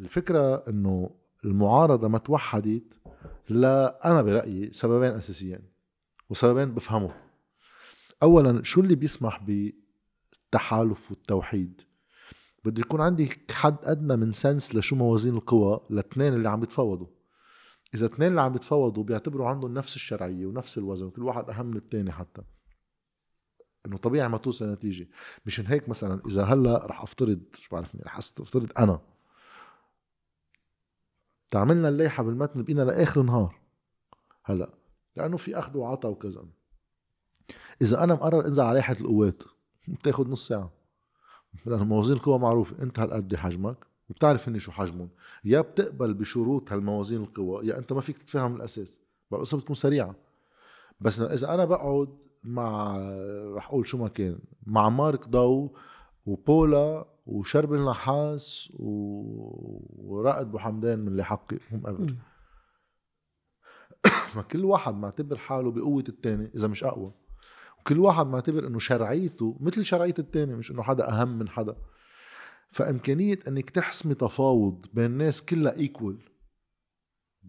[0.00, 1.10] الفكرة إنه
[1.44, 2.98] المعارضة ما توحدت
[3.48, 5.60] لا أنا برأيي سببين أساسيين
[6.30, 7.14] وسببين بفهمه.
[8.22, 11.80] اولا شو اللي بيسمح بالتحالف والتوحيد؟
[12.64, 17.06] بده يكون عندي حد أدنى من سنس لشو موازين القوى الاثنين اللي عم يتفاوضوا
[17.94, 21.76] إذا اثنين اللي عم يتفاوضوا بيعتبروا عندهم نفس الشرعية ونفس الوزن وكل واحد أهم من
[21.76, 22.42] الثاني حتى.
[23.86, 25.08] إنه طبيعي ما توصل نتيجه
[25.46, 29.09] مشان هيك مثلا إذا هلأ رح أفترض شو بعرفني رح افترض أنا.
[31.50, 33.60] تعملنا الليحه بالمتن بقينا لآخر نهار.
[34.44, 34.70] هلا
[35.16, 36.44] لأنه في أخذ وعطاء وكذا.
[37.82, 39.42] إذا أنا مقرر أنزل على لائحة القوات
[39.88, 40.70] بتاخذ نص ساعة.
[41.66, 42.82] لأنه موازين القوى معروفة.
[42.82, 45.08] أنت هالقد حجمك وبتعرف هني شو حجمهم.
[45.44, 49.00] يا بتقبل بشروط هالموازين القوى يا أنت ما فيك تتفهم الأساس.
[49.32, 50.14] القصة بتكون سريعة.
[51.00, 52.08] بس إذا أنا بقعد
[52.44, 52.96] مع
[53.54, 55.76] رح أقول شو ما كان مع مارك ضو
[56.26, 58.72] وبولا وشرب النحاس.
[58.78, 62.16] ورائد بوحمدان من اللي حقي هم قبل
[64.36, 67.14] ما كل واحد معتبر حاله بقوة التاني إذا مش أقوى.
[67.80, 71.76] وكل واحد معتبر إنه شرعيته مثل شرعية التاني مش إنه حدا أهم من حدا.
[72.70, 76.22] فإمكانية إنك تحسمي تفاوض بين ناس كلها ايكول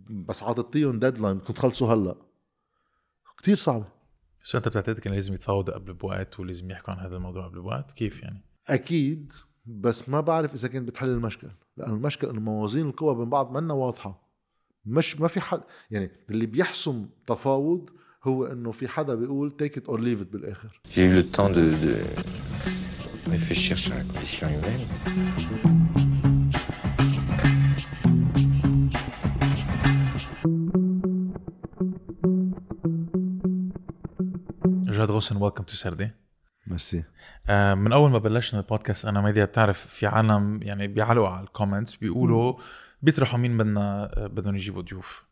[0.10, 2.16] بس عطيتيهم deadline بدكم تخلصوا هلأ
[3.38, 3.88] كتير صعبة.
[4.44, 7.92] شو أنت بتعتقد كان لازم يتفاوضوا قبل بوقت ولازم يحكوا عن هذا الموضوع قبل بوقت؟
[7.92, 9.34] كيف يعني؟ أكيد
[9.66, 13.74] بس ما بعرف إذا كانت بتحل المشكل لأنه المشكل إنه موازين القوى بين بعض منا
[13.74, 14.32] واضحة.
[14.86, 17.90] مش ما في حد يعني اللي بيحسم تفاوض
[18.24, 20.82] هو إنه في حدا بيقول take it or leave it بالآخر.
[20.92, 21.94] J'ai eu le temps de, de
[23.32, 24.88] réfléchir sur la condition humaine.
[34.92, 36.10] جاد غوسن welcome to سردي
[36.68, 37.04] ميرسي.
[37.50, 41.50] آه، من أول ما بلشنا البودكاست أنا ومديان بتعرف في عالم يعني بيعلقوا على ال
[41.50, 42.54] comments بيقولوا
[43.02, 45.24] بيطرحوا مين بدنا آه، بدهم يجيبوا ضيوف.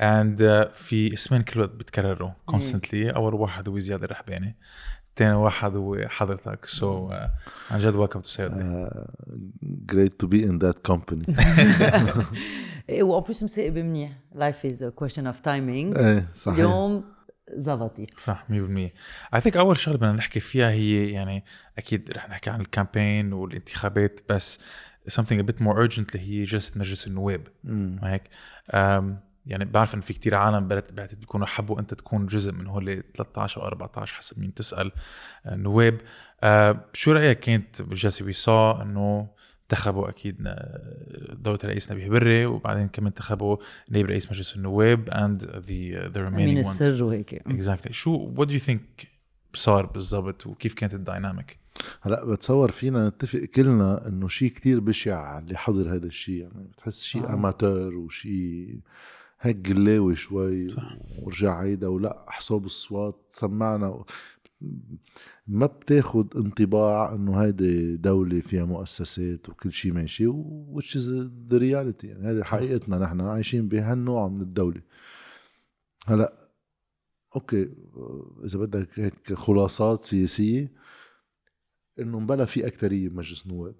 [0.00, 4.56] and في اسمين كل وقت بيتكرروا constantly أول واحد هو زياد الرحباني
[5.16, 6.64] ثاني واحد هو حضرتك.
[6.64, 7.14] so so, uh,
[7.72, 8.88] عن جد welcome تو سردي
[9.62, 11.26] great to be in that company
[13.00, 16.54] one plus مصائب منيح life is question of timing إيه صحيح.
[16.58, 17.04] اليوم
[17.56, 18.20] زبطت.
[18.20, 18.52] صح 100%
[19.34, 21.44] I think أول شغلة بدنا نحكي فيها هي يعني
[21.78, 24.60] أكيد رح نحكي عن ال campaign والانتخابات بس
[25.10, 27.46] something a bit more urgent اللي هي جلسة مجلس النواب.
[27.64, 28.22] ما هيك؟
[29.46, 33.02] يعني بعرف إنه في كتير عالم بعت- بعتت بيكونوا حبوا أنت تكون جزء من هول
[33.14, 34.92] 13 أو 14 حسب مين تسأل
[35.46, 35.98] آه، نواب.
[36.42, 39.28] أه، شو رأيك كانت بالجلسة؟ we saw إنه
[39.72, 40.36] انتخبوا أكيد
[41.32, 43.56] دولة الرئيس نبيه بري وبعدين كمان انتخبوا
[43.90, 48.48] نائب رئيس مجلس النواب and the the من remaining ones السر وهيك exactly so what
[48.48, 49.06] do you think
[49.54, 51.58] صار بالضبط وكيف كانت ال dynamic
[52.02, 57.02] هلا بتصور فينا نتفق كلنا إنه شيء كتير بشع اللي حضر هذا الشيء يعني بتحس
[57.02, 57.34] شيء آه.
[57.34, 58.80] amateur وشيء
[59.40, 60.96] هيك قلاوي شوي صح.
[61.22, 64.04] ورجع عيدا ولا حساب الأصوات سمعنا.
[65.46, 71.04] ما بتاخد انطباع انه هيدي دولة فيها مؤسسات وكل شيء ماشي و- which is
[71.50, 72.04] the reality.
[72.04, 74.80] يعني هذه حقيقتنا نحن عايشين بهالنوع من الدولة.
[76.06, 76.48] هلا
[77.36, 77.68] okay
[78.44, 80.72] إذا بدك هيك خلاصات سياسية
[82.00, 83.74] إنه مبلا في أكترية بمجلس النواب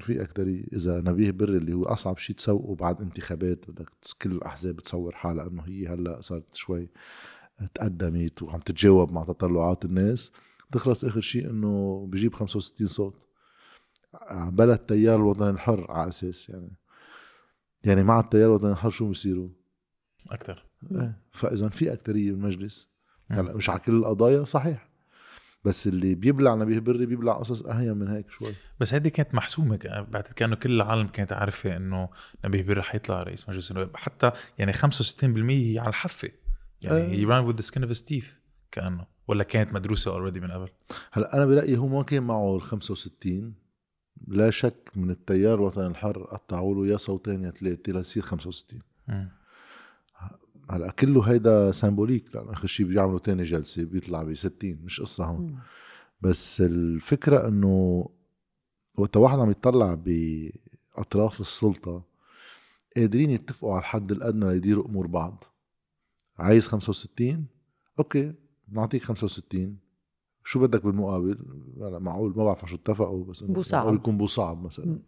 [0.00, 0.64] في أكترية.
[0.72, 3.88] إذا نبيه بري اللي هو أصعب شيء تسوقه بعد انتخابات بدك
[4.22, 6.88] كل الأحزاب تصور حالها إنه هي هلا صارت شوي
[7.74, 10.32] تقدمت وعم تتجاوب مع تطلعات الناس
[10.72, 13.14] تخلص آخر شيء إنه بجيب 65 صوت
[14.32, 16.72] بلا التيار الوطني الحر على أساس يعني
[17.84, 19.48] يعني مع التيار الوطني الحر شو بيصيروا؟
[20.30, 21.18] أكثر إيه.
[21.30, 22.90] فاذا في أكترية بالمجلس.
[23.30, 24.88] هلا مش على كل القضايا صحيح
[25.64, 29.78] بس اللي بيبلع نبيه بري بيبلع قصص اهين من هيك شوي بس هذه كانت محسومة
[30.08, 32.08] بعتقد كأنه كل العالم كانت عارفة إنه
[32.44, 34.80] نبيه بري حيطلع رئيس مجلس النواب حتى يعني 65%
[35.50, 36.30] هي على الحافة
[36.86, 37.08] يعني آه.
[37.08, 38.40] he ran with skin of teeth
[38.72, 39.06] كأنه.
[39.28, 40.68] ولا كانت مدروسة already من قبل.
[41.12, 43.54] هلا أنا برأيي هو ما كان معه ال 65
[44.28, 49.28] لا شك من التيار الوطني الحر قطعوا له يا صوتين يا ثلاثة ليصير 65 مم.
[50.70, 55.24] هلا كله هيدا سامبوليك لأنه آخر شيء بيعملوا تاني جلسة بيطلع ب 60 مش قصة
[55.24, 55.58] هون.
[56.20, 58.08] بس الفكرة إنه
[58.98, 62.02] وقت واحد عم يطلع بأطراف السلطة
[62.96, 65.44] قادرين يتفقوا على الحد الأدنى ليديروا أمور بعض.
[66.38, 67.46] عايز 65
[67.98, 68.34] okay
[68.68, 69.78] بنعطيك 65
[70.44, 71.38] شو بدك بالمقابل؟
[71.80, 73.94] هلا معقول ما بعرف شو اتفقوا بس إنه بوصعب.
[73.94, 74.98] يكون بوصعب مثلا.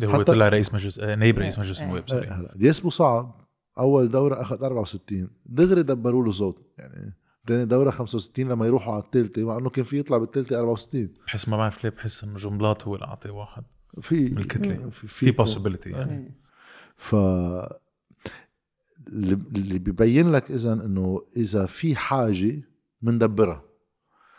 [0.00, 1.86] اللي هو طلع رئيس مجلس آه، نائب رئيس إيه، مجلس إيه.
[1.86, 3.44] النواب sorry هلا الياس بوصعب.
[3.78, 7.14] أول دورة أخذ 64 دغري دبروا له صوت يعني
[7.46, 11.48] ثاني دورة 65 لما يروحوا على الثالثه مع إنه كان في يطلع بالثالثه 64 بحس
[11.48, 13.64] ما بعرف ليه بحس إنه جملات هو اللي اعطي واحد.
[14.00, 14.90] في من الكتلة.
[14.90, 16.34] في, في possibility يعني.
[16.96, 17.14] ف
[19.08, 22.60] اللي بيبين لك اذا إنه إذا في حاجة
[23.02, 23.62] بندبرها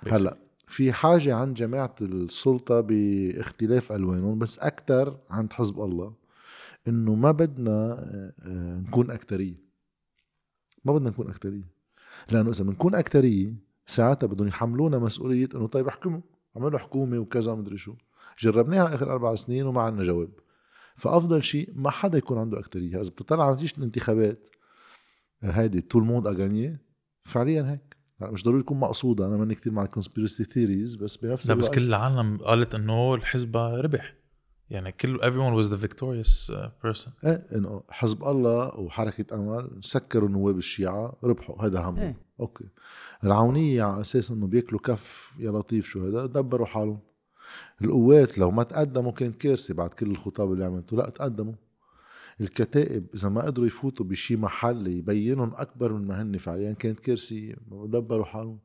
[0.07, 6.13] هلأ في حاجة عند جماعة السلطة باختلاف ألوانهم بس أكثر عند حزب الله
[6.87, 7.91] إنه ما بدنا
[8.41, 9.55] آه، نكون أكترية.
[10.85, 11.67] ما بدنا نكون أكترية.
[12.31, 13.53] لأنه إذا بنكون أكترية
[13.87, 16.21] ساعتها بدهم يحملونا مسؤولية إنه طيب احكموا
[16.55, 17.93] عملوا حكومة وكذا مدري شو.
[18.39, 20.29] جربناها آخر أربع سنين وما عندنا جواب.
[20.95, 23.01] فأفضل شيء ما حدا يكون عنده أكترية.
[23.01, 24.47] إذا بتطلع على نتيجة الانتخابات
[25.51, 26.81] هيدي tout le monde a gagné
[27.23, 27.95] فعليا هيك.
[28.19, 31.53] يعني مش ضروري يكون مقصودة أنا ماني كثير مع ال conspiracy theories بس بنفس لا
[31.53, 34.15] بس كل العالم قالت إنه الحزب ربح.
[34.69, 37.09] يعني كل everyone was the victorious uh, person.
[37.25, 41.65] إيه إنه حزب الله وحركة أمل سكروا نواب الشيعة ربحوا.
[41.65, 41.99] هذا همهم.
[41.99, 42.17] إيه.
[42.39, 42.65] okay.
[43.23, 46.99] العونية على أساس إنه بياكلوا كف يا لطيف شو هذا دبروا حالهم.
[47.81, 50.97] القوات لو ما تقدموا كانت كارثة بعد كل الخطاب اللي عملته.
[50.97, 51.53] لا تقدموا.
[52.41, 57.55] الكتائب إذا ما قدروا يفوتوا بشي محل يبينهم أكبر من ما هن فعليا كانت كارثه
[57.67, 58.59] دبروا حالهم.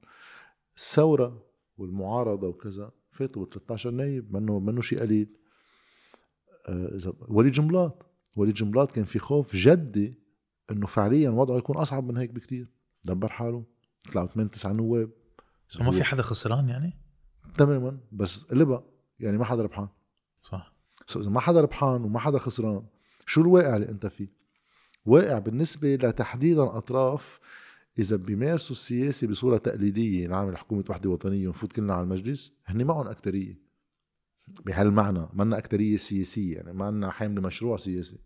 [0.77, 1.47] الثورة
[1.79, 5.37] والمعارضة وكذا فاتوا ب 13 نايب منه منه شيء قليل.
[6.69, 8.03] آه، إذا وليد جملات
[8.37, 10.15] وليد جملات كان في خوف جدي
[10.71, 12.69] إنه فعليا وضعه يكون أصعب من هيك بكتير.
[13.05, 13.65] دبر حاله
[14.13, 15.11] طلعوا 8 9 نواب.
[15.69, 16.99] so ما في حدا خسران يعني؟
[17.59, 18.85] تماما بس قلبها
[19.21, 19.89] يعني ما حدا ربحان.
[20.43, 20.75] صح.
[21.07, 22.87] so إذا ما حدا ربحان وما حدا خسران
[23.31, 24.29] شو الواقع اللي أنت فيه؟
[25.05, 27.41] واقع بالنسبة لتحديدا أطراف
[27.99, 33.09] إذا بيمارسوا السياسة بصورة تقليدية نعمل حكومة وحدة وطنية ونفوت كلنا على المجلس هن معهم
[33.09, 33.59] أكترية.
[34.67, 38.19] بهالمعنى منا أكترية سياسية يعني ما عنا حاملة مشروع سياسي.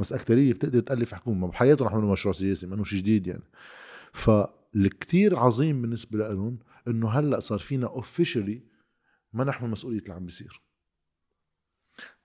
[0.00, 3.44] بس أكترية بتقدر تألف حكومة بحياتهم رح مشروع سياسي ما شيء جديد يعني.
[4.12, 6.58] فالكتير عظيم بالنسبة لهم
[6.88, 8.62] إنه هلأ صار فينا officially
[9.32, 10.61] ما نحمل مسؤولية اللي عم بيصير.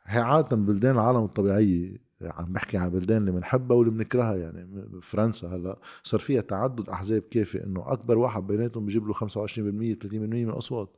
[0.07, 5.48] هي عادة بلدان العالم الطبيعية عم بحكي عن بلدان اللي بنحبها واللي بنكرهها يعني فرنسا
[5.48, 9.25] هلأ صار فيها تعدد أحزاب كافي إنه أكبر واحد بيناتهم بيجيب له 25% 30%
[10.13, 10.89] من الاصوات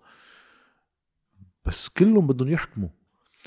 [1.65, 2.89] بس كلهم بدهم يحكموا.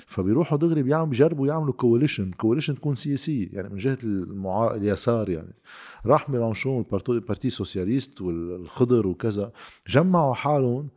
[0.06, 4.74] فبيروحوا دغري بيعملوا بيجربوا يعملوا coalition coalition تكون سياسية يعني من جهة المعار...
[4.74, 5.54] اليسار يعني.
[6.06, 9.52] راح ميلانشون ال Parti Socialiste والخضر وكذا
[9.88, 10.88] جمعوا حالهم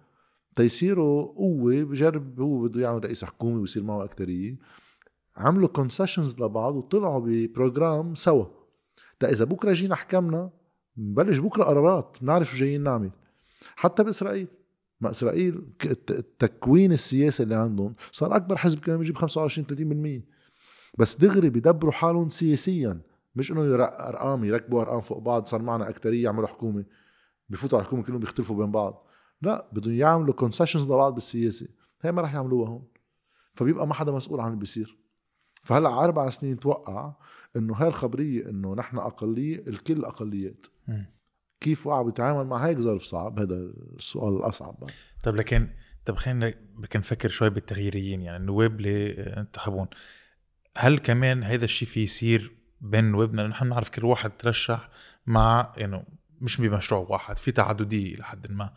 [0.55, 4.57] تيصيروا قوه بجرب هو بده يعمل رئيس حكومه ويصير معه أكترية.
[5.37, 8.45] عملوا concessions لبعض وطلعوا ب programme سوا.
[9.19, 10.49] تا إذا بكرة جينا حكمنا
[10.97, 13.11] نبلش بكرة قرارات بنعرف شو جايين نعمل.
[13.75, 14.47] حتى بإسرائيل.
[15.01, 15.67] ما إسرائيل
[16.09, 20.23] التكوين السياسي اللي عندهم صار أكبر حزب كان بيجيب 25 30%
[20.97, 23.01] بس دغري بيدبروا حالهم سياسيا.
[23.35, 26.85] مش إنه أرقام يركبوا أرقام فوق بعض صار معنا أكترية يعملوا حكومة.
[27.49, 29.04] بفوتوا على الحكومة كلهم بيختلفوا بين بعض.
[29.41, 31.67] لا بدهم يعملوا كونسيشنز لبعض بالسياسة.
[32.01, 32.87] هي ما راح يعملوها هون.
[33.53, 34.97] فبيبقى ما حدا مسؤول عن اللي بيصير.
[35.63, 37.13] فهلأ على أربع سنين توقع
[37.55, 40.65] إنه هاي الخبرية إنه نحن أقلية الكل أقليات.
[41.61, 43.55] كيف وقع بيتعامل مع هيك ظرف صعب؟ هذا
[43.97, 44.83] السؤال الأصعب.
[45.23, 45.69] طب لكن
[46.05, 49.87] طب خلينا بدك نفكر شوي بالتغييريين يعني النواب اللي انتخبون.
[50.77, 54.89] هل كمان هذا الشيء في يصير بين نوابنا نحن نعرف كل واحد ترشح
[55.25, 56.05] مع يعني
[56.41, 58.73] مش بمشروع واحد في تعددية لحد ما.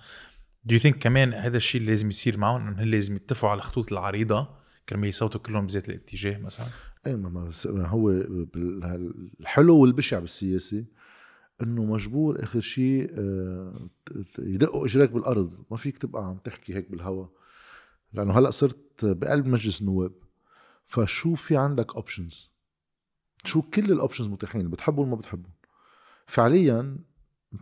[0.69, 3.93] do you think كمان هذا الشيء اللي لازم يصير معهم؟ إنه لازم يتفقوا على الخطوط
[3.93, 4.49] العريضة
[4.89, 6.67] كرمال يصوتوا كلهم بذات الاتجاه مثلا؟
[7.07, 8.11] إيه ما هو
[9.41, 10.85] الحلو والبشع بالسياسة
[11.63, 13.89] إنه مجبور آخر شيء آه،
[14.39, 15.65] يدقوا اجريك بالأرض.
[15.71, 17.29] ما فيك تبقى عم تحكي هيك بالهواء
[18.13, 20.13] لأنه هلأ صرت بقلب مجلس النواب.
[20.87, 22.53] فشو في عندك options
[23.45, 25.53] شو كل ال options متاحين؟ اللي بتحبهم ما بتحبهم.
[26.27, 26.99] فعليا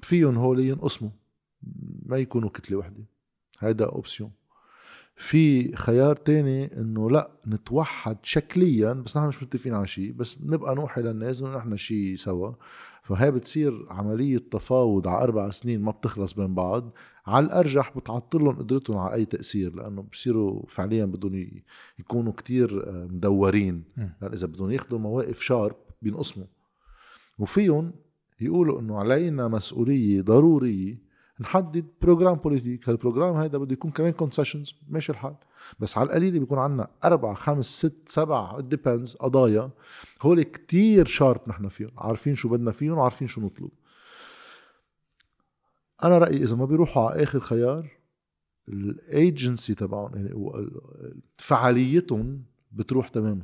[0.02, 1.10] فيهم هول ينقسموا.
[2.06, 3.04] ما يكونوا كتلة وحدة.
[3.60, 4.30] هيدا option
[5.16, 10.74] في خيار تاني إنه لا نتوحد شكليا بس نحن مش متفقين على شيء بس نبقى
[10.74, 12.52] نوحي للناس إنه نحن شيء سوا.
[13.02, 16.92] فهي بتصير عملية تفاوض على أربع سنين ما بتخلص بين بعض.
[17.26, 21.50] على الأرجح بتعطلهم قدرتهم على أي تأثير لأنه بصيروا فعليا بدهم
[21.98, 23.84] يكونوا كتير آه، مدورين.
[23.96, 26.46] لأن إذا بدهم ياخذوا مواقف sharp بينقسموا
[27.38, 27.92] وفيهم
[28.40, 31.05] يقولوا إنه علينا مسؤولية ضرورية
[31.40, 35.34] نحدد programme politique هالبروجرام هيدا بده يكون كمان concessions ماشي الحال.
[35.80, 39.70] بس على القليله بيكون عندنا أربع خمس ست سبع depends قضايا.
[40.22, 43.70] هول كتير sharp نحن فيهم عارفين شو بدنا فيهم وعارفين شو نطلب.
[46.04, 47.90] أنا رأيي إذا ما بيروحوا على آخر خيار
[48.68, 50.70] الايجنسي تبعهم يعني
[51.36, 53.42] فعاليتهم بتروح تماما.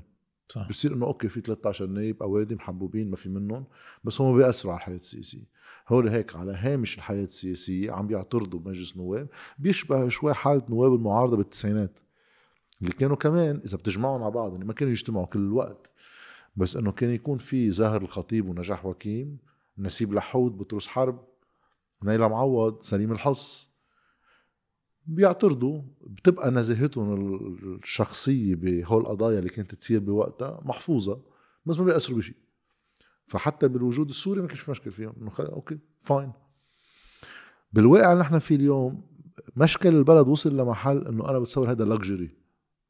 [0.49, 0.69] صح.
[0.69, 3.65] بصير إنه okay في 13 نايب أوادم محبوبين ما في منهم
[4.05, 5.45] بس هم بيأثروا على الحياة السياسية.
[5.93, 11.37] هول هيك على هامش الحياة السياسية عم بيعترضوا بمجلس النواب بيشبه شوي حالة نواب المعارضة
[11.37, 11.99] بالتسعينات.
[12.81, 15.91] اللي كانوا كمان إذا بتجمعهم على بعض اللي ما كانوا يجتمعوا كل الوقت
[16.57, 19.39] بس إنه كان يكون في زاهر الخطيب ونجاح واكيم
[19.79, 21.25] نسيب لحود بطرس حرب
[22.05, 23.71] نايلة معوض سليم الحص.
[25.07, 27.15] بيعترضوا بتبقى نزاهتهم
[27.83, 31.23] الشخصية بهول القضايا اللي كانت تصير بوقتها محفوظة
[31.67, 32.37] بس ما بيأثروا بشيء
[33.27, 35.13] فحتى بالوجود السوري ما كانش في مشكل فيهم.
[35.21, 36.33] إنه okay fine
[37.73, 39.03] بالواقع اللي نحن فيه اليوم
[39.57, 42.31] مشكل البلد وصل لمحل إنه أنا بتصور هذا لكجري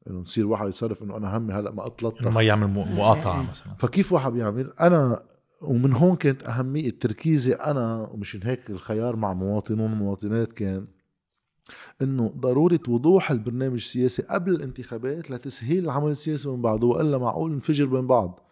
[0.07, 3.73] إنه نصير واحد يتصرف إنه أنا همي هلأ ما اطلط ما يعمل مقاطعة مثلا.
[3.73, 5.23] فكيف واحد بيعمل؟ أنا
[5.61, 10.87] ومن هون كانت أهمية تركيزي أنا ومشان هيك الخيار مع مواطنون ومواطنات كان
[12.01, 17.85] إنه ضرورة وضوح البرنامج السياسي قبل الانتخابات لتسهيل العمل السياسي من بعده وإلا معقول ننفجر
[17.85, 18.49] بين بعض.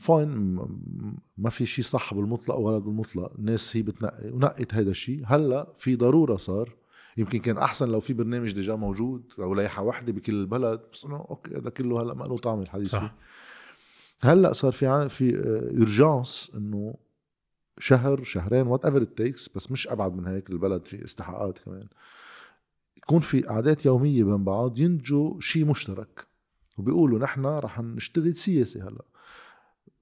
[0.00, 0.58] فاين
[1.38, 3.32] ما في شيء صح بالمطلق ولا بالمطلق.
[3.38, 6.76] الناس هي بتنقي ونقت هذا الشيء هلأ في ضرورة صار.
[7.16, 11.16] يمكن كان أحسن لو في برنامج déjà موجود أو لائحة واحدة بكل البلد بس إنه
[11.16, 13.00] okay هذا كله هلأ ما له طعم الحديث صح.
[13.00, 14.30] فيه.
[14.30, 15.36] هلأ صار في في
[15.78, 16.94] urgence إنه
[17.78, 21.88] شهر شهرين whatever it takes بس مش أبعد من هيك البلد في استحقاقات كمان.
[22.96, 26.26] يكون في قعدات يومية بين بعض ينتجوا شيء مشترك.
[26.78, 29.04] وبيقولوا نحن رح نشتغل سياسي هلأ.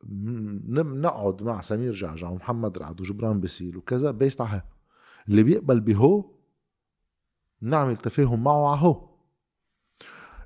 [0.05, 4.63] نقعد مع سمير جعجع ومحمد رعد وجبران باسيل وكذا based على
[5.29, 6.31] اللي بيقبل بهو
[7.61, 9.09] نعمل تفاهم معه على هو.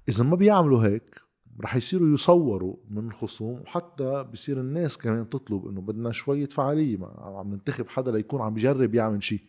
[0.08, 1.20] إذا ما بيعملوا هيك
[1.60, 7.50] رح يصيروا يصوروا من خصوم وحتى بصير الناس كمان تطلب إنه بدنا شوية فعالية عم
[7.52, 9.40] ننتخب حدا ليكون عم بيجرب يعمل شيء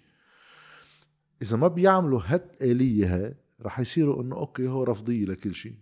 [1.42, 5.76] إذا ما بيعملوا هالآلية هاي رح يصيروا إنه أوكي هو رفضية لكل شيء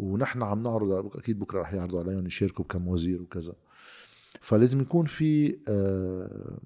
[0.00, 3.54] ونحن عم نعرض أكيد بكرة رح يعرضوا عليهم يشاركوا بكم وزير وكذا.
[4.40, 6.58] فلازم يكون في آه،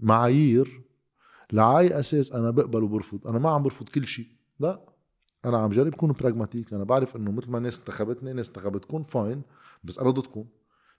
[0.00, 0.82] معايير
[1.52, 3.26] لعاي أساس أنا بقبل وبرفض.
[3.26, 4.26] أنا ما عم برفض كل شيء.
[4.60, 4.84] لا
[5.44, 9.42] أنا عم جرب كون براغماتيك أنا بعرف إنه مثل ما الناس انتخبتني ناس انتخبتكم فاين
[9.84, 10.44] بس أنا ضدكم.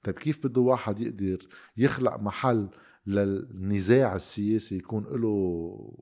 [0.03, 1.47] طيب كيف بده واحد يقدر
[1.77, 2.69] يخلق محل
[3.07, 5.93] للنزاع السياسي يكون له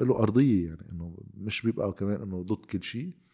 [0.00, 3.25] له أرضية يعني؟ إنه مش بيبقى كمان إنه ضد كل شيء.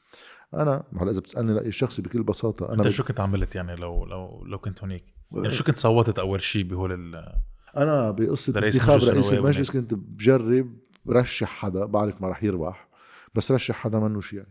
[0.54, 2.66] أنا هلا اذا بتسالني رأيي الشخصي بكل بساطة.
[2.66, 6.18] أنا أنت شو كنت عملت يعني لو لو لو كنت هونيك؟ يعني شو كنت صوتت
[6.18, 7.40] أول شيء بهول ال
[7.76, 10.76] أنا بقصة انتخاب رئيس المجلس كنت بجرب
[11.08, 12.88] رشح حدا بعرف ما رح يربح
[13.34, 14.46] بس رشح حدا منه شيعي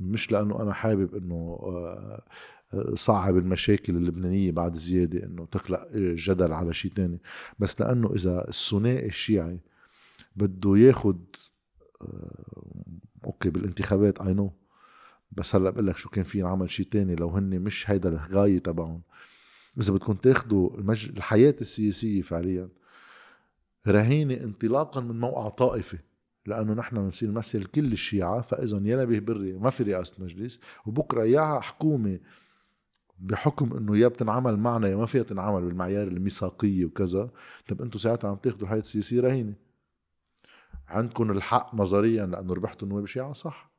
[0.00, 2.22] مش لأنه أنا حابب إنه آه،
[2.94, 7.20] صعب المشاكل اللبنانية بعد زيادة إنه تخلق جدل على شيء تاني.
[7.58, 9.60] بس لأنه إذا الثنائي الشيعي
[10.36, 11.24] بده ياخد
[12.02, 12.90] آه،
[13.24, 14.52] okay بالانتخابات I know
[15.32, 18.58] بس هلأ بقول لك شو كان في ينعمل شيء تاني لو هن مش هيدا الغاية
[18.58, 19.02] تبعهم.
[19.80, 21.08] إذا بدكم تاخذوا المج...
[21.08, 22.68] الحياة السياسية فعليا
[23.88, 25.98] رهينة انطلاقا من موقع طائفي
[26.46, 31.24] لأنه نحن بنصير نمثل كل الشيعة فاذا يا نبيه بري ما في رئاسة مجلس وبكرة
[31.24, 32.20] يا حكومة
[33.18, 37.30] بحكم إنه يا بتنعمل معنا يا ما فيها تنعمل بالمعيار الميثاقية وكذا
[37.68, 39.54] طب أنتم ساعتها عم تاخذوا الحياة السياسية رهينة.
[40.88, 43.69] عندكم الحق نظريا لأنه ربحتوا النواب الشيعة صح.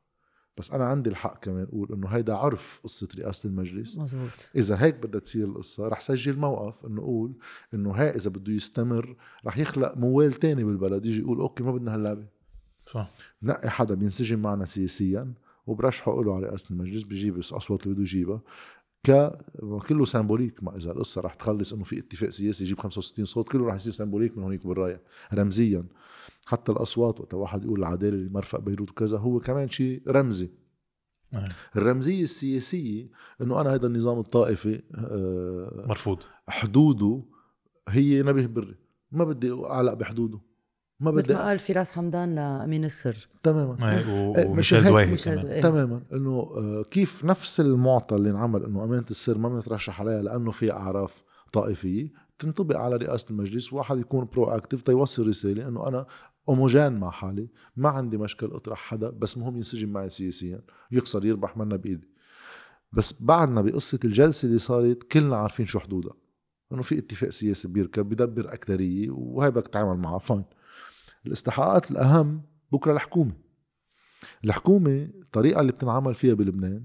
[0.58, 3.98] بس أنا عندي الحق كمان أقول إنه هيدا عرف قصة رئاسة المجلس.
[3.98, 7.32] مزبوط إذا هيك بدها تصير القصة رح سجل موقف إنه أقول
[7.74, 9.16] إنه هاي إذا بده يستمر
[9.46, 12.26] رح يخلق موال تاني بالبلد يجي يقول okay ما بدنا هاللعبة.
[12.86, 13.10] صح.
[13.42, 15.32] نقي حدا بينسجم معنا سياسيا
[15.66, 18.40] وبرشحه له على رئاسة المجلس بجيب الأصوات اللي بده يجيبها.
[19.06, 19.32] ك
[19.88, 23.66] كله symbolique ما إذا القصة رح تخلص إنه في اتفاق سياسي يجيب 65 صوت كله
[23.66, 25.02] رح يصير symbolique من هونيك بالرايه
[25.34, 25.84] رمزيا.
[26.46, 30.50] حتى الأصوات وقت واحد يقول العدالة لمرفق بيروت وكذا هو كمان شيء رمزي.
[31.34, 31.48] آه.
[31.76, 33.10] الرمزية السياسية
[33.42, 36.18] إنه أنا هذا النظام الطائفي آه، مرفوض.
[36.48, 37.22] حدوده
[37.88, 38.74] هي نبيه بري.
[39.12, 40.40] ما بدي أعلق بحدوده.
[41.02, 43.28] ما بدي مثل ما قال فراس حمدان لأمين السر.
[43.42, 43.92] تماما.
[43.92, 45.46] إيه، وميشيل دواهي كمان.
[45.46, 45.62] إيه.
[45.62, 46.02] تماما.
[46.12, 50.72] إنه آه، كيف نفس المعطى اللي انعمل إنه امانه السر ما بنترشح عليها لأنه في
[50.72, 56.06] أعراف طائفية تنطبق على رئاسة المجلس واحد يكون proactive تيوصل رسالة إنه أنا
[56.48, 61.56] homogène مع حالي ما عندي مشكل أطرح حدا بس مهم ينسجم معي سياسيا يكسر يربح
[61.56, 62.08] منا بإيدي.
[62.92, 66.14] بس بعدنا بقصة الجلسة اللي صارت كلنا عارفين شو حدودها.
[66.72, 70.44] إنه في اتفاق سياسي بيركب بدبر أكثرية وهي بدك تتعامل معها fine
[71.26, 73.32] الاستحقاقات الأهم بكرة الحكومة.
[74.44, 76.84] الحكومة الطريقة اللي بتنعمل فيها بلبنان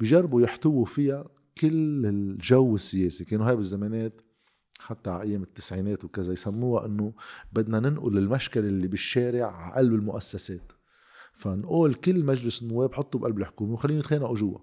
[0.00, 1.24] بجربوا يحتووا فيها
[1.60, 4.20] كل الجو السياسي كانوا هاي بالزمانات
[4.80, 7.12] حتى على أيام التسعينات وكذا يسموها إنه
[7.52, 10.72] بدنا ننقل المشكل اللي بالشارع على قلب المؤسسات.
[11.32, 14.58] فنقول كل مجلس النواب حطه بقلب الحكومة وخليهم يتخانقوا جوا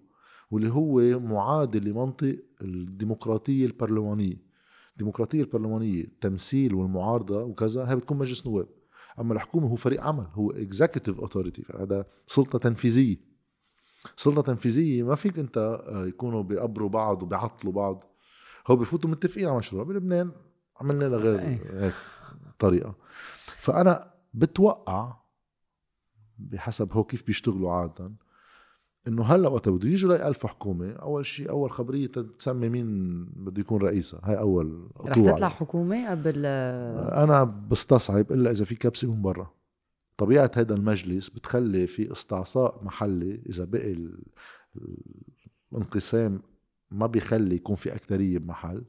[0.52, 4.46] واللي هو معادل لمنطق الديمقراطية البرلمانية.
[4.92, 8.68] الديمقراطية البرلمانية التمثيل والمعارضة وكذا هي بتكون مجلس نواب.
[9.20, 13.18] أما الحكومة هو فريق عمل هو executive authority هذا سلطة تنفيذية.
[14.16, 15.58] سلطة تنفيذية ما فيك أنت
[15.88, 18.04] آه، يكونوا بيقبروا بعض وبيعطلوا بعض.
[18.68, 20.32] هو بفوتوا متفقين على مشروع بلبنان
[20.82, 21.94] عملنا له غير هيك
[22.60, 22.96] طريقة.
[23.60, 25.18] فأنا بتوقع
[26.38, 28.12] بحسب هو كيف بيشتغلوا عادة
[29.08, 33.82] إنه هلأ وقت بده يجوا ليألفوا حكومة أول شيء أول خبرية تسمي مين بده يكون
[33.82, 34.22] رئيسها.
[34.24, 39.52] هاي أول رح تطلع حكومة قبل أنا بستصعب إلا إذا في كبسة من برا.
[40.18, 44.10] طبيعة هذا المجلس بتخلي في استعصاء محلي إذا بقي
[45.72, 46.42] الانقسام
[46.92, 48.86] ما بيخلي يكون في اكتريه بمحل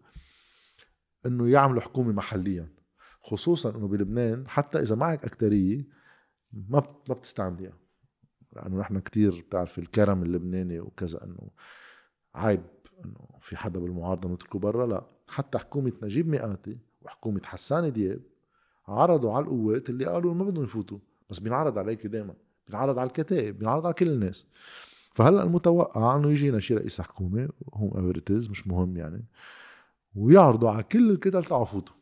[1.26, 2.68] إنه يعملوا حكومة محليا.
[3.22, 5.88] خصوصا إنه بلبنان حتى إذا معك اكتريه
[6.52, 7.85] ما ما بتستعمليها.
[8.56, 11.50] لأنه نحن كتير بتعرف الكرم اللبناني وكذا إنه
[12.34, 12.62] عيب
[13.04, 14.86] إنه في حدا بالمعارضة نتركه برا.
[14.86, 18.20] لا حتى حكومة نجيب مئاتي وحكومة حسان دياب
[18.88, 20.98] عرضوا على القوات اللي قالوا ما بدهم يفوتوا.
[21.30, 22.34] بس بينعرض عليك دائما
[22.66, 24.46] بينعرض على الكتائب بينعرض على كل الناس.
[25.14, 29.24] فهلأ المتوقع إنه يجينا شي رئيس حكومة whoever it is مش مهم يعني
[30.14, 31.94] ويعرضوا على كل الكتل تعالوا فوتوا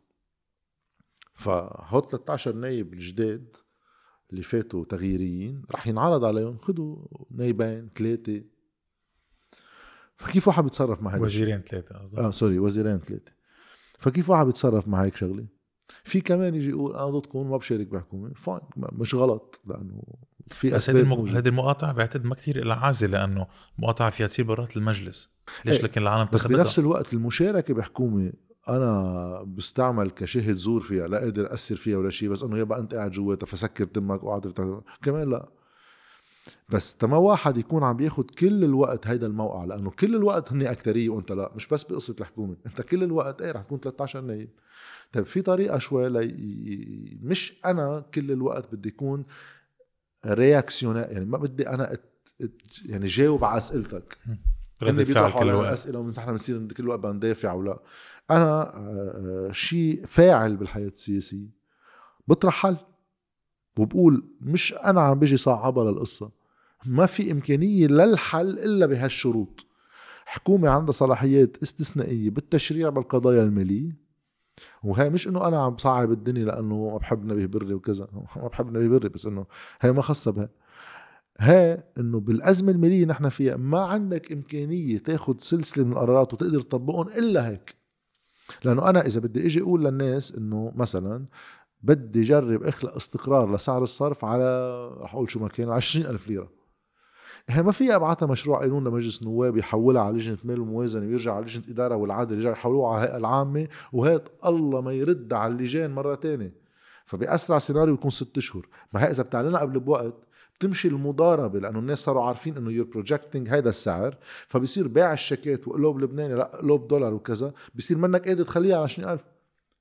[1.35, 3.57] فهو 13 نايب الجداد
[4.35, 6.97] اللي فاتوا تغييريين رح ينعرض عليهم خذوا
[7.31, 8.43] نايبين ثلاثة
[10.17, 13.33] فكيف واحد بيتصرف مع هيك وزيرين ثلاثة آه sorry وزيرين ثلاثة
[13.99, 15.47] فكيف واحد بيتصرف مع هيك شغلة؟
[16.05, 18.33] في كمان يجي يقول أنا ضدكم ما بشارك بحكومة.
[18.35, 20.03] فاين مش غلط لأنه
[20.47, 21.29] في بس هذه المق...
[21.29, 23.47] هذه المقاطعة بعتقد ما كثير لها عازة لأنه
[23.79, 25.31] المقاطعه فيها تصير برات المجلس.
[25.65, 28.33] ليش؟ إيه لكن العالم بس بنفس الوقت المشاركة بحكومة
[28.69, 32.95] أنا بستعمل كشاهد زور فيها لا قادر اثر فيها ولا شيء بس إنه يابا أنت
[32.95, 34.47] قاعد جواتها فسكر تمك وقعد
[35.03, 35.49] كمان لا.
[36.69, 41.09] بس تما واحد يكون عم بياخد كل الوقت هيدا الموقع لأنه كل الوقت هني أكترية
[41.09, 44.49] وأنت لا مش بس بقصة الحكومة أنت كل الوقت إيه رح تكون 13 نايب.
[45.13, 49.25] طيب في طريقة شوي لي مش أنا كل الوقت بدي يكون
[50.27, 52.11] رياكسيونير يعني ما بدي أنا أت...
[52.85, 54.19] يعني جاوب على أسئلتك.
[54.83, 57.79] ردة فعل كل الوقت أسئلة ونحن بنصير كل الوقت بندافع ولا.
[58.31, 61.49] أنا آه، شيء فاعل بالحياة السياسية
[62.29, 62.77] بطرح حل
[63.79, 66.31] وبقول مش أنا عم بيجي صعبها للقصة
[66.87, 69.67] ما في إمكانية للحل إلا بهالشروط.
[70.27, 73.97] حكومة عندها صلاحيات استثنائية بالتشريع بالقضايا المالية
[74.83, 78.77] وهي مش إنه أنا عم صعب الدنيا لأنه ما بحب نبيه بري وكذا ما بحب
[78.77, 79.47] نبيه بري بس إنه
[79.81, 80.49] هي ما خاصه بها.
[81.39, 87.09] ها إنه بالأزمة المالية نحن فيها ما عندك إمكانية تاخذ سلسلة من القرارات وتقدر تطبقهم
[87.09, 87.84] إلا هيك.
[88.65, 91.27] لأنه أنا إذا بدي إجي أقول للناس إنه مثلا
[91.83, 96.65] بدي جرب أخلق استقرار لسعر الصرف على رح أقول شو ما كان 20000 ليرة.
[97.49, 101.45] هي ما في أبعتها مشروع قانون لمجلس النواب يحولها على لجنة مال وموازنه ويرجع على
[101.45, 106.15] لجنة إدارة والعدل يرجع يحولوها على الهيئة العامة وهيك الله ما يرد على اللجان مرة
[106.15, 106.55] تانية.
[107.05, 108.69] فبأسرع سيناريو بيكون ست أشهر.
[108.93, 110.15] ما هي إذا بتعلنها قبل بوقت
[110.55, 114.17] بتمشي المضاربة لأنه الناس صاروا عارفين إنه you're projecting هيدا السعر
[114.49, 119.21] فبصير بيع الشيكات وقلوب لبناني لا قلوب دولار وكذا بصير منك قادر تخليها على 20000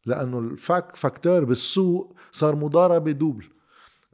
[0.06, 3.50] لأنه ال fuck factor بالسوق صار مضاربة double.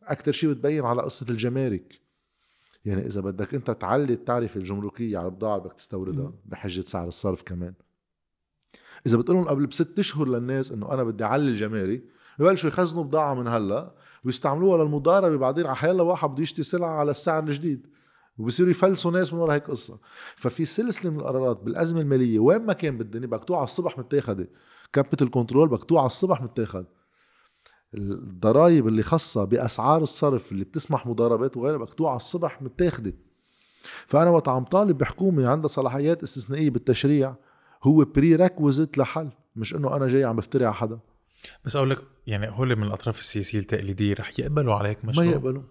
[0.04, 2.02] أكثر شيء بتبين على قصة الجمارك.
[2.86, 7.44] يعني إذا بدك أنت تعلي التعرفة الجمركية على البضاعة اللي بدك تستوردها بحجة سعر الصرف
[7.44, 7.74] كمان.
[9.06, 12.04] إذا بتقول لهم قبل بست أشهر للناس إنه أنا بدي أعلي الجمارك
[12.40, 17.12] ببلشوا يخزنوا بضاعة من هلأ ويستعملوها للمضاربة بعدين على حيلا واحد بده يشتري سلعة على
[17.12, 17.88] السعر الجديد.
[18.38, 20.00] وبصيروا يفلسوا ناس من ورا هيك قصة.
[20.36, 23.28] ففي سلسلة من القرارات بالأزمة المالية وين ما كان بالدنيا
[23.58, 24.50] على الصبح متاخدة.
[24.94, 26.86] capital control على الصبح متاخد
[27.94, 33.14] الضرائب اللي خاصة بأسعار الصرف اللي بتسمح مضاربات وغيرها مقطوعة الصبح متاخدة.
[34.08, 37.36] فأنا وقت عم طالب بحكومة عندها صلاحيات استثنائية بالتشريع
[37.84, 38.36] هو بري
[38.98, 41.00] لحل مش إنه أنا جاي عم بفتري على حدا.
[41.66, 45.26] بس أقول لك يعني هول من الأطراف السياسية التقليدية رح يقبلوا عليك مشروع.
[45.26, 45.64] ما يقبلوا.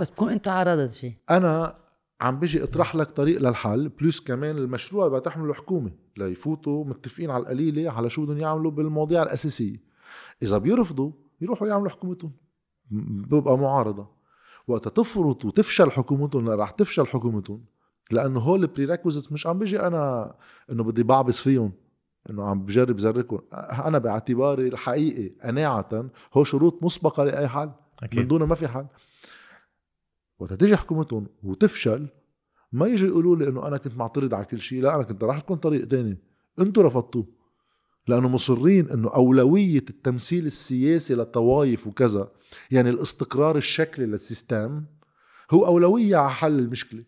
[0.00, 1.78] بس بكون أنت عرضت شيء أنا
[2.20, 7.42] عم بيجي اطرح لك طريق للحل plus كمان المشروع اللي تحمله الحكومة ليفوتوا متفقين على
[7.42, 9.82] القليلة على شو بدهم يعملوا بالمواضيع الأساسية.
[10.42, 12.32] إذا بيرفضوا يروحوا يعملوا حكومتهم.
[13.30, 14.08] بيبقى معارضة.
[14.68, 17.64] وقت تفرط وتفشل حكومتهم راح تفشل حكومتهم.
[18.10, 20.34] لأنه هول البريريكوزيتس مش عم بيجي أنا
[20.70, 21.72] إنه بدي بعبس فيهم.
[22.30, 27.70] إنه عم بجرب زركم أنا باعتباري الحقيقي قناعة هو شروط مسبقة لأي حل
[28.02, 28.20] أكيد.
[28.20, 28.86] من دونها ما في حل
[30.38, 32.08] وقت تيجي حكومتهم وتفشل
[32.72, 34.82] ما يجي يقولوا لي إنه أنا كنت معترض على كل شيء.
[34.82, 36.18] لا أنا كنت راح لكم طريق تاني.
[36.58, 37.26] أنتم رفضتوه.
[38.08, 42.32] لأنه مصرين إنه أولوية التمثيل السياسي للطوائف وكذا
[42.70, 44.84] يعني الاستقرار الشكلي لل system
[45.50, 47.04] هو أولوية على حل المشكلة.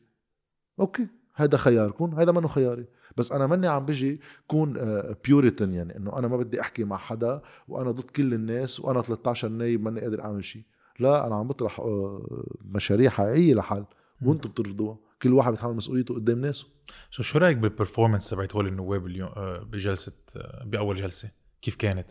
[0.81, 2.87] okay هذا خياركم هذا منه خياري.
[3.17, 4.77] بس أنا ماني عم بجي كون
[5.25, 9.49] puritan يعني إنه أنا ما بدي أحكي مع حدا وأنا ضد كل الناس وأنا 13
[9.49, 10.63] نايب ماني قادر أعمل شيء
[11.01, 13.85] لا أنا عم بطرح آه، مشاريع حقيقية لحل
[14.23, 14.99] وأنتم بترفضوها.
[15.23, 16.67] كل واحد بيتحمل مسؤوليته قدام ناسه.
[17.11, 21.31] so شو رأيك بال performance تبعت هول النواب اليوم آه، بجلسة آه، بأول جلسة؟
[21.63, 22.11] كيف كانت؟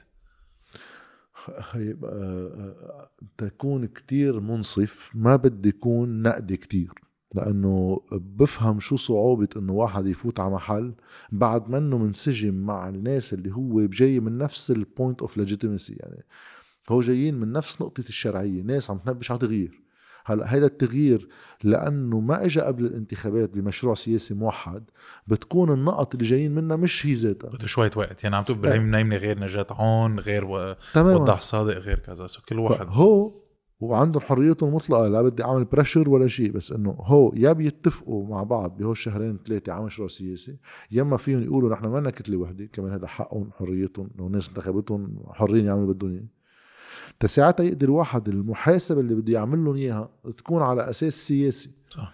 [1.50, 6.94] آه، تكون كتير منصف ما بدي يكون نقدي كتير.
[7.36, 10.94] لأنه بفهم شو صعوبة إنه واحد يفوت على محل
[11.32, 16.24] بعد منه منسجم مع الناس اللي هو جاي من نفس ال point of legitimacy يعني
[16.90, 19.86] هو جايين من نفس نقطة الشرعية ناس عم تنبش على تغيير.
[20.26, 21.30] هلا هيدا التغيير
[21.64, 24.84] لأنه ما اجى قبل الانتخابات بمشروع سياسي موحد
[25.28, 27.50] بتكون النقط اللي جايين منها مش هي ذاتها.
[27.50, 28.24] بده شوية وقت.
[28.24, 30.76] يعني عم تقول إبراهيم منيمنة غير نجاة عون غير و...
[30.96, 32.28] وضاح صادق غير كذا.
[32.28, 33.45] so كل واحد هو
[33.80, 38.44] وعندهم حريتهم المطلقة لا بدي أعمل pressure ولا شيء بس إنه هو يا بيتفقوا مع
[38.44, 40.58] بعض بهول الشهرين ثلاثة على مشروع سياسي
[40.92, 44.50] يا إما فيهم يقولوا نحن ما لنا كتلة وحدة كمان هذا حقهم حريتهم إنه الناس
[44.50, 46.26] انتخبتهم حرين يعملوا بدهم إياه.
[47.20, 51.72] تساعتها يقدر واحد المحاسبة اللي بده يعمل لهم إياها تكون على أساس سياسي.
[51.90, 52.14] صح.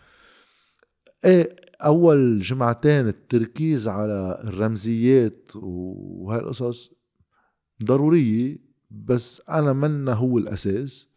[1.25, 6.93] إيه أول جمعتين التركيز على الرمزيات وهاي القصص
[7.83, 8.57] ضرورية
[8.91, 11.10] بس أنا منا هو الأساس.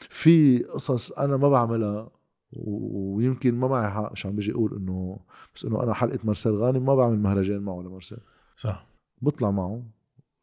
[0.00, 2.10] في قصص أنا ما بعملها
[2.52, 5.18] ويمكن ما معي حق مش عم بيجي أقول إنه
[5.54, 8.18] بس إنه أنا حلقة مرسال غانم ما بعمل مهرجان معه لمرسال
[8.56, 8.86] صح.
[9.22, 9.82] بطلع معه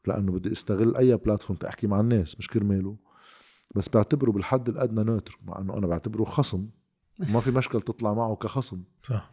[0.07, 2.95] لأنه بدي أستغل أي platform تحكي مع الناس مش كرماله.
[3.75, 6.67] بس بعتبره بالحد الأدنى نوتر مع إنه أنا بعتبره خصم.
[7.19, 8.83] ما في مشكل تطلع معه كخصم.
[9.03, 9.29] صح.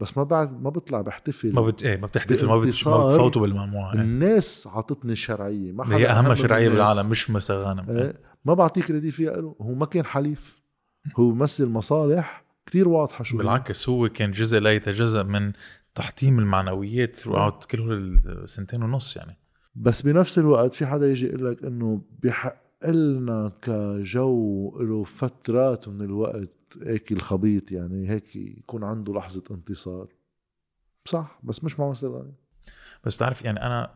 [0.00, 1.82] بس ما بعد ما بطلع بحتفل ما بت...
[1.82, 2.88] إيه ما بتحتفل ما, بت...
[2.88, 4.00] ما بتفوتوا بالمجموعة إيه.
[4.00, 6.68] الناس عطتني شرعية ما هي أهم شرعية.
[6.68, 8.20] بالعالم مش مارسيل غانم إيه.
[8.46, 9.56] ما بعطيك كريدي فيها له.
[9.60, 10.62] هو ما كان حليف.
[11.16, 13.38] هو بيمثل مصالح كتير واضحة شو.
[13.38, 15.52] بالعكس هو كان جزء لا يتجزأ من
[15.94, 19.36] تحطيم المعنويات through كل هول السنتين ونص يعني.
[19.74, 26.02] بس بنفس الوقت في حدا يجي يقول لك إنه بحق لنا كجو له فترات من
[26.02, 26.50] الوقت
[26.82, 30.08] هيك الخبيط يعني هيك يكون عنده لحظة انتصار.
[31.04, 32.34] صح بس مش مع غانم
[33.04, 33.94] بس بتعرف يعني أنا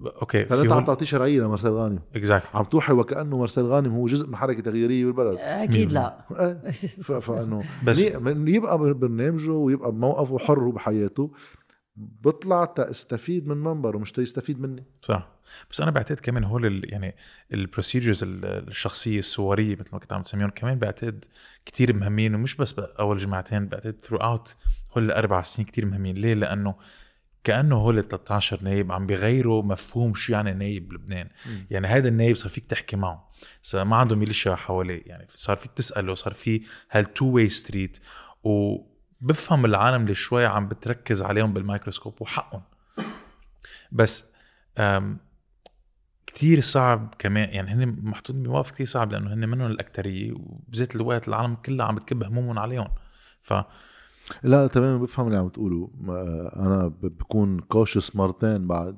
[0.00, 1.98] okay هلا انت في عم تعطيه شرعيه لمارسيل غانم.
[2.16, 5.36] exactly عم توحي وكأنه مارسيل غانم هو جزء من حركة تغييرية بالبلد.
[5.40, 6.26] أكيد لا.
[6.40, 6.70] إيه.
[7.20, 8.04] فإنه بس-
[8.46, 11.32] يبقى ببرنامجه ويبقى بموقفه حر بحياته.
[11.96, 14.84] بطلع تستفيد من منبره مش تيستفيد مني.
[15.02, 15.30] صح.
[15.70, 17.14] بس أنا بعتقد كمان هول ال يعني
[17.52, 21.24] ال procedures الشخصية الصورية مثل ما كنت عم تسميهم كمان بعتقد
[21.66, 24.56] كتير مهمين ومش بس بأول جمعتين بعتقد throughout
[24.96, 26.14] هول الأربع سنين كتير مهمين.
[26.16, 26.74] ليه؟ لأنه
[27.44, 31.66] كأنه هول ال 13 نايب عم بيغيروا مفهوم شو يعني نايب بلبنان مم.
[31.70, 33.30] يعني هذا النايب صار فيك تحكي معه.
[33.62, 35.02] صار ما عنده ميليشيا حواليه.
[35.06, 37.98] يعني صار فيك تسأله صار في هال two-way street
[38.44, 42.62] وبفهم العالم اللي شوي عم بتركز عليهم بالميكروسكوب وحقهم.
[43.92, 44.26] بس
[46.26, 51.28] كتير صعب كمان يعني هن محطوطين بمواقف كتير صعب لأنه هن منهم الأكترية وبذات الوقت
[51.28, 52.88] العالم كلها عم بتكب همومهم عليهم.
[53.42, 53.52] ف
[54.42, 55.90] لا تماما بفهم اللي عم تقوله.
[56.56, 58.96] أنا بكون cautious مرتين بعد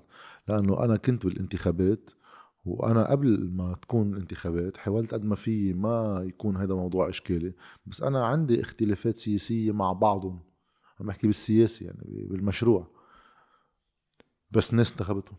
[0.48, 2.10] لأنه أنا كنت بالانتخابات
[2.64, 7.54] وأنا قبل ما تكون الانتخابات حاولت قد ما في ما يكون هذا موضوع إشكالي
[7.86, 10.40] بس أنا عندي اختلافات سياسية مع بعضهم.
[11.00, 12.90] عم بحكي بالسياسي يعني بالمشروع.
[14.50, 15.36] بس الناس انتخبتهم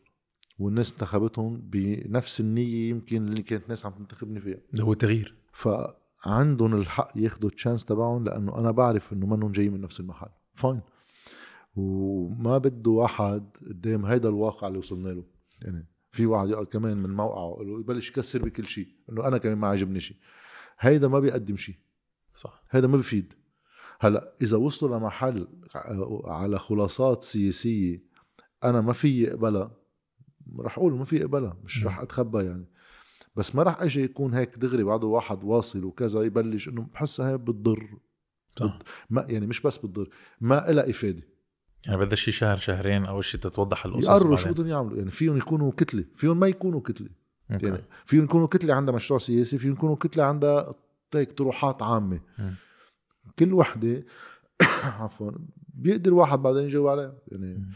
[0.59, 4.57] والناس انتخبتهم بنفس النية يمكن اللي كانت ناس عم تنتخبني فيها.
[4.71, 5.35] اللي هو تغيير.
[6.17, 10.29] فعندهم الحق ياخذوا التشانس تبعهم لأنه أنا بعرف إنه منهم جايين من نفس المحل.
[10.53, 10.81] فاين
[11.75, 15.23] وما بده واحد قدام هيدا الواقع اللي وصلنا له.
[15.61, 19.67] يعني في واحد يقعد كمان من موقعه يبلش يكسر بكل شيء إنه أنا كمان ما
[19.67, 20.17] عجبني شيء.
[20.79, 21.75] هيدا ما بيقدم شيء.
[22.35, 22.63] صح.
[22.69, 23.33] هذا ما بفيد.
[23.99, 25.47] هلأ إذا وصلوا لمحل
[26.25, 28.03] على خلاصات سياسية
[28.63, 29.71] أنا ما في اقبلها
[30.59, 32.65] رح أقول ما في اقبلها مش رح أتخبى يعني.
[33.37, 37.37] بس ما رح أجي يكون هيك دغري بعده واحد واصل وكذا يبلش إنه بحسها هي
[37.37, 37.97] بتضر
[38.59, 40.09] صح ما يعني مش بس بتضر
[40.41, 41.23] ما لها إفادة
[41.85, 44.49] يعني بدها شي شهر شهرين اول شيء تتوضح القصص يقرروا شو.
[44.49, 47.09] بدهم يعملوا يعني فيهم يكونوا كتلة فيهم ما يكونوا كتلة.
[47.49, 50.75] يعني فيهم يكونوا كتلة عندها مشروع سياسي فيهم يكونوا كتلة عندها
[51.13, 52.19] هيك طروحات عامة.
[53.39, 54.05] كل وحدة
[54.99, 55.31] عفوا
[55.73, 57.71] بيقدر واحد بعدين يجاوب عليها يعني مم.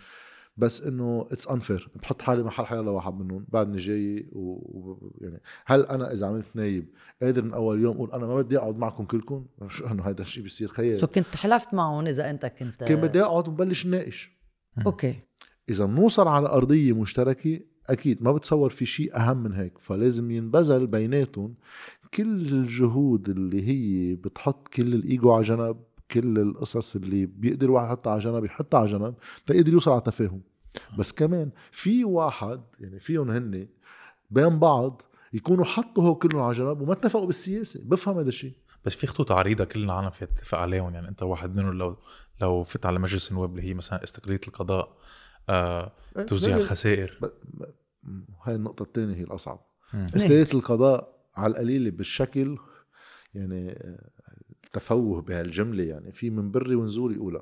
[0.57, 3.45] بس إنه it's unfair بحط حالي محل حيلا واحد منهم.
[3.49, 4.39] بعدني جاي و...
[4.39, 5.13] و...
[5.21, 6.85] يعني هل أنا إذا عملت نايب
[7.21, 10.43] قادر من أول يوم أقول أنا ما بدي أقعد معكم كلكم؟ شو إنه هذا الشيء
[10.43, 10.99] بيصير خيال.
[10.99, 14.31] سو كنت حلفت معهم إذا أنت كنت كان بدي أقعد ونبلش نناقش.
[14.85, 15.19] okay.
[15.69, 17.59] إذا بنوصل على أرضية مشتركة
[17.89, 19.73] أكيد ما بتصور في شيء أهم من هيك.
[19.79, 21.55] فلازم ينبذل بيناتهم
[22.13, 25.77] كل الجهود اللي هي بتحط كل الإيجو على جنب
[26.11, 29.13] كل القصص اللي بيقدر واحد يحطها على جنب يحطها على جنب
[29.45, 30.41] تقدر يوصل على تفاهم.
[30.97, 33.67] بس كمان في واحد يعني فيهم هن
[34.31, 35.01] بين بعض
[35.33, 38.53] يكونوا حطوا هو كلهم على جنب وما اتفقوا بالسياسة بفهم هذا الشيء.
[38.85, 41.97] بس في خطوط عريضة كل العالم فيها تتفق عليهم يعني انت واحد منهم لو
[42.41, 44.97] لو فت على مجلس النواب اللي هي مثلا استقلاليه القضاء
[45.49, 47.19] آه إيه، توزيع الخسائر.
[47.21, 47.65] ب-
[48.43, 49.59] هاي النقطة الثانية هي الأصعب.
[49.93, 50.07] مم.
[50.15, 52.57] استقلالية القضاء على القليلة بالشكل
[53.33, 54.09] يعني آه،
[54.73, 57.41] تفوه بهالجملة يعني في من بري ونزوري أولى.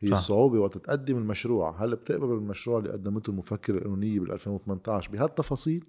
[0.00, 0.16] هي صح.
[0.16, 5.84] الصعوبة وقت تقدم المشروع هل بتقبل بالمشروع اللي قدمته المفكرة القانونية بال 2018 بهالتفاصيل؟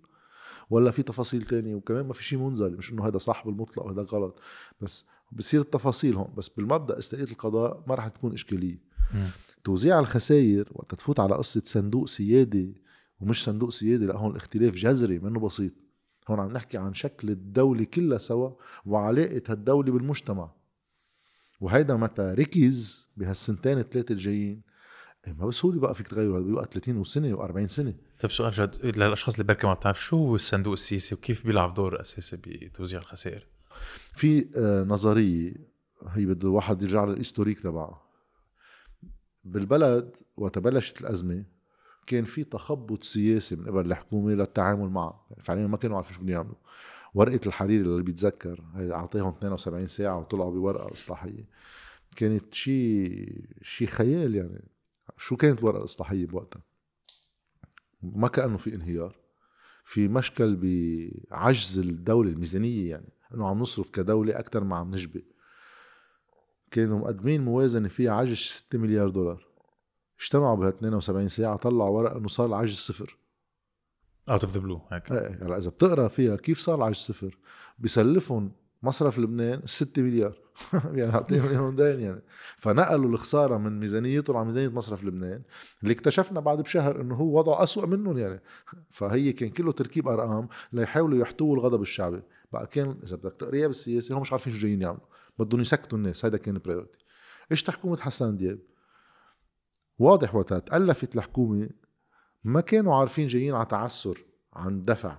[0.69, 4.01] ولا في تفاصيل تانية؟ وكمان ما في شيء منزل مش إنه هذا صح بالمطلق وهذا
[4.01, 4.39] غلط
[4.81, 8.79] بس بصير التفاصيل هون بس بالمبدأ استقلالية القضاء ما راح تكون إشكالية.
[9.13, 9.27] مم.
[9.63, 12.81] توزيع الخسائر وقت تفوت على قصة صندوق سيادي
[13.19, 15.73] ومش صندوق سيادي لا هون الاختلاف جذري منه بسيط.
[16.27, 18.49] هون عم نحكي عن شكل الدولة كلها سوا
[18.85, 20.51] وعلاقة هالدولة بالمجتمع.
[21.61, 24.61] وهيدا متى ركز بهالسنتين الثلاثة الجايين.
[25.27, 27.93] إيه ما بسهولة بقى فيك تغيره بيبقى 30 سنة و40 سنة.
[28.19, 32.01] طيب سؤال جد للأشخاص اللي بركي ما بتعرف شو هو الصندوق السياسي وكيف بيلعب دور
[32.01, 33.47] أساسي بتوزيع الخسائر؟
[34.15, 35.53] في آه، نظرية
[36.07, 38.01] هي بده واحد يرجع للإستوريك تبعها
[39.43, 41.43] بالبلد وقت بلشت الأزمة
[42.07, 46.21] كان في تخبط سياسي من قبل الحكومة للتعامل معها يعني فعليا ما كانوا عارفين شو
[46.21, 46.55] بدهم يعملوا.
[47.15, 51.49] ورقة الحريري اللي بيتذكر هي أعطيهم 72 ساعة وطلعوا بورقة إصلاحية.
[52.15, 54.63] كانت شيء شيء خيال يعني.
[55.17, 56.61] شو كانت الورقة الإصلاحية بوقتها؟
[58.01, 59.15] ما كأنه في انهيار.
[59.85, 63.09] في مشكل بعجز الدولة الميزانية يعني.
[63.33, 65.25] إنه عم نصرف كدولة أكثر ما عم نجبي
[66.71, 69.47] كانوا مقدمين موازنة فيها عجز 6 مليار دولار.
[70.19, 73.17] اجتمعوا بها 72 ساعة طلعوا ورقة إنه صار العجز صفر.
[74.29, 75.11] out of the blue هيك.
[75.11, 77.37] إيه هلا إذا بتقرأ فيها كيف صار العجز صفر
[77.79, 78.51] بيسلفهم
[78.83, 80.37] مصرف لبنان 6 مليار.
[80.73, 82.21] يعني اعطيهم إياهم دين يعني.
[82.57, 85.41] فنقلوا الخسارة من ميزانيتهم على ميزانية مصرف لبنان
[85.83, 88.41] اللي اكتشفنا بعد بشهر إنه هو وضعه أسوأ منهم يعني.
[88.97, 92.21] فهي كان كله تركيب أرقام ليحاولوا يحتووا الغضب الشعبي.
[92.53, 95.05] بقى كان إذا بدك تقريها بالسياسة هم مش عارفين شو جايين يعملوا.
[95.39, 96.99] بدهم يسكتوا الناس هذا كان برايورتي
[97.51, 98.59] إيش حكومه حسان دياب؟
[99.99, 101.69] واضح وقتها تألفت الحكومة
[102.45, 105.17] ما كانوا عارفين جايين على تعسر عن دفع.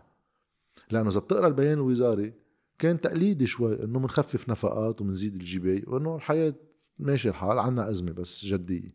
[0.90, 2.34] لأنه إذا بتقرأ البيان الوزاري
[2.78, 6.54] كان تقليدي شوي إنه بنخفف نفقات وبنزيد ال GDP وإنه الحياة
[6.98, 8.94] ماشي الحال عنا أزمة بس جدية.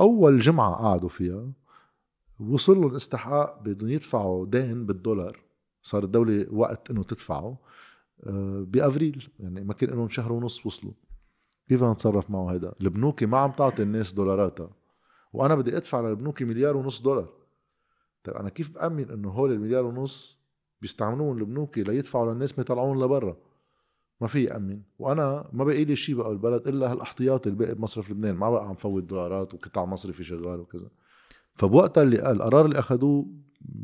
[0.00, 1.52] أول جمعة قعدوا فيها
[2.40, 5.42] وصل لهم استحقاق بدهم يدفعوا دين بالدولار.
[5.82, 7.58] صار الدولة وقت إنه تدفعه
[8.26, 9.28] آه، بأفريل.
[9.40, 10.92] يعني ما كان لهم شهر ونص وصلوا.
[11.68, 14.70] كيف نتصرف معه هيدا؟ البنوك ما عم تعطي الناس دولاراتها.
[15.32, 17.28] وأنا بدي أدفع للبنوك مليار ونص دولار.
[18.24, 20.40] طيب أنا كيف بأمن إنه هول المليار ونص
[20.80, 23.36] بيستعملوهم البنوك ليدفعوا للناس ما يطلعون لبرا؟
[24.20, 24.80] ما في أمن.
[24.98, 28.34] وأنا ما بقي لي شيء بقى بالبلد إلا هالاحتياطي الباقي بمصرف لبنان.
[28.34, 30.88] ما بقى عم فوت دولارات وقطاع مصرفي شغال وكذا.
[31.54, 33.26] فبوقتها اللي القرار اللي أخذوه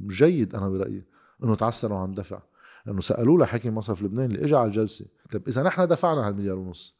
[0.06, 1.04] جيد أنا برأيي
[1.44, 2.42] إنه تعسروا عن دفع.
[2.86, 5.06] لأنه سألوه لحاكم مصرف لبنان اللي اجى على الجلسة.
[5.32, 6.96] طيب إذا نحن دفعنا هالمليار ونص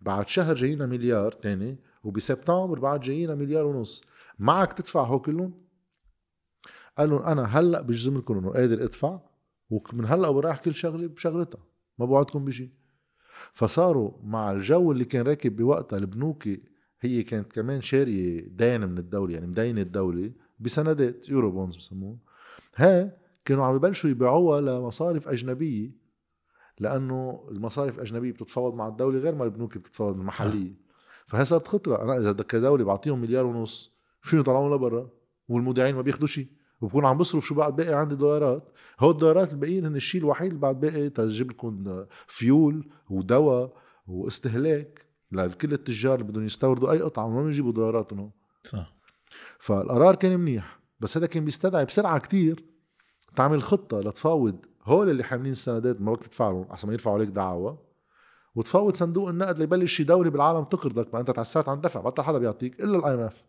[0.00, 4.02] بعد شهر جاينا مليار تاني وبسبتمبر بعد جاينا مليار ونص.
[4.38, 5.64] معك تدفع هو كلهم؟
[6.98, 9.20] قال لهم أنا هلأ بجزم لكم إنه قادر أدفع
[9.70, 11.60] ومن هلأ ورايح كل شغلة بشغلتها
[11.98, 12.70] ما بوعدكم بشيء
[13.52, 16.48] فصاروا مع الجو اللي كان راكب بوقتها البنوك
[17.00, 22.18] هي كانت كمان شارية دين من الدولة يعني مدينة الدولة بسندات يورو بونز بسموه
[22.76, 25.90] ها كانوا عم يبلشوا يبيعوها لمصارف أجنبية
[26.78, 30.74] لأنه المصارف الأجنبية بتتفاوض مع الدولة غير ما البنوك بتتفاوض المحلية.
[31.26, 32.02] فهي صارت خطرة.
[32.02, 35.08] أنا إذا بدك كدولة بعطيهم مليار ونص فيهم يطلعون لبرا؟
[35.48, 36.48] والمودعين ما بياخذوا شيء
[36.80, 38.72] وبكون عم بصرف شو بعد باقي عندي دولارات.
[39.00, 45.72] هو الدولارات الباقيين هن الشيء الوحيد اللي بعد باقي تجيب لكم فيول ودواء واستهلاك لكل
[45.72, 47.28] التجار اللي بدهم يستوردوا أي قطعة.
[47.28, 48.30] ما بيجيبوا دولاراتهم
[48.70, 48.94] صح.
[49.58, 52.64] فالقرار كان منيح بس هذا كان بيستدعي بسرعة كتير
[53.36, 57.28] تعمل خطة لتفاوض هول اللي حاملين السندات ما بدك تدفع لهم احسن ما يرفعوا عليك
[57.28, 57.93] دعوة.
[58.54, 62.80] وتفاوض صندوق النقد ليبلش دولة بالعالم تقرضك ما انت تعسرت عن دفع بطل حدا بيعطيك
[62.80, 63.44] إلا ال IMF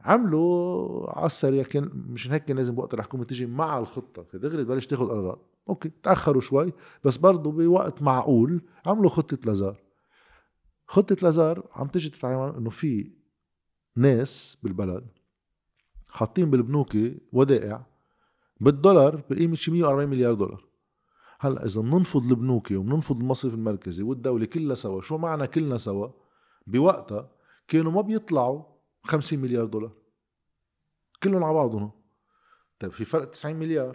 [0.00, 4.38] عملوا على السريع كان مشان هيك كان لازم وقت الحكومة تيجي مع الخطة.
[4.38, 5.46] دغري تبلش تاخذ قرارات.
[5.68, 6.72] okay تأخروا شوي
[7.04, 9.76] بس برضه بوقت معقول عملوا خطة لازار.
[10.86, 13.12] خطة لازار عم تيجي تتعامل إنه في
[13.96, 15.06] ناس بالبلد
[16.10, 16.96] حاطين بالبنوك
[17.32, 17.86] ودائع
[18.60, 20.64] بالدولار بقيمة شي 140 مليار دولار.
[21.44, 26.08] هلا إذا بننفض البنوك وبننفض المصرف المركزي والدولة كلها سوا شو معنى كلنا سوا؟
[26.66, 27.30] بوقتها
[27.68, 28.62] كانوا ما بيطلعوا
[29.02, 29.92] 50 مليار دولار.
[31.22, 31.90] كلهم على بعضهم.
[32.78, 33.94] طيب في فرق 90 مليار.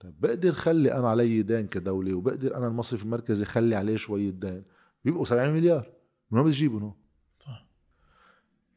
[0.00, 4.64] طيب بقدر خلي أنا علي دين كدولة وبقدر أنا المصرف المركزي خلي عليه شوية دين؟
[5.04, 5.92] بيبقوا 70 مليار.
[6.30, 6.94] من وين بتجيبهم هون؟
[7.38, 7.66] صح.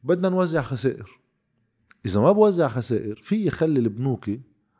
[0.02, 1.20] بدنا نوزع خسائر.
[2.06, 4.30] إذا ما بوزع خسائر في يخلي البنوك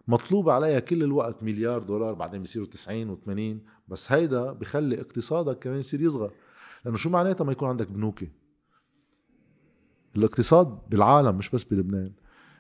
[0.08, 5.78] مطلوب عليها كل الوقت مليار دولار بعدين بيصيروا 90 و80 بس هيدا بخلي اقتصادك كمان
[5.78, 6.32] يصير يصغر.
[6.84, 8.24] لأنه شو معناتها ما يكون عندك بنوك
[10.16, 12.12] الاقتصاد بالعالم مش بس بلبنان.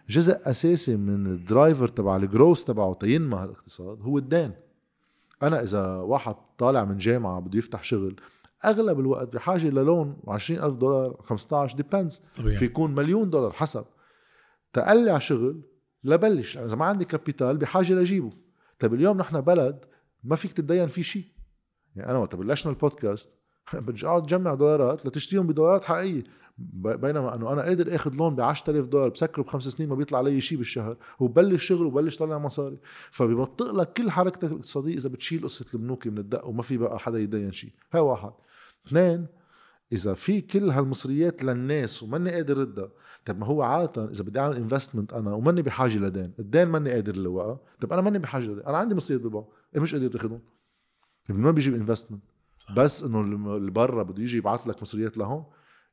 [0.08, 4.52] جزء أساسي من ال driver تبع ال growth تبعه تينمى هالاقتصاد هو الدين.
[5.42, 8.16] أنا إذا واحد طالع من جامعة بده يفتح شغل
[8.64, 13.84] أغلب الوقت بحاجة ل loan 20000 دولار 15 depends في يكون مليون دولار حسب.
[14.72, 15.62] تقلع شغل
[16.04, 18.30] لبلش إذا ما عندي capital بحاجة لاجيبه
[18.78, 19.84] طيب اليوم نحن بلد
[20.24, 21.24] ما فيك تتدين فيه شيء.
[21.96, 23.30] يعني أنا وقت بلشنا البودكاست
[23.74, 26.24] بدي أقعد جمع دولارات لتشتريهم بدولارات حقيقية.
[26.74, 30.40] بينما أنه أنا قادر آخذ loan ب 10000 دولار بسكره بخمس سنين ما بيطلع علي
[30.40, 32.78] شيء بالشهر وبلش شغل وبلش طلع مصاري.
[33.10, 37.18] فبيبطئ لك كل حركتك الاقتصادية إذا بتشيل قصة البنوك من الدق وما في بقى حدا
[37.18, 37.70] يدين شيء.
[37.92, 38.32] هاي واحد.
[38.86, 39.26] اثنين
[39.92, 42.90] إذا في كل هالمصريات للناس وماني قادر ردها
[43.24, 47.16] طب ما هو عادة إذا بدي أعمل investment أنا وماني بحاجة لدين الدين ماني قادر
[47.16, 50.40] لوقها طب أنا ماني بحاجة لدين أنا عندي مصريات بالبنك إيه مش قادر تاخذهم
[51.28, 52.22] من وين بيجيب investment.
[52.76, 53.20] بس إنه
[53.56, 55.44] اللي برا بده يجي يبعث لك مصريات لهون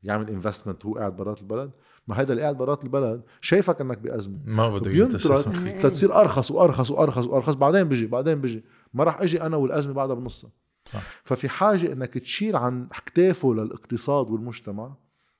[0.03, 1.71] يعمل investment وهو قاعد برات البلد.
[2.07, 4.39] ما هيدا اللي قاعد برات البلد شايفك إنك بأزمة.
[4.45, 8.63] ما بده بينطرد يستثمر فيك تتصير أرخص وأرخص وأرخص وأرخص بعدين بيجي بعدين بيجي.
[8.93, 10.51] ما راح أجي أنا والأزمة بعدها بنصها.
[10.85, 11.03] صح.
[11.23, 14.95] ففي حاجة إنك تشيل عن أكتافه للاقتصاد والمجتمع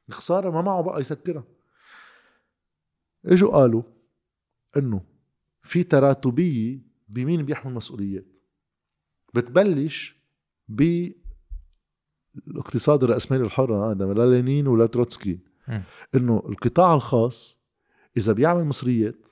[0.10, 1.44] الخسارة ما معه بقى يسكرها.
[3.26, 3.84] إجوا قالوا
[4.78, 5.02] إنه
[5.62, 8.26] في تراتبية بمين بيحمل مسؤوليات.
[9.34, 10.16] بتبلش
[10.68, 11.10] ب
[12.48, 15.40] الاقتصاد الرأسمالي الحر هذا لا لينين ولا تروتسكي.
[16.16, 17.58] إنه القطاع الخاص
[18.18, 19.28] إذا بيعمل مصريات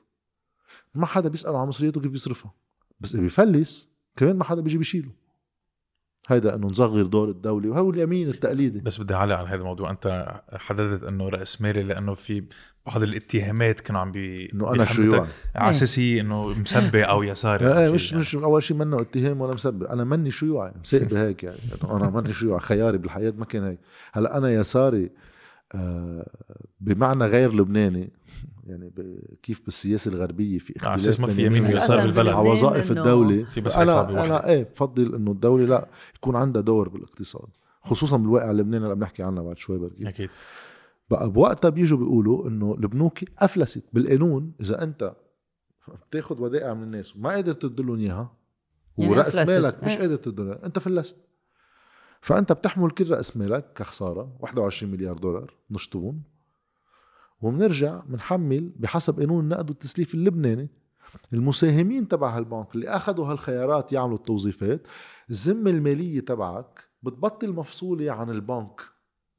[0.95, 2.53] ما حدا بيسأله عن مصرياته كيف بيصرفها.
[2.99, 5.11] بس إذا بيفلس كمان ما حدا بيجي بيشيله.
[6.27, 8.79] هيدا إنه نصغر دور الدولة وهو اليمين التقليدي.
[8.79, 9.91] بس بدي أعلق على هذا الموضوع.
[9.91, 12.43] أنت حددت إنه رأس مالي لأنه في
[12.87, 17.67] بعض الاتهامات كانوا عم بي إنه أنا شيوعي على أساس هي إنه مسبة أو يساري
[17.67, 18.21] إيه مش يعني.
[18.21, 21.57] مش أول شيء منه اتهام ولا مسبب أنا ماني شيوعي مسيق هيك يعني.
[21.83, 23.79] إنه أنا ماني شيوعي خياري بالحياة ما كان هيك.
[24.13, 25.09] هلأ أنا يساري
[26.79, 28.11] بمعنى غير لبناني
[28.63, 28.93] يعني
[29.43, 33.01] كيف بالسياسة الغربية في على اختلاف أساس ما في يمين ويسار بالبلد على وظائف إنه
[33.01, 34.25] الدولة في بس أنا.
[34.25, 37.47] أنا إيه بفضل إنه الدولة لا يكون عندها دور بالاقتصاد
[37.81, 40.29] خصوصا بالواقع اللبناني اللي بنحكي عنه بعد شوي بركي أكيد
[41.09, 45.15] بقى بوقتها بيجوا بيقولوا إنه البنوك أفلست بالقانون إذا أنت
[46.09, 48.31] بتاخذ ودائع من الناس وما قادر تدلهم إياها
[48.97, 49.35] يعني ورأس.
[49.35, 49.97] مالك مش إيه.
[49.99, 51.17] قادر تدلهم أنت فلست
[52.23, 56.23] فأنت بتحمل كل رأس مالك كخسارة 21 مليار دولار نشطون
[57.41, 60.69] وبنرجع بنحمل بحسب قانون النقد والتسليف اللبناني.
[61.33, 64.87] المساهمين تبع هالبنك اللي اخذوا هالخيارات يعملوا التوظيفات
[65.29, 68.81] الذمة المالية تبعك بتبطل مفصولة عن البنك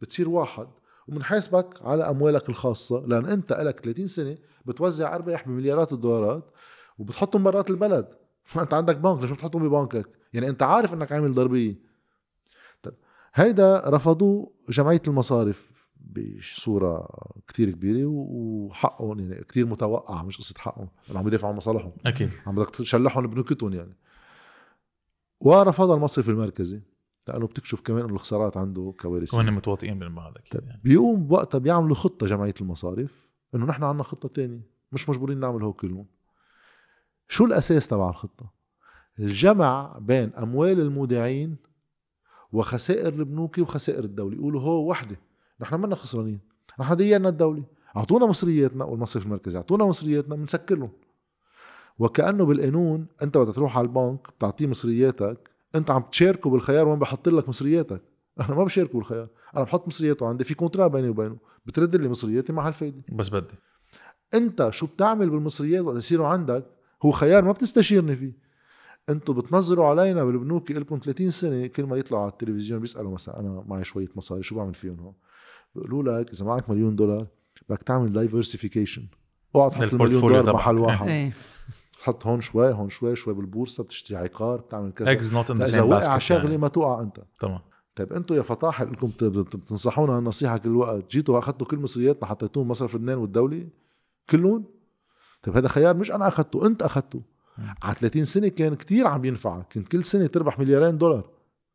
[0.00, 0.68] بتصير واحد.
[1.08, 6.50] وبنحاسبك على أموالك الخاصة لأن أنت لك 30 سنة بتوزع أرباح بمليارات الدولارات
[6.98, 8.08] وبتحطهم برات البلد.
[8.62, 11.93] أنت عندك بنك ليش بتحطهم ببنكك؟ يعني أنت عارف إنك عامل ضربية.
[13.34, 17.08] هيدا رفضوه جمعية المصارف بصورة
[17.48, 21.92] كتير كبيرة وحقهم يعني كتير متوقع مش قصة حقهم لأنه عم يدافعوا عن مصالحهم.
[22.06, 22.30] أكيد.
[22.46, 23.96] عم بدك تشلحهم بنكتهم يعني.
[25.40, 26.82] ورفضها المصرف المركزي
[27.28, 29.38] لأنه بتكشف كمان إنه الخسارات عنده كوارثية.
[29.38, 30.80] وهن متواطئين بعض أكيد طيب يعني.
[30.84, 34.60] بيقوم بوقتها بيعملوا خطة جمعية المصارف إنه نحن عندنا خطة تانية
[34.92, 36.06] مش مجبورين نعمل هو كلهم.
[37.28, 38.52] شو الأساس تبع الخطة؟
[39.18, 41.56] الجمع بين أموال المودعين
[42.54, 45.16] وخسائر البنوك وخسائر الدولة يقولوا هو وحده.
[45.60, 46.40] نحن منا خسرانين.
[46.80, 47.62] نحن دينا الدولة
[47.96, 49.56] أعطونا مصرياتنا والمصرف المركزي.
[49.56, 50.90] أعطونا مصرياتنا بنسكر لهم
[51.98, 57.28] وكأنه بالقانون أنت وقت تروح على البنك بتعطيه مصرياتك أنت عم تشاركه بالخيار وين بحط
[57.28, 58.02] لك مصرياتك.
[58.40, 59.28] أنا ما بشاركه بالخيار.
[59.56, 61.36] أنا بحط مصرياته عندي في كونترا بيني وبينه.
[61.66, 63.02] بترد لي مصرياتي مع هالفايدة.
[63.12, 63.54] بس بدي.
[64.34, 66.66] أنت شو بتعمل بالمصريات وقت يصيروا عندك؟
[67.02, 68.43] هو خيار ما بتستشيرني فيه.
[69.08, 73.64] أنتوا بتنظروا علينا بالبنوك لكم 30 سنة كل ما يطلعوا على التلفزيون بيسألوا مثلا أنا
[73.66, 75.14] معي شوية مصاري شو بعمل فيهم هون؟
[75.74, 77.26] بيقولوا لك إذا معك مليون دولار
[77.68, 79.06] بدك تعمل diversification
[79.56, 80.54] اوعى تحط المليون دولار.
[80.54, 81.08] محل واحد.
[81.08, 81.32] إيه.
[82.00, 85.12] تحط هون شوي هون شوي شوي بالبورصة بتشتري عقار بتعمل كذا.
[85.12, 86.56] eggs not in the same وقع شغلة يعني.
[86.58, 87.20] ما توقع أنت.
[87.40, 87.60] تمام.
[87.96, 91.10] طيب أنتوا يا فطاحل انكم بت- بت- بتنصحونا النصيحة كل وقت.
[91.10, 93.68] جيتوا أخذتوا كل مصرياتنا حطيتوهم مصرف لبنان والدولة
[94.30, 94.64] كلهم؟
[95.42, 97.22] طيب هذا خيار مش أنا أخذته أنت أخذته.
[97.58, 101.30] على 30 سنة كان كتير عم ينفعك كنت كل سنة تربح مليارين دولار.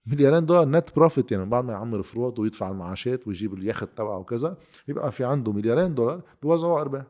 [0.05, 4.57] مليارين دولار نت بروفيت يعني بعد ما يعمر فروض ويدفع المعاشات ويجيب اليخت تبعه وكذا
[4.87, 7.03] يبقى في عنده مليارين دولار بيوزعوا ارباح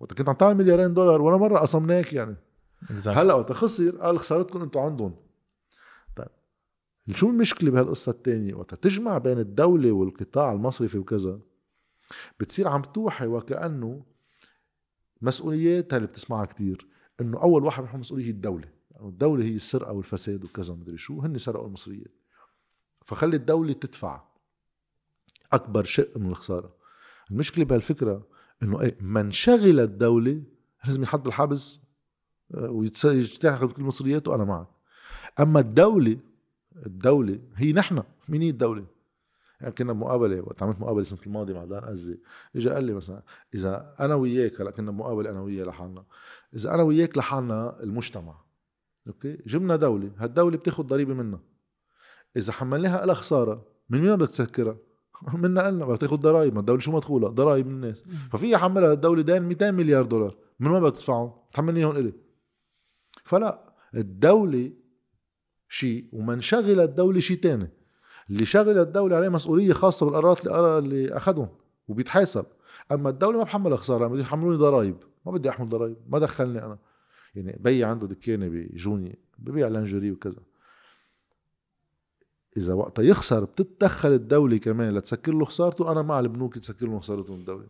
[0.00, 2.36] وقت كنت عم تعمل مليارين دولار ولا مرة قسمناك يعني.
[2.82, 3.08] Exactly.
[3.08, 5.14] هلأ وقت خسر قال خسارتكم أنتم عندهم.
[6.16, 6.28] طيب
[7.14, 11.40] شو المشكلة بهالقصة الثانية وقت تجمع بين الدولة والقطاع المصرفي وكذا
[12.40, 14.02] بتصير عم توحي وكأنه
[15.22, 16.91] مسؤوليات اللي بتسمعها كتير.
[17.20, 18.68] إنه أول واحد بيحمل مسؤولية الدولة.
[18.90, 22.12] يعني الدولة هي السرقة والفساد وكذا مدري شو هن سرقوا المصريات
[23.04, 24.22] فخلي الدولة تدفع
[25.52, 26.74] أكبر شق من الخسارة.
[27.30, 28.26] المشكلة بهالفكرة
[28.62, 30.42] إنه إيه من شغل الدولة
[30.84, 31.80] لازم ينحط بالحبس
[32.54, 34.66] آه، ويتاخذ كل مصرياته أنا معك.
[35.40, 36.18] أما الدولة
[36.86, 38.02] الدولة هي نحن.
[38.28, 38.86] مين هي الدولة؟
[39.62, 42.18] يعني كنا بمقابله وقت عملت مقابلة السنة الماضية مع دان أزي.
[42.56, 43.22] اجى قال لي مثلا
[43.54, 46.04] إذا أنا وياك هلا كنا بمقابله أنا وياه لحالنا.
[46.54, 48.34] إذا أنا وياك لحالنا المجتمع
[49.06, 51.40] أوكي؟ جبنا دولة هالدولة بتاخذ ضريبة منا
[52.36, 54.76] إذا حملناها لها خسارة من مين بدك تسكرها؟
[55.34, 58.04] منا قلنا بدك تاخذ ضرائب ما الدولة شو مدخولها؟ ضرائب من الناس.
[58.32, 60.36] ففي يحملها الدولة دين 200 مليار دولار.
[60.60, 62.12] من وين بدك تدفعهم؟ تحملني هون إلي.
[63.24, 64.72] فلا الدولة
[65.68, 67.70] شيء ومن شغل الدولة شيء تاني.
[68.32, 71.48] اللي شغل الدولة عليه مسؤولية خاصة بالقرارات اللي اللي اخذهم
[71.88, 72.44] وبيتحاسب.
[72.92, 74.96] أما الدولة ما بحملها خساره بده يحملوني ضرائب.
[75.26, 76.78] ما بدي أحمل ضرائب ما دخلني أنا.
[77.34, 80.40] يعني بي عنده دكانه بجوني ببيع لانجري وكذا.
[82.56, 85.92] إذا وقتها يخسر بتتدخل الدولة كمان لتسكر له خسارته.
[85.92, 87.66] أنا مع البنوك تسكر له خسارته من الدولة.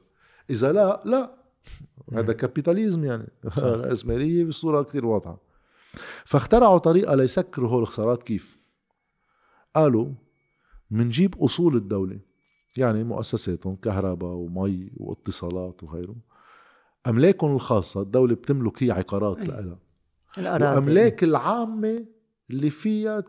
[0.51, 1.35] إذا لا لا.
[2.13, 3.29] هذا capitalism يعني.
[3.59, 5.39] راسماليه بصورة كثير واضحة.
[6.25, 8.59] فاخترعوا طريقة ليسكروا هول الخسارات كيف؟
[9.75, 10.13] قالوا
[10.93, 12.21] منجيب أصول الدولة
[12.77, 16.17] يعني مؤسساتهم كهرباء ومي واتصالات وغيره
[17.07, 19.79] أملاكهم الخاصة الدولة بتملك هي عقارات لها.
[20.39, 22.07] الاملاك العامة
[22.51, 23.25] اللي فيها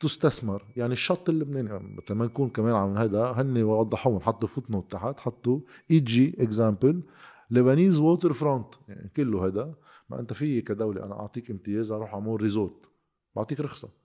[0.00, 5.20] تستثمر يعني الشط اللبناني مثل ما نكون كمان عم هذا هن وضحوهم حطوا footnote تحت
[5.20, 6.36] حطوا e.g.
[6.38, 7.02] example
[7.50, 9.74] Lebanese waterfront يعني كله هذا.
[10.10, 12.88] ما أنت في كدولة أنا أعطيك امتياز أروح أعمل resort
[13.36, 14.01] بعطيك رخصة.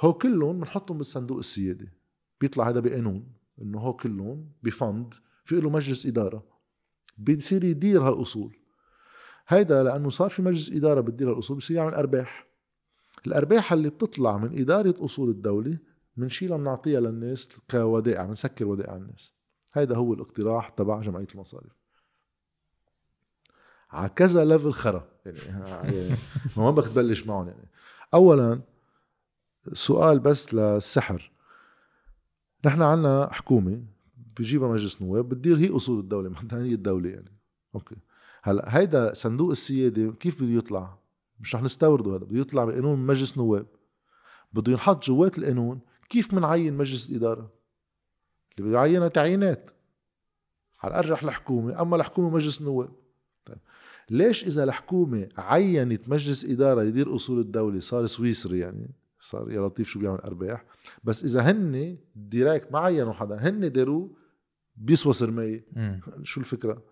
[0.00, 1.88] هو كلهم بنحطهم بالصندوق السيادي
[2.40, 3.32] بيطلع هذا بقانون
[3.62, 6.44] إنه هو كلهم ب fund في له مجلس إدارة.
[7.18, 8.56] بيصير يدير هالأصول.
[9.48, 12.46] هيدا لأنه صار في مجلس إدارة بتدير هالأصول بصير يعمل أرباح.
[13.26, 15.78] الأرباح اللي بتطلع من إدارة أصول الدولة
[16.16, 19.34] بنشيلها بنعطيها للناس كودائع بنسكر ودائع الناس.
[19.74, 21.72] هيدا هو الاقتراح تبع جمعية المصارف.
[23.90, 25.08] على كذا level خرا.
[25.26, 25.38] يعني,
[25.96, 26.16] يعني
[26.56, 27.68] ما بدك تبلش معهم يعني.
[28.14, 28.60] اولا
[29.72, 31.30] سؤال بس للسحر.
[32.64, 33.82] نحن عنا حكومة
[34.36, 37.32] بيجيبها مجلس نواب بتدير هي أصول الدولة ما هي الدولة يعني.
[37.74, 37.96] okay.
[38.42, 40.98] هلا هيدا صندوق السيادة كيف بده يطلع؟
[41.40, 43.66] مش رح نستورده هذا بده يطلع بقانون مجلس نواب.
[44.52, 47.50] بده ينحط جوات القانون كيف منعين مجلس الإدارة؟
[48.58, 49.70] اللي بده يعينها تعيينات.
[50.82, 52.90] على الارجح الحكومة أما الحكومة مجلس نواب.
[53.44, 53.58] طيب.
[54.10, 58.90] ليش إذا الحكومة عينت مجلس إدارة يدير أصول الدولة صار سويسري يعني؟
[59.20, 60.64] صار يا لطيف شو بيعمل أرباح.
[61.04, 64.16] بس إذا هن ديريكت ما عينوا حدا هن داروه
[64.76, 65.66] بيسوى سرماية.
[66.22, 66.82] شو الفكرة؟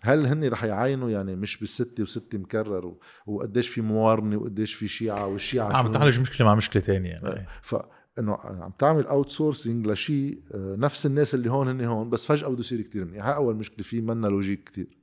[0.00, 2.96] هل هن رح يعاينوا؟ يعني مش بالستة وستة مكرر
[3.26, 7.76] وقديش في موارنة وقديش في شيعة والشيعة عم تعالج مشكلة مع مشكلة تانية يعني ف
[8.18, 12.80] إنه عم تعمل outsourcing لشيء نفس الناس اللي هون هن هون بس فجأة بده يصير
[12.80, 13.26] كثير منيح.
[13.26, 14.98] هاي أول مشكلة فيه منا logique كثير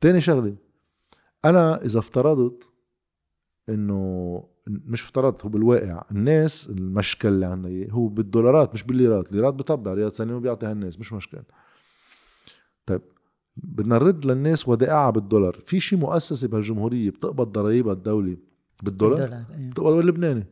[0.00, 0.56] تاني شغلة
[1.44, 2.70] أنا إذا افترضت
[3.68, 6.02] إنه مش افترضت هو بالواقع.
[6.10, 9.30] الناس المشكل اللي عنا هو بالدولارات مش بالليرات.
[9.30, 11.42] الليرات بطبع رياض ثاني بيعطيها الناس مش مشكل.
[12.86, 13.00] طيب
[13.56, 15.60] بدنا نرد للناس ودائعها بالدولار.
[15.64, 18.36] في شي مؤسسة بهالجمهورية بتقبض ضرائبها الدولة
[18.82, 19.70] بالدولار؟ بالدولار إيه.
[19.70, 20.46] بتقبض باللبناني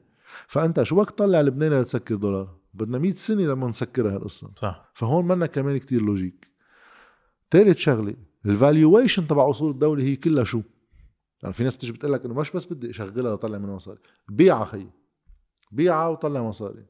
[0.47, 4.91] فأنت شو وقت طلع لبناني لتسكر دولار؟ بدنا 100 سنة لما نسكرها هالقصة صح.
[4.95, 6.51] فهون منا كمان كتير logique.
[7.51, 8.15] ثالث شغلة
[8.47, 10.63] ال valuation تبع أصول الدولة هي كلها شو؟
[11.43, 14.65] يعني في ناس بتيجي بتقول لك إنه مش بس بدي أشغلها واطلع منها مصاري بيعها
[14.65, 14.87] خي
[15.73, 16.87] بيعها وطلع مصاري.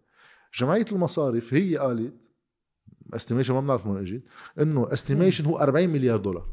[0.54, 2.14] جمعية المصارف هي قالت
[3.14, 4.22] estimation ما بنعرف من إجت
[4.60, 6.48] إنه estimation هو 40 مليار دولار.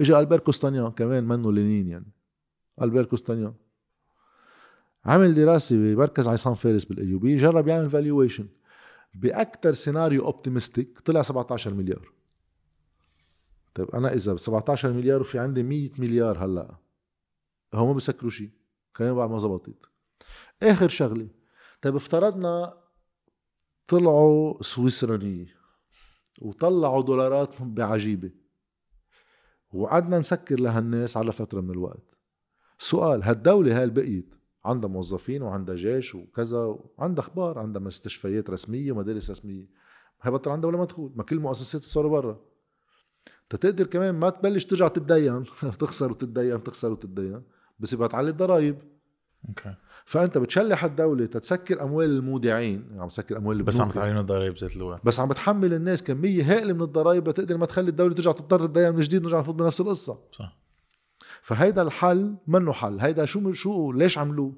[0.00, 2.12] اجى ألبير كوستانيان كمان منه لينين يعني
[2.82, 3.54] ألبير كوستانيان.
[5.04, 8.48] عمل دراسة بمركز عصام فارس بال AUB جرب يعمل valuation
[9.14, 12.13] باكثر سيناريو optimistic طلع 17 مليار.
[13.74, 16.76] طيب أنا إذا ب 17 مليار وفي عندي 100 مليار هلأ
[17.74, 18.50] هو ما بيسكروا شيء
[18.94, 19.86] كمان بعد ما زبطت.
[20.62, 21.28] آخر شغلة
[21.82, 22.74] طيب افترضنا
[23.88, 25.56] طلعوا سويسرانية
[26.40, 28.30] وطلعوا دولارات بعجيبة
[29.72, 32.18] وقعدنا نسكر لهالناس على فترة من الوقت.
[32.78, 39.30] سؤال هالدولة هاي بقيت عندها موظفين وعندها جيش وكذا وعندها أخبار عندها مستشفيات رسمية ومدارس
[39.30, 39.68] رسمية
[40.22, 42.53] هي بطل عندها ولا مدخول ما كل المؤسسات صاروا برا.
[43.50, 45.44] تتقدر كمان ما تبلش ترجع تتدين.
[45.80, 47.42] تخسر وتتدين تخسر وتتدين.
[47.78, 48.78] بس يبقى تعلي الضرايب.
[49.48, 49.74] أوكي.
[50.04, 52.86] فأنت بتشلح الدولة تتسكر أموال المودعين.
[52.88, 53.90] يعني عم تسكر أموال بس عم.
[53.90, 57.88] تعلن الضرائب ذات الوقت بس عم بتحمل الناس كمية هائلة من الضرائب لتقدر ما تخلي
[57.88, 60.18] الدولة ترجع تضطر تدين من جديد نرجع نفوت بنفس القصة.
[60.32, 60.58] صح.
[61.42, 63.00] فهيدا الحل منه حل.
[63.00, 64.52] هيدا شو شو ليش عملوه؟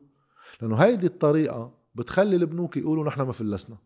[0.62, 3.76] لأنه هيدي الطريقة بتخلي البنوك يقولوا نحن ما فلسنا.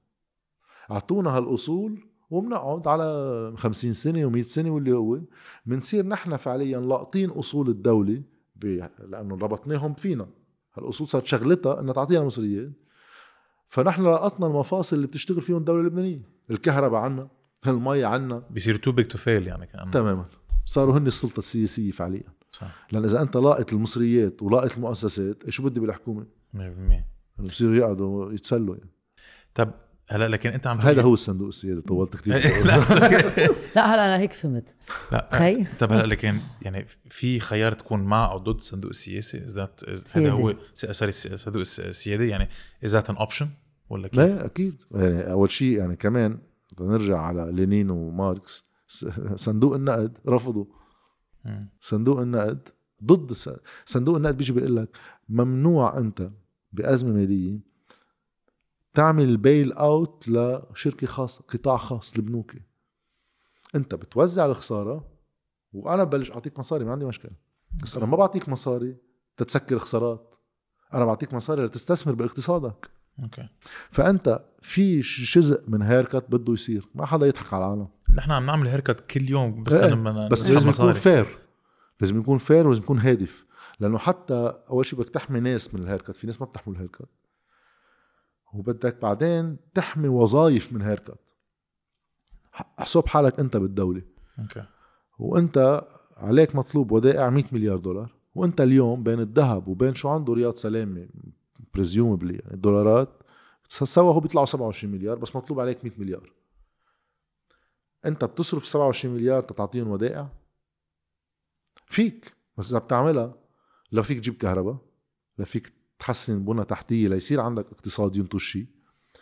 [0.90, 5.20] أعطونا هالأصول وبنقعد على 50 سنة و100 سنة واللي هو
[5.66, 8.22] بنصير نحن فعليا لاقطين أصول الدولة
[8.62, 10.28] لأنه ربطناهم فينا.
[10.74, 12.70] هالأصول صارت شغلتها إنها تعطينا مصريات
[13.66, 16.22] فنحن لقطنا المفاصل اللي بتشتغل فيهم الدولة اللبنانية.
[16.50, 17.28] الكهرباء عنا
[17.66, 18.42] المي عنا.
[18.50, 20.24] بيصير too big to fail يعني كان تماما.
[20.64, 22.32] صاروا هن السلطة السياسية فعليا.
[22.52, 22.86] صح.
[22.92, 27.04] لأن إذا أنت لاقط المصريات ولاقط المؤسسات شو بدي بالحكومة؟ 100% يعني
[27.38, 28.90] بصيروا يقعدوا يتسلوا يعني.
[29.54, 29.70] طب
[30.10, 32.34] هلا لكن انت عم هذا هو الصندوق السيادي طولت كثير
[33.76, 34.74] لا هلا أنا هيك فهمت.
[35.12, 39.38] لا خي طب هلا لكن يعني في خيار تكون مع أو ضد الصندوق السياسي
[40.16, 40.30] هذا.
[40.32, 42.48] هو sorry الصندوق الس- السيادي يعني
[42.84, 43.48] is that an option
[43.90, 44.82] ولا كيف؟ لا أكيد.
[44.94, 46.38] يعني أول شيء يعني كمان
[46.80, 48.64] نرجع على لينين وماركس.
[49.34, 50.64] صندوق النقد رفضوا.
[51.80, 52.68] صندوق النقد
[53.04, 53.32] ضد
[53.84, 54.88] صندوق النقد بيجي بيقول لك
[55.28, 56.30] ممنوع أنت
[56.72, 57.69] بأزمة مالية
[58.94, 62.54] تعمل ال bail out لشركة خاصة قطاع خاص البنوك
[63.74, 65.08] انت بتوزع الخسارة
[65.72, 67.32] وأنا ببلش اعطيك مصاري ما عندي مشكلة.
[67.82, 68.96] بس أنا ما بعطيك مصاري
[69.36, 70.34] تتسكر خسارات.
[70.94, 72.90] أنا بعطيك مصاري لتستثمر باقتصادك.
[73.22, 73.48] okay.
[73.90, 76.88] فانت في جزء من haircut بده يصير.
[76.94, 77.88] ما حدا يضحك على العالم.
[78.14, 81.38] نحن عم نعمل haircut كل يوم بس إيه، لما بس لازم يكون fair
[82.00, 83.46] لازم يكون fair ولازم يكون هادف.
[83.80, 86.79] لأنه حتى أول شيء بدك تحمي ناس من ال haircut في ناس ما بتحمل ال
[86.79, 87.08] haircut
[88.54, 91.18] وبدك بعدين تحمي وظائف من haircut.
[92.78, 94.02] احسب حالك انت بالدولة.
[94.38, 94.64] okay.
[95.18, 95.86] وانت
[96.16, 98.14] عليك مطلوب ودائع 100 مليار دولار.
[98.34, 101.08] وانت اليوم بين الذهب وبين شو عنده رياض سلامة
[101.74, 103.08] presumably يعني الدولارات
[103.68, 106.32] سوا هو بيطلعوا 27 مليار بس مطلوب عليك 100 مليار.
[108.06, 110.28] انت بتصرف 27 مليار تتعطيهم ودائع؟
[111.86, 112.32] فيك.
[112.58, 113.34] بس إذا بتعملها
[113.92, 114.76] لا فيك تجيب كهرباء
[115.38, 118.66] لا فيك تحسن بنى تحتية ليصير عندك اقتصاد ينتج شيء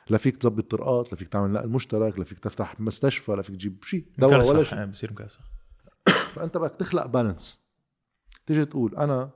[0.09, 3.57] لا فيك تظبط طرقات لا فيك تعمل نقل مشترك لا فيك تفتح مستشفى لا فيك
[3.57, 4.79] تجيب شيء دواء ولا شيء.
[4.79, 5.41] إيه، بصير مكرسح
[6.35, 7.61] فأنت بدك تخلق بالانس
[8.47, 9.31] تيجي تقول أنا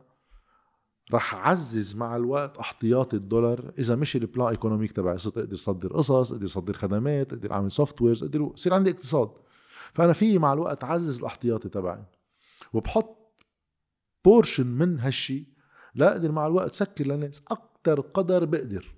[1.13, 5.93] رح اعزز مع الوقت احتياطي الدولار إذا مشي ال plan économique تبعي صرت أقدر اصدر
[5.93, 9.31] قصص أقدر اصدر خدمات أقدر أعمل softwares أقدر يصير عندي اقتصاد.
[9.93, 12.05] فأنا في مع الوقت اعزز الاحتياطي تبعي.
[12.73, 13.45] وبحط
[14.25, 15.53] portion من هالشي
[15.95, 18.95] لا أقدر مع الوقت سكر للناس أكثر قدر بقدر.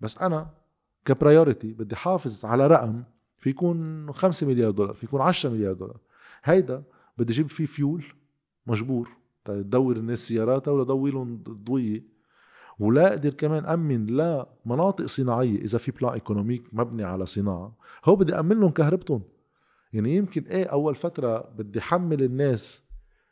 [0.00, 0.50] بس أنا
[1.04, 3.04] ك priority بدي حافظ على رقم
[3.38, 6.00] في يكون 5 مليار دولار في يكون 10 مليار دولار.
[6.44, 6.82] هيدا
[7.18, 8.04] بدي أجيب فيه فيول
[8.66, 9.08] مجبور
[9.44, 12.16] تدور الناس سياراتها ولا ضوي لهم ضوية.
[12.78, 17.76] ولا أقدر كمان أمن لا مناطق صناعية إذا في plan économique مبني على صناعة.
[18.04, 19.22] هو بدي أمن لهم كهربتهم.
[19.92, 22.82] يعني يمكن إيه أول فترة بدي حمل الناس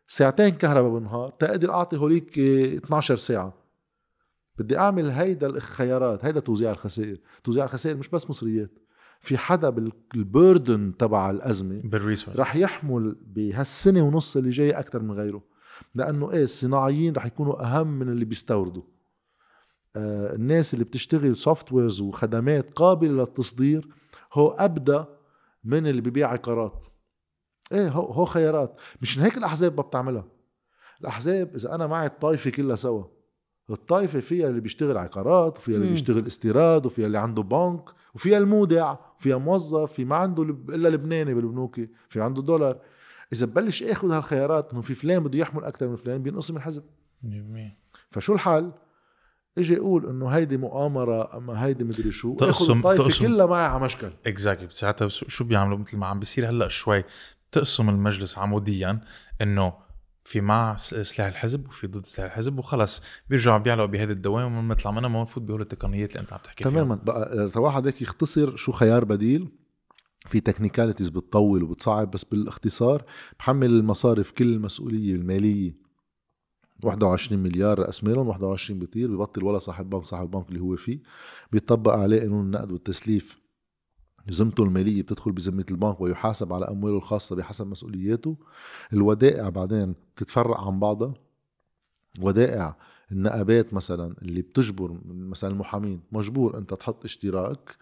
[0.07, 3.55] ساعتين كهرباء بالنهار تقدر أعطي هوليك إيه 12 ساعة.
[4.59, 7.17] بدي أعمل هيدا الخيارات هيدا توزيع الخسائر.
[7.45, 8.71] توزيع الخسائر مش بس مصريات.
[9.21, 15.03] في حدا بال burden تبع الأزمة بال resource رح يحمل بهالسنة ونص اللي جاي أكثر
[15.03, 15.43] من غيره.
[15.95, 18.83] لأنه إيه الصناعيين رح يكونوا أهم من اللي بيستوردوا.
[19.97, 23.89] آه الناس اللي بتشتغل softwares وخدمات قابلة للتصدير
[24.33, 25.07] هو أبدى
[25.65, 26.85] من اللي ببيع عقارات.
[27.73, 28.77] إيه هو هو خيارات.
[29.03, 30.25] مشان هيك الأحزاب ما بتعملها.
[31.01, 33.05] الأحزاب إذا أنا معي الطائفه كلها سوا
[33.71, 35.89] الطائفه فيها اللي بيشتغل عقارات وفيها اللي.
[35.91, 37.85] بيشتغل استيراد وفيها اللي عنده بنك
[38.15, 42.79] وفيها المودع وفيها موظف في ما عنده إلا لبناني بالبنوك في عنده دولار.
[43.33, 46.83] إذا ببلش آخذ هالخيارات إنه في فلان بده يحمل أكثر من فلان بينقسم الحزب
[47.23, 47.27] 100%
[48.11, 48.73] فشو الحل؟
[49.59, 53.27] إجي أقول إنه هيدي مؤامرة أما هيدي مدري شو تقسم- الطائفه تقسم.
[53.27, 54.11] كلها معي على مشكل.
[54.27, 57.05] اكزاكتلي ساعتها شو بيعملوا مثل ما عم بيصير هلأ شوي؟
[57.55, 59.01] تقسم المجلس عموديا
[59.43, 59.73] إنه
[60.25, 63.03] في مع سلاح الحزب وفي ضد سلاح الحزب وخلص.
[63.29, 66.65] بيرجعوا بيعلقوا بهذه الدوام وما نطلع منها ما نفوت بهول التقنيات اللي أنت عم تحكي
[66.65, 66.73] فيها.
[66.73, 66.95] تماما.
[66.95, 69.49] بقى واحد هيك يختصر شو خيار بديل.
[70.27, 73.05] في تكنيكاليتيز بتطول وبتصعب بس بالاختصار
[73.39, 75.75] بحمل المصارف كل المسؤولية المالية.
[76.85, 80.99] 21 مليار رأس مالهم 21 بيطير ببطل ولا صاحب بنك صاحب البنك اللي هو فيه.
[81.53, 83.44] بيطبق عليه قانون النقد والتسليف.
[84.31, 88.37] ذمته المالية بتدخل بذمة البنك ويحاسب على أمواله الخاصة بحسب مسؤولياته.
[88.93, 91.15] الودائع بعدين بتتفرق عن بعضها.
[92.21, 92.77] ودائع
[93.13, 97.77] النقابات مثلا اللي بتجبر مثلا المحامين مجبور أنت تحط اشتراك.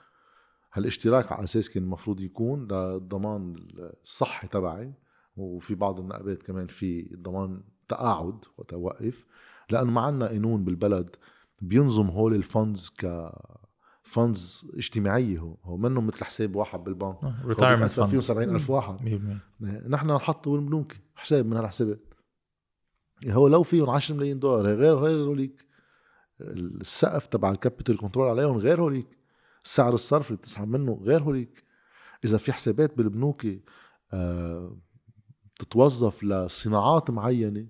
[0.72, 3.57] هالاشتراك على أساس كان المفروض يكون للضمان
[4.05, 4.93] الصحي تبعي
[5.36, 9.24] وفي بعض النقابات كمان في ضمان تقاعد وتوقف.
[9.70, 11.16] لأنه ما عندنا قانون بالبلد
[11.62, 13.32] بينظم هول الفندز ك
[14.13, 15.57] فندز اجتماعية هو.
[15.65, 17.17] هو منه مثل حساب واحد بالبنك.
[17.45, 18.97] retirement funds 70 ألف واحد.
[19.61, 22.01] 100% نحن نحطه بالبنوك حساب من هالحسابات
[23.29, 25.67] هو لو فيهم 10 ملايين دولار غير غير هوليك
[26.41, 29.19] السقف تبع ال capital control عليهم غير هوليك.
[29.63, 31.65] سعر الصرف اللي بتسحب منه غير هوليك.
[32.25, 33.47] إذا في حسابات بالبنوك
[34.13, 34.77] آه،
[35.59, 37.67] تتوظف لصناعات معينة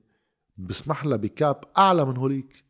[0.56, 2.64] بسمح لها ب cap أعلى من هوليك.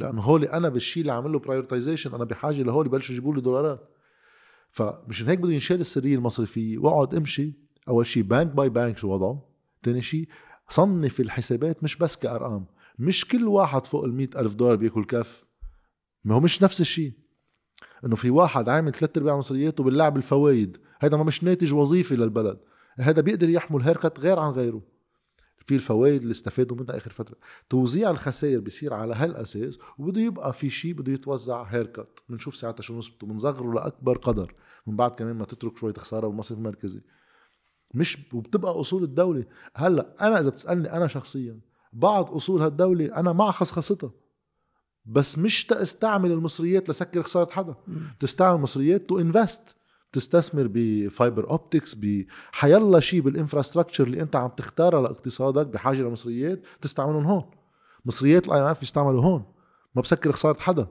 [0.00, 1.66] لأنه هولي أنا بالشيء اللي عامل له
[2.14, 3.88] أنا بحاجة لهولي بلشوا يجيبوا لي دولارات.
[4.70, 7.52] فمشان هيك بده ينشال السريه المصرفيه وأقعد أمشي.
[7.88, 9.48] أول شيء bank by bank شو وضعه؟
[9.82, 10.28] ثاني شيء
[10.68, 12.66] صنف الحسابات مش بس كأرقام.
[12.98, 15.44] مش كل واحد فوق ال ألف دولار بيأكل كف
[16.24, 17.12] ما هو مش نفس الشيء.
[18.04, 22.58] إنه في واحد عامل ثلاث أرباع مصرياته باللعب الفوايد هذا ما مش ناتج وظيفي للبلد.
[22.98, 24.82] هذا بيقدر يحمل haircut غير عن غيره.
[25.68, 27.36] في الفوائد اللي استفادوا منها آخر فترة.
[27.68, 32.98] توزيع الخسائر بيصير على هالأساس وبده يبقى في شيء بده يتوزع haircut بنشوف ساعتها شو
[32.98, 34.54] نسبته بنصغره لأكبر قدر.
[34.86, 37.00] من بعد كمان ما تترك شوية خسارة بالمصرف المركزي
[37.94, 39.44] مش وبتبقى أصول الدولة.
[39.76, 41.60] هلأ أنا إذا بتسألني أنا شخصيا
[41.92, 44.10] بعض أصول هالدولة أنا مع خصخصتها
[45.04, 47.74] بس مش تستعمل المصريات لسكر خسارة حدا.
[48.20, 49.76] تستعمل مصريات to invest
[50.12, 56.62] تستثمر ب fiber optics بحيلا شيء بال infrastructure اللي انت عم تختارها لاقتصادك بحاجة لمصريات
[56.82, 57.50] تستعملهم هون.
[58.04, 59.44] مصريات ال IMF يستعملوا هون.
[59.94, 60.86] ما بسكر خساره حدا.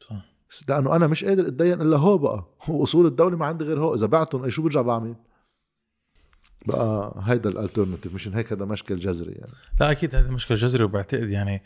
[0.00, 0.30] صح.
[0.68, 2.44] لأنه أنا مش قادر أتدين إلا هو بقى.
[2.68, 3.94] وأصول الدولة ما عندي غير هو.
[3.94, 5.16] إذا بعتهم اي شو برجع بعمل؟
[6.66, 9.52] بقى هيدا ال alternative مشان هيك هذا مشكل جذري يعني.
[9.80, 11.62] لا أكيد هذا مشكله جذري وبعتقد يعني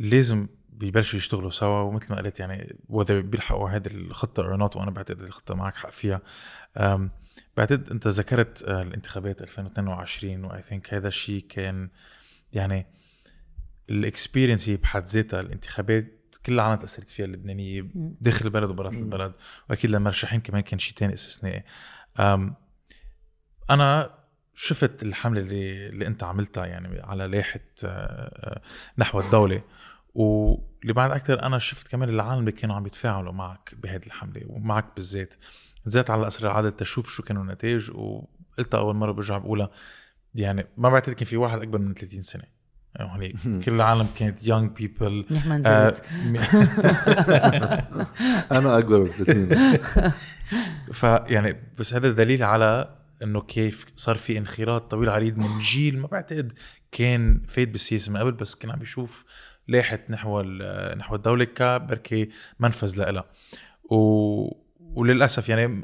[0.00, 0.46] لازم
[0.76, 5.20] بيبلشوا يشتغلوا سوا ومثل ما قلت يعني whether بيلحقوا هذه الخطة or not وأنا بعتقد
[5.20, 6.20] الخطة معك حق فيها.
[7.56, 11.90] بعتقد أنت ذكرت آه، الانتخابات 2022 و I think هذا الشيء كان
[12.52, 12.86] يعني
[13.90, 15.40] الاكسبيرينس هي بحد ذاتها.
[15.40, 19.32] الانتخابات كل العالم تأثرت فيها اللبنانية داخل البلد وبرات البلد
[19.70, 21.64] وأكيد للمرشحين كمان كان شيء تاني استثنائي.
[23.70, 24.16] أنا
[24.54, 28.60] شفت الحملة اللي اللي أنت عملتها يعني على لائحة آه، آه،
[28.98, 29.62] نحو الدولة.
[30.16, 34.86] واللي بعد أكثر أنا شفت كمان العالم اللي كانوا عم يتفاعلوا معك بهذه الحملة ومعك
[34.96, 35.34] بالذات
[35.84, 39.70] بالذات على أسر العدد تشوف شو كانوا النتائج وقلتها أول مرة برجع بقولها
[40.34, 42.42] يعني ما بعتقد كان في واحد أكبر من 30 سنة.
[42.94, 46.04] يعني كل العالم كانت young people ما آه، نزلت.
[48.58, 50.12] أنا أكبر من 30
[50.92, 56.06] فيعني بس هذا دليل على إنه كيف صار في انخراط طويل عريض من جيل ما
[56.06, 56.52] بعتقد
[56.92, 59.24] كان فايت بالسياسة من قبل بس كان عم بيشوف
[59.68, 60.42] لاحت نحو
[60.96, 63.24] نحو الدولة كبركي منفذ لها
[63.90, 65.80] و وللأسف يعني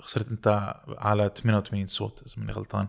[0.00, 2.86] خسرت أنت على 88 صوت إذا ماني غلطان.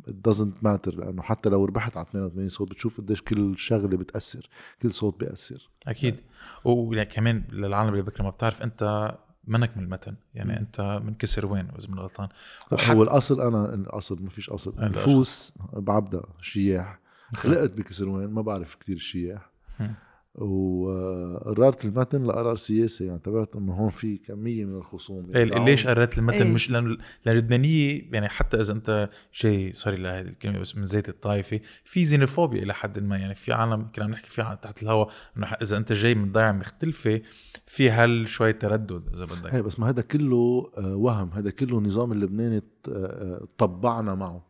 [0.07, 4.49] it doesn't matter لأنه حتى لو ربحت على 88 صوت بتشوف قديش كل شغلة بتأثر
[4.81, 5.69] كل صوت بيأثر.
[5.87, 6.15] أكيد.
[6.63, 9.11] وكمان للعالم اللي بكره ما بتعرف أنت
[9.47, 12.27] منك من المتن يعني أنت من كسر وين إذا ماني غلطان
[12.73, 14.73] هو الأصل أنا الاصل ما فيش أصل.
[14.79, 16.99] الفوس بعبدا شياح.
[17.35, 19.49] خلقت بكسروان ما بعرف كتير الشياح
[19.79, 19.93] هم.
[20.35, 25.31] وقررت المتن لقرار سياسي يعني اعتبرت إنه هون في كمية من الخصوم.
[25.35, 26.53] إيه، ليش قررت المتن؟ إيه.
[26.53, 29.09] مش لأنه لأن اللبنانيه يعني حتى إذا أنت
[29.41, 31.59] جاي sorry لهذه الكلمة بس من زيت الطائفة.
[31.83, 35.47] في xenophobia إلى حد ما يعني في عالم كنا عم نحكي فيها تحت الهواء إنه
[35.47, 37.21] إذا أنت جاي من ضيعة مختلفة
[37.65, 41.29] في هال شوية تردد إذا بدك؟ هي بس ما هذا كله آه، وهم.
[41.29, 44.45] هذا كله نظام اللبناني آه، آه، طبعنا معه.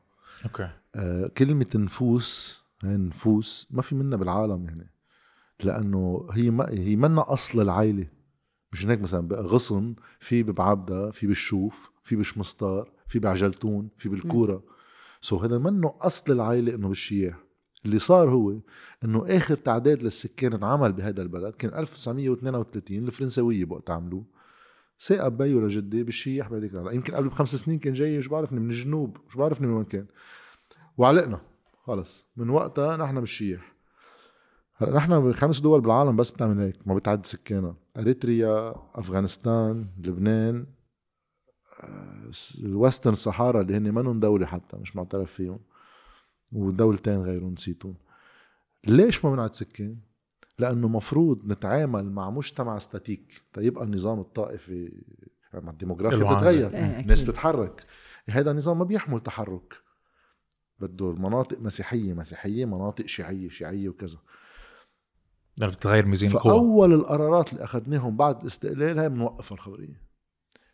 [0.45, 0.69] okay.
[1.37, 4.90] كلمة نفوس هي نفوس ما في منها بالعالم يعني.
[5.65, 8.07] لأنه هي ما هي منا أصل العائله
[8.71, 14.63] مش هيك مثلا غصن في ببعبدة في بالشوف في بشمسطار في بعجلتون في بالكورة.
[15.21, 17.43] سو هذا منه أصل العائله إنه بالشياح
[17.85, 18.55] اللي صار هو
[19.03, 24.25] إنه آخر تعداد للسكان انعمل بهذا البلد كان 1932 الفرنساوية بوقت عملوه.
[24.99, 29.17] ثاقب بيو لجدي بالشيح بهذيك يمكن قبل بخمس سنين كان جاي مش بعرفني من الجنوب
[29.29, 30.05] مش بعرفني من وين كان.
[30.97, 31.41] وعلقنا
[31.83, 32.27] خلص.
[32.37, 33.70] من وقتها نحن بالشيح
[34.81, 37.75] هلا نحن بخمس دول بالعالم بس بتعمل هيك ما بتعد سكانها.
[37.97, 40.65] أريتريا أفغانستان لبنان
[41.83, 45.59] آه، ال Western Sahara اللي هن منهم دولة حتى مش معترف فيهم.
[46.51, 47.95] ودولتين غيرهم نسيتهم.
[48.87, 49.97] ليش ما بنعد سكان؟
[50.59, 53.41] لأنه مفروض نتعامل مع مجتمع static.
[53.53, 55.03] تيبقى النظام الطائفي
[55.53, 57.85] مع الديموغرافيا بتتغير إيه، الناس بتتحرك.
[58.29, 59.73] هذا النظام ما بيحمل تحرك.
[60.79, 64.17] بده مناطق مسيحية مسيحية مناطق شيعية شيعية وكذا.
[65.67, 70.01] بتغير ميزان القوى فأول القرارات اللي أخذناهم بعد الاستقلال هي بنوقف الخبرية.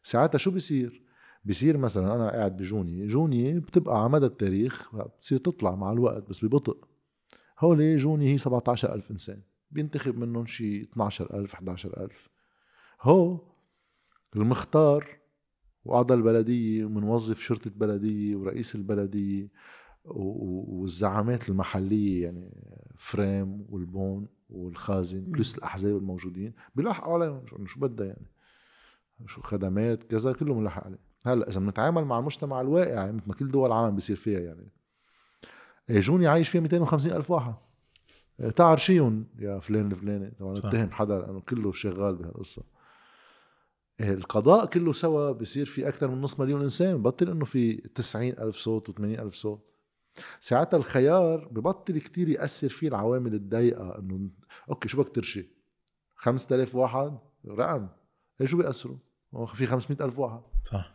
[0.04, 1.04] ساعتها شو بيصير؟
[1.46, 6.46] بيصير مثلا أنا قاعد بجوني جوني بتبقى على مدى التاريخ بتصير تطلع مع الوقت بس
[6.46, 6.78] ببطء.
[7.60, 12.30] هول جوني هي 17000 إنسان بينتخب منهم شي 12000 11000
[13.02, 13.40] هو
[14.36, 15.18] المختار
[15.86, 19.48] وأعضاء البلدية ومنوظف شرطة بلدية ورئيس البلدية
[20.06, 22.52] والزعامات المحلية يعني
[22.98, 27.46] فريم والبون والخازن plus الأحزاب الموجودين بيلاحقوا عليهم.
[27.66, 28.32] شو بدها يعني؟
[29.26, 33.52] شو خدمات كذا كله ملحق عليه هلأ إذا بنتعامل مع المجتمع الواقعي مثل ما كل
[33.52, 34.72] دول العالم بيصير فيها يعني.
[35.90, 37.56] إيه، جوني عايش فيها 250 ألف واحد.
[38.40, 40.32] إيه، تعرشيهم يا فلان الفلاني.
[40.40, 42.64] طبعا نتهم حدا لأنه كله شغال بهالقصة.
[44.00, 47.02] إيه، القضاء كله سوا بصير في أكثر من نص مليون إنسان.
[47.02, 49.77] بطل إنه في 90 ألف صوت و80 ألف صوت.
[50.40, 54.30] ساعتها الخيار ببطل كتير يأثر فيه العوامل الضيقة إنه
[54.70, 55.48] okay شو بدك ترشي؟
[56.16, 57.88] 5000 واحد؟ رقم.
[58.42, 58.98] إيش شو بيأثروا؟
[59.46, 60.42] في 500 الف واحد.
[60.64, 60.94] صح.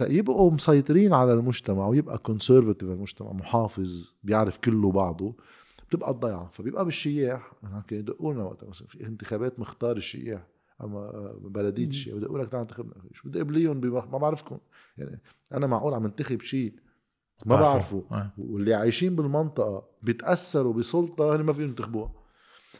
[0.00, 5.36] يبقوا مسيطرين على المجتمع ويبقى conservative المجتمع محافظ بيعرف كله بعضه
[5.88, 6.48] بتبقى الضيعة.
[6.48, 10.46] فبيبقى بالشياح كانوا يدقوا لنا وقتها مثلا في انتخابات مختار الشياح
[10.80, 14.58] أما بلدية الشيء بدي لك تعال انتخبنا شو بدي قبليهم ما بعرفكم.
[14.98, 15.20] يعني
[15.52, 16.74] أنا معقول عم انتخب شيء
[17.46, 18.04] ما بعرفه.
[18.12, 18.32] آه.
[18.38, 22.12] واللي عايشين بالمنطقة بيتاثروا بسلطة هن ما فيهم ينتخبوها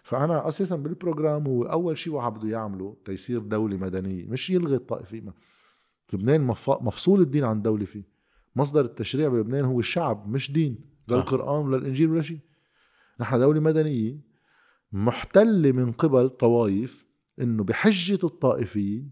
[0.03, 5.35] فأنا أساسا بالبروجرام هو أول شيء واحد بده يعمله تيصير دولة مدنية مش يلغي الطائفيه
[6.13, 6.41] لبنان
[6.81, 8.05] مفصول الدين عن الدولة فيه.
[8.57, 10.79] مصدر التشريع بلبنان هو الشعب مش دين.
[11.09, 12.39] لا القرآن ولا الإنجيل ولا شيء
[13.21, 14.21] نحن دولة مدنية
[14.93, 17.07] محتلة من قبل طوائف
[17.41, 19.03] إنه بحجة الطائفية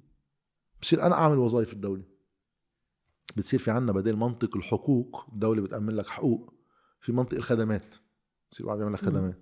[0.82, 2.02] بصير أنا أعمل وظائف الدولة.
[3.36, 6.54] بتصير في عنا بدل منطق الحقوق الدولة بتأمن لك حقوق
[7.00, 7.94] في منطق الخدمات
[8.50, 9.38] بصير واحد بيعمل لك خدمات.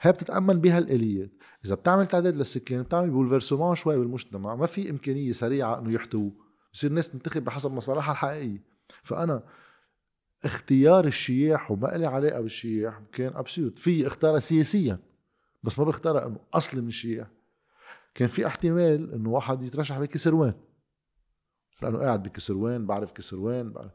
[0.00, 1.30] هي بتتأمن بها الاليات
[1.64, 6.32] إذا بتعمل تعداد للسكان بتعمل بولفرسمون شوي بالمجتمع ما في إمكانية سريعة إنه يحتووه
[6.72, 8.62] بصير الناس تنتخب بحسب مصالحها الحقيقية.
[9.02, 9.42] فأنا
[10.44, 14.98] مختار الشياح وما لي علاقة بالشياح كان absurd في اختارها سياسيا
[15.62, 17.26] بس ما بختارها إنه أصلي من الشياح.
[18.14, 20.54] كان في احتمال إنه واحد يترشح بكسروان.
[21.82, 23.90] لأنه قاعد بكسروان بعرف كسروان بعرف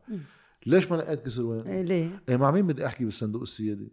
[0.66, 3.92] ليش ما نقيت كسروان؟ إيه ليه؟ إيه مع مين بدي أحكي بالصندوق السيادي؟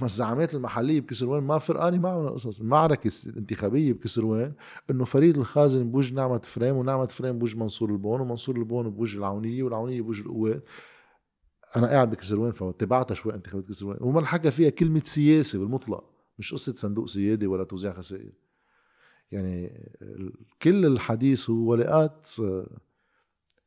[0.00, 4.52] ما الزعامات المحلية بكسروان ما فرقاني معهم القصص المعركة الانتخابية بكسروان
[4.90, 9.62] إنه فريد الخازن بوجه نعمة فريم ونعمة فريم بوجه منصور البون ومنصور البون بوجه العونية
[9.62, 10.64] والعونية بوجه القوات
[11.76, 16.04] أنا قاعد بكسروان فتبعتها شوي انتخابات كسروان وما انحكى فيها كلمة سياسة بالمطلق
[16.38, 18.32] مش قصة صندوق سيادي ولا توزيع خسائر
[19.32, 19.90] يعني
[20.62, 22.28] كل الحديث هو ولاءات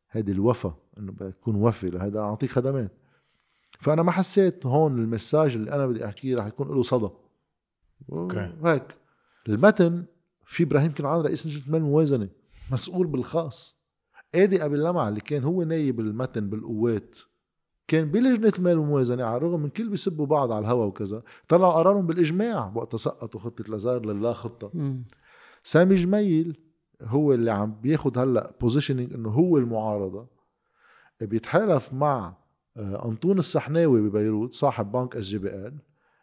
[0.09, 2.91] هذه الوفا إنه تكون وفي لهذا أعطيك خدمات.
[3.79, 7.09] فأنا ما حسيت هون المساج اللي أنا بدي أحكيه رح يكون له صدى.
[8.11, 8.53] أوكي.
[8.65, 8.95] هيك
[9.49, 10.05] المتن
[10.45, 12.29] في إبراهيم كنعان رئيس لجنة المال الموازنه
[12.71, 13.77] مسؤول بالخاص.
[14.35, 17.17] إدي أبي اللمع اللي كان هو نايب المتن بالقوات
[17.87, 22.07] كان بلجنة المال والموازنة على الرغم من كل بيسبوا بعض على الهوا وكذا طلعوا قرارهم
[22.07, 22.71] بالإجماع.
[22.75, 24.71] وقت سقطوا خطة لازار للخطة.
[25.67, 26.57] سامي جميل
[27.01, 30.27] هو اللي عم بياخد هلأ positioning إنه هو المعارضة.
[31.21, 32.37] بيتحالف مع
[32.77, 35.77] آه، أنطون السحناوي ببيروت صاحب بنك SGBL.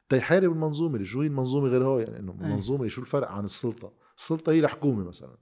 [0.09, 4.53] تيحارب المنظومة شو هي المنظومة غير هو يعني إنه المنظومة شو الفرق عن السلطة؟ السلطة
[4.53, 5.37] هي الحكومة مثلا.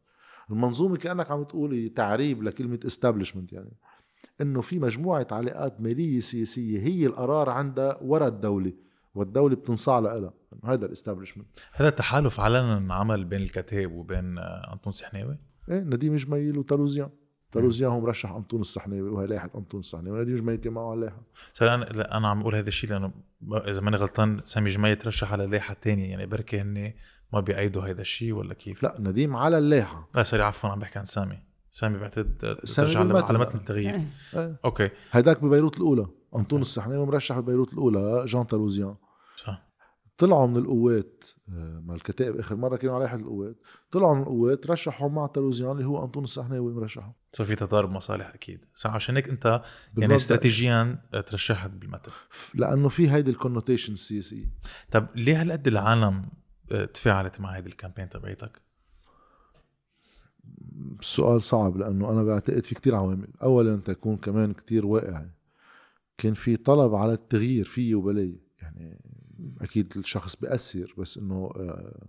[0.51, 3.73] المنظومة كأنك عم تقولي تعريب لكلمة establishment يعني.
[4.41, 8.73] إنه في مجموعة علاقات مالية سياسية هي القرار عندها ورا الدولة.
[9.15, 10.33] والدولة بتنصاع لها
[10.65, 15.39] هذا ال establishment هذا تحالف علنا عمل بين الكتائب وبين آه، أنطون سحناوي
[15.71, 17.11] إيه نديم جميل وتالوزيان.
[17.53, 20.17] تالوزيان هو مرشح أنطون السحناوي وهي لائحة أنطون السحناوي.
[20.16, 21.13] ونديم جميل كان معه
[21.55, 23.13] sorry أنا لا أنا عم أقول هذا الشيء لأنه
[23.53, 26.11] إذا ماني غلطان سامي جميل ترشح على لائحة تانية.
[26.11, 26.93] يعني بركي هن
[27.33, 30.09] ما بيأيدوا هذا الشيء ولا كيف؟ لا نديم على اللائحة.
[30.15, 31.39] لا سوري عفوا عم بحكي عن سامي.
[31.71, 33.39] سامي بعتقد سامي ترجع على.
[33.39, 34.01] متن التغيير.
[34.35, 34.61] إيه.
[34.65, 34.91] أوكي.
[35.13, 36.07] هيداك ببيروت الأولى.
[36.37, 38.95] انطون السحناوي مرشح ببيروت الأولى جان تروزيان
[39.37, 39.70] صح.
[40.18, 43.57] طلعوا من القوات آه، مع الكتائب آخر مرة كانوا على لائحه القوات.
[43.91, 48.26] طلعوا من القوات رشحوا مع تروزيان اللي هو انطون السحناوي مرشحه صار في تضارب مصالح
[48.35, 48.64] أكيد.
[48.74, 49.62] صح عشان هيك أنت
[49.97, 50.16] يعني.
[50.16, 52.12] استراتيجيا ترشحت بالمتن
[52.55, 54.47] لأنه في هيدي ال connotation السياسية.
[54.91, 56.28] طب ليه هالقد العالم
[56.72, 58.62] آه، تفاعلت مع هيدي الكامبين تبعيتك؟
[61.01, 63.28] السؤال صعب لأنه أنا بعتقد في كتير عوامل.
[63.43, 65.31] اولا تكون كمان كتير واقعي.
[66.21, 69.01] كان في طلب على التغيير فيي وبلاي يعني
[69.61, 72.07] أكيد الشخص بيأثر بس إنه آه،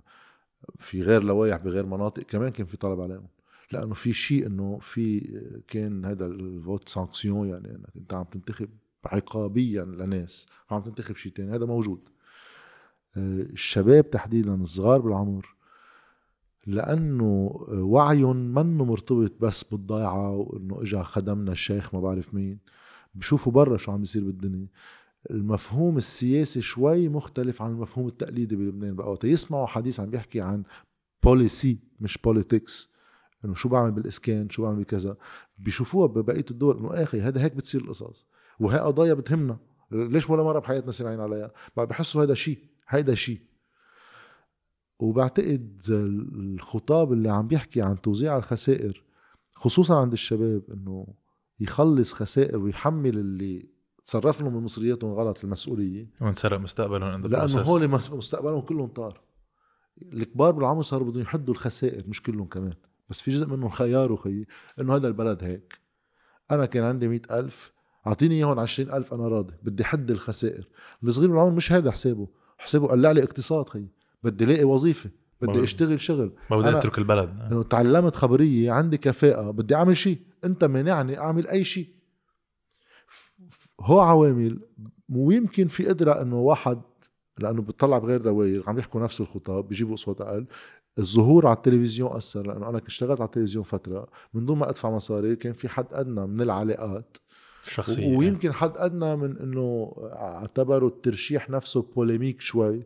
[0.79, 3.27] في غير لوايح بغير مناطق كمان كان في طلب عليهم.
[3.71, 5.19] لأنه في شيء إنه في
[5.67, 8.69] كان هذا ال vote sanction يعني إنك أنت عم تنتخب
[9.05, 11.55] عقابيا لناس عم تنتخب شيء تاني.
[11.55, 11.99] هذا موجود.
[13.17, 15.55] آه، الشباب تحديدا الصغار بالعمر
[16.67, 22.59] لأنه وعيهم منه مرتبط بس بالضيعة وإنه اجى خدمنا الشيخ ما بعرف مين.
[23.13, 24.67] بشوفوا برا شو عم بيصير بالدنيا.
[25.31, 29.11] المفهوم السياسي شوي مختلف عن المفهوم التقليدي بلبنان بقى.
[29.11, 30.63] وقت يسمعوا حديث عم بيحكي عن
[31.23, 32.91] بوليسي مش بوليتكس
[33.45, 35.17] إنه شو بعمل بالإسكان شو بعمل بكذا.
[35.57, 38.25] بيشوفوها ببقية الدول إنه آخي هذا هيك بتصير القصص.
[38.59, 39.57] وهي قضايا بتهمنا.
[39.91, 43.39] ليش ولا مرة بحياتنا سمعين عليها؟ بقى بحسوا هذا شيء هيدا شيء
[44.99, 49.03] وبعتقد الخطاب اللي عم بيحكي عن توزيع الخسائر
[49.55, 51.07] خصوصا عند الشباب إنه
[51.61, 53.65] يخلص خسائر ويحمل اللي
[54.05, 56.09] تصرف لهم من مصرياتهم غلط المسؤولية.
[56.21, 57.61] وانسرق مستقبلهم لأنه.
[57.61, 59.21] هول مس- مستقبلهم كلهم طار.
[60.13, 62.73] الكبار بالعمر صاروا بدهم يحدوا الخسائر مش كلهم كمان.
[63.09, 64.45] بس في جزء منهم خياروا خيي
[64.81, 65.79] إنه هذا البلد هيك.
[66.51, 67.71] أنا كان عندي مئة ألف
[68.07, 69.53] أعطيني إياهم عشرين ألف أنا راضي.
[69.63, 70.67] بدي حد الخسائر.
[71.03, 72.27] الصغير بالعمر مش هذا حسابه.
[72.57, 73.87] حسابه قلع لي اقتصاد خيي.
[74.23, 75.09] بدي الاقي وظيفة
[75.41, 76.33] بدي أشتغل شغل.
[76.51, 77.29] ما بدي أترك البلد.
[77.51, 80.19] انه تعلمت خبرية عندي كفاءة بدي أعمل شيء.
[80.43, 81.89] انت مانعني اعمل اي شيء.
[83.81, 84.59] هو عوامل
[85.09, 86.81] ويمكن في قدرة انه واحد
[87.39, 90.45] لأنه بتطلع بغير دوائر عم يحكوا نفس الخطاب بيجيبوا أصوات أقل.
[90.99, 95.35] الظهور على التلفزيون أثر لأنه أنا اشتغلت على التلفزيون فترة من دون ما أدفع مصاري
[95.35, 97.17] كان في حد أدنى من العلاقات.
[97.65, 102.83] شخصية ويمكن حد أدنى من إنه اعتبروا الترشيح نفسه بوليميك شوي.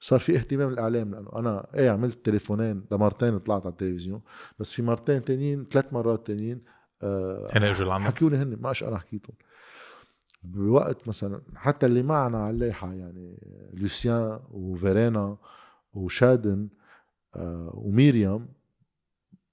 [0.00, 4.20] صار في اهتمام الإعلام لأنه أنا إيه عملت تليفونين لمرتين طلعت على التلفزيون
[4.58, 6.62] بس في مرتين تانيين ثلاث مرات تانيين
[7.02, 9.36] هنا اجوا لعندك حكوني هن ما أنا حكيتهم.
[10.42, 13.38] بوقت مثلا حتى اللي معنا على اللائحة يعني
[13.74, 15.36] لوسيان وفيرينا
[15.94, 16.68] وشادن
[17.36, 18.48] آه وميريام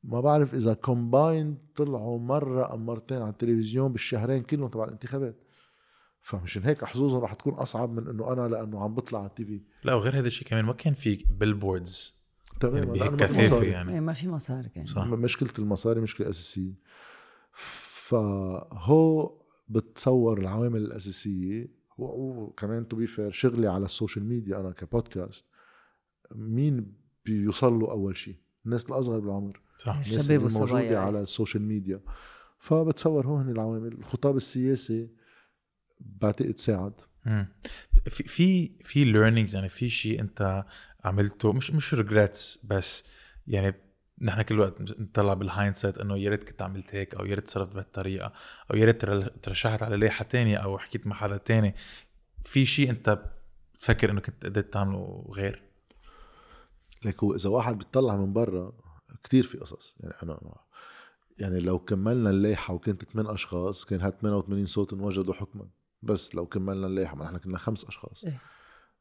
[0.04, 5.36] ما بعرف إذا combined طلعوا مرة أو مرتين على التلفزيون بالشهرين كلهم تبع الانتخابات.
[6.22, 9.62] فمشان هيك حظوظهم رح تكون أصعب من إنه أنا لأنه عم بطلع على ال TV
[9.84, 12.18] لا وغير هذا الشيء كمان ما كان في billboards
[12.48, 13.70] يعني تماما بهيك لأنه ما في مصاري.
[13.70, 13.94] يعني.
[13.94, 15.06] إيه، ما في مصاري كان صح.
[15.06, 16.74] مشكلة المصاري مشكلة أساسية.
[18.08, 19.38] فهو
[19.70, 25.46] بتصور العوامل الأساسية وكمان to be fair شغلي على ال social media أنا كبودكاست
[26.36, 26.94] مين
[27.26, 28.36] بيوصل له أول شيء
[28.66, 29.94] الناس الأصغر بالعمر صح.
[29.94, 31.06] الناس الشباب اللي والصبايا موجودة يعني.
[31.06, 32.02] على ال social media
[32.60, 33.94] فبتصور هون العوامل.
[33.94, 35.10] الخطاب السياسي
[36.00, 36.94] بعتقد ساعد
[37.26, 37.48] مم.
[38.06, 40.66] في في في learnings يعني في شيء أنت
[41.06, 43.04] عملته مش مش regrets بس
[43.48, 43.87] يعني
[44.22, 47.44] نحن كل وقت نطلع بال hindsight إنه يا ريت كنت عملت هيك أو يا ريت
[47.46, 48.34] تصرفت بهالطريقة
[48.72, 51.76] أو يا ريت تر- ترشحت على لائحه تانية أو حكيت مع حدا تاني.
[52.44, 53.20] في شيء أنت
[53.76, 55.64] بتفكر إنه كنت قدرت تعمله غير؟
[57.06, 58.74] لك هو إذا واحد بيطلع من برا
[59.24, 59.96] كتير في قصص.
[60.00, 60.40] يعني أنا
[61.40, 65.68] يعني لو كملنا اللائحه وكنت ثمان أشخاص كان هاد 88 صوت انوجدوا حكما.
[66.04, 68.24] بس لو كملنا اللائحه ما نحن كنا خمس أشخاص.
[68.24, 68.42] إيه.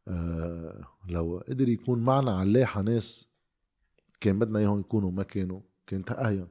[0.08, 3.28] آه لو قدر يكون معنا على اللائحه ناس
[4.26, 6.48] كان بدنا إياهم يكونوا ما كانوا كانت اهين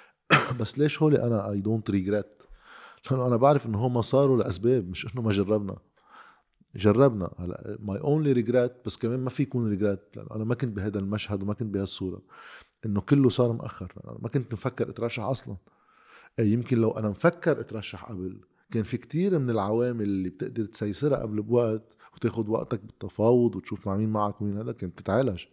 [0.60, 2.42] بس ليش هولي أنا I don't regret
[3.10, 5.76] لأنه أنا بعرف إنه هم صاروا لأسباب مش إنه ما جربنا.
[6.76, 7.30] جربنا.
[7.38, 10.98] هلا my only regret بس كمان ما في يكون regret لأنه أنا ما كنت بهذا
[10.98, 12.22] المشهد وما كنت بهالصورة.
[12.86, 13.92] إنه كله صار مأخر.
[14.04, 15.56] أنا ما كنت مفكر أترشح أصلا.
[16.38, 18.40] إيه يمكن لو أنا مفكر أترشح قبل.
[18.70, 23.96] كان في كتير من العوامل اللي بتقدر تسيسرها قبل بوقت وتاخد وقتك بالتفاوض وتشوف مع
[23.96, 25.44] مين معك ومين هذا كانت تتعالج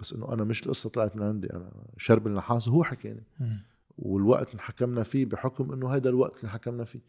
[0.00, 3.22] بس إنه أنا مش القصة طلعت من عندي أنا شرب النحاس هو حكاني.
[3.98, 7.00] والوقت اللي حكمنا فيه بحكم إنه هيدا الوقت اللي حكمنا فيه.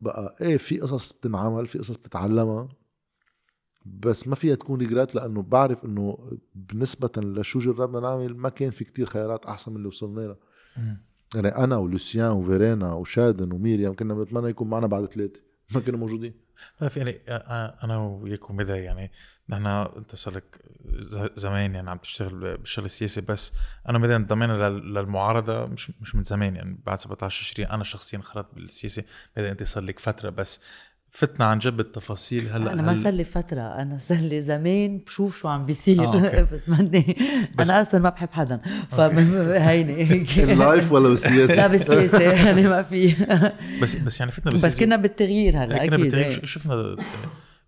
[0.00, 2.68] بقى إيه في قصص بتنعمل في قصص بتتعلمها
[3.86, 8.84] بس ما فيها تكون ريجرات لأنه بعرف إنه بالنسبة لشو جربنا نعمل ما كان في
[8.84, 10.36] كتير خيارات أحسن من اللي وصلنا لها.
[11.34, 15.40] يعني أنا ولوسيان وفيرينا وشادن وميريام كنا بنتمنى يكون معنا بعد ثلاثة
[15.74, 16.32] ما كانوا موجودين.
[16.80, 17.20] ما في يعني
[17.84, 19.10] أنا وياك ومدى يعني
[19.48, 20.58] نحن انت صار لك
[21.36, 23.52] زمان يعني عم تشتغل بالشغل السياسي بس
[23.88, 28.18] أنا مدى انضمينا لل- للمعارضة مش مش من زمان يعني بعد 17 تشرين أنا شخصيا
[28.18, 29.04] خلطت بالسياسة
[29.36, 30.60] مدى انت صار لك فترة بس.
[31.10, 35.38] فتنا عن جد بالتفاصيل هلأ أنا ما صار لي فترة أنا صار لي زمان بشوف
[35.38, 36.42] شو عم بيصير آه،.
[36.52, 37.16] بس ماني
[37.54, 42.62] بس- أنا أصلا ما بحب حدا فهيني هيك ال life ولا بالسياسة؟ لا بالسياسة يعني
[42.62, 43.14] ما في
[43.82, 44.84] بس بس يعني فتنا بس بالسياسة.
[44.84, 46.44] كنا بالتغيير هلأ يعني كنا أكيد بالتاريخ إيه.
[46.44, 46.96] شفنا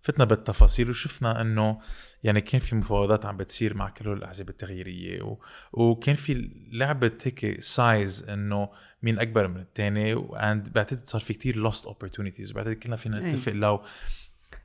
[0.01, 1.79] فتنا بالتفاصيل وشفنا إنه
[2.23, 5.37] يعني كان في مفاوضات عم بتصير مع كل الأحزاب التغييرية و...
[5.73, 8.69] وكان في لعبة هيك size إنه
[9.03, 13.17] مين أكبر من الثاني و and بعتقد صار في كتير lost opportunities بعتقد كلنا فينا
[13.17, 13.33] إيه.
[13.33, 13.81] نتفق لو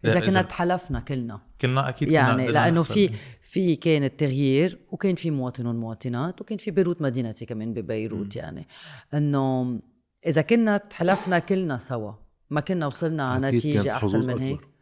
[0.04, 1.40] إذا كنا تحالفنا كلنا.
[1.60, 2.82] كلنا أكيد كنا يعني قدرنا لأنه.
[2.82, 3.10] في
[3.42, 8.68] في كان التغيير وكان في مواطنون ومواطنات وكان في بيروت مدينتي كمان ببيروت يعني.
[9.14, 9.80] إنه
[10.26, 12.12] إذا كنا تحالفنا كلنا سوا
[12.50, 14.62] ما كنا وصلنا على نتيجة أحسن من هيك أكبر.
[14.62, 14.76] يا، مية بالمية.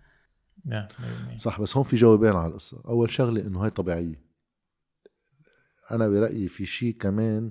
[1.37, 2.83] صح بس هون في جوابين على القصة.
[2.89, 4.25] أول شغلة إنه هاي طبيعية.
[5.91, 7.51] أنا برأيي في شيء كمان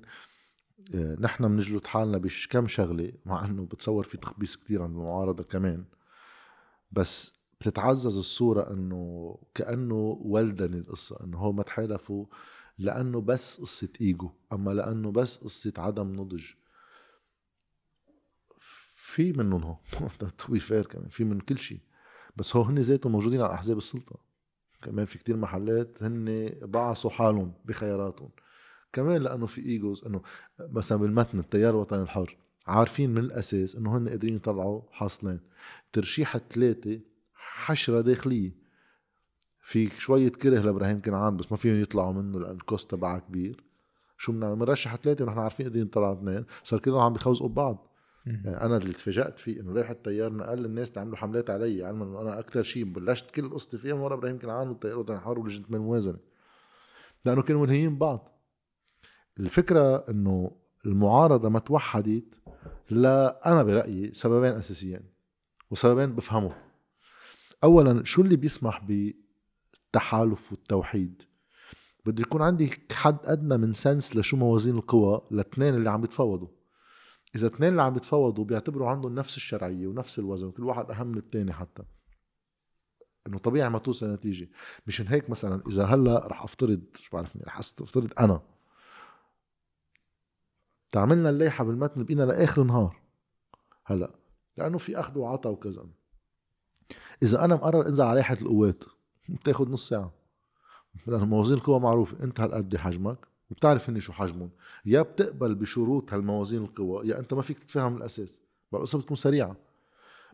[0.95, 5.43] آه، نحن بنجلد حالنا بش كم شغلة مع إنه بتصور في تخبيص كتير عند المعارضة
[5.43, 5.85] كمان.
[6.91, 12.25] بس بتتعزز الصورة إنه كأنه ولدني القصة إنه هو ما تحالفوا
[12.77, 16.45] لأنه بس قصة إيجو أما لأنه بس قصة عدم نضج.
[18.95, 20.07] في منهم هو
[20.37, 21.79] to be fair كمان في من كل شيء
[22.35, 24.15] بس هو هن ذاتهم موجودين على أحزاب السلطة.
[24.81, 28.29] كمان في كتير محلات هن بعصوا حالهم بخياراتهم.
[28.93, 30.21] كمان لأنه في egos إنه
[30.59, 35.39] مثلا بالمتن التيار الوطني الحر عارفين من الأساس إنه هن قادرين يطلعوا حاصلين.
[35.93, 36.99] ترشيح الثلاثه
[37.33, 38.63] حشرة داخلية.
[39.61, 43.63] في شوية كره لإبراهيم كنعان بس ما فيهم يطلعوا منه لأن الكوست تبعها كبير.
[44.17, 46.45] شو بنعمل؟ بنرشح ثلاثة ونحن عارفين قادرين نطلع اثنين.
[46.63, 47.92] صار كلهم عم بيخوزقوا ببعض.
[48.25, 52.05] يعني أنا اللي تفاجات فيه إنه لائحة التيار نقل الناس اللي عملوا حملات علي علما
[52.05, 55.39] إنه أنا أكثر شيء بلشت كل قصتي فيها من ورا إبراهيم كنعان والتيار الوطني الحر
[55.39, 56.19] ولجنه الموازنه
[57.25, 58.41] لأنه كانوا منهيين بعض.
[59.39, 60.51] الفكرة إنه
[60.85, 62.39] المعارضة ما توحدت
[62.89, 65.01] لا أنا برأيي سببين أساسيين
[65.71, 66.55] وسببين بفهمهم
[67.63, 71.21] اولا شو اللي بيسمح بالتحالف والتوحيد؟
[72.05, 76.47] بده يكون عندي حد أدنى من سنس لشو موازين القوى الاثنين اللي عم بيتفاوضوا
[77.35, 81.17] إذا اثنين اللي عم بيتفاوضوا بيعتبروا عندهم نفس الشرعية ونفس الوزن وكل واحد أهم من
[81.17, 81.83] الثاني حتى.
[83.27, 84.49] إنه طبيعي ما توصل نتيجة.
[84.87, 88.41] مشان هيك مثلا إذا هلأ رح أفترض شو بعرفني رح أفترض أنا.
[90.91, 93.01] تعملنا الليحه بالمتن بقينا لآخر نهار
[93.85, 94.15] هلأ
[94.57, 95.85] لأنه في أخذ وعطا وكذا.
[97.23, 98.83] إذا أنا مقرر أنزل على لائحة القوات
[99.29, 100.13] بتاخذ نص ساعة.
[101.07, 102.23] لأنه موازين القوى معروفة.
[102.23, 103.32] أنت هالقد حجمك.
[103.53, 104.49] وبتعرف هني شو حجمهم.
[104.85, 108.41] يا بتقبل بشروط هالموازين القوى يا أنت ما فيك تتفهم الأساس.
[108.73, 109.55] القصة بتكون سريعة.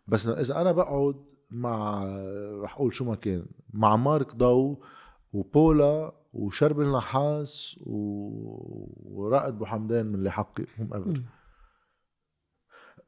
[0.07, 1.15] بس إذا أنا بقعد
[1.51, 2.03] مع
[2.61, 4.83] رح أقول شو ما كان مع مارك ضو
[5.33, 7.95] وبولا وشربل نحاس و...
[9.05, 11.21] ورائد أبو حمدان من اللي حقي whomever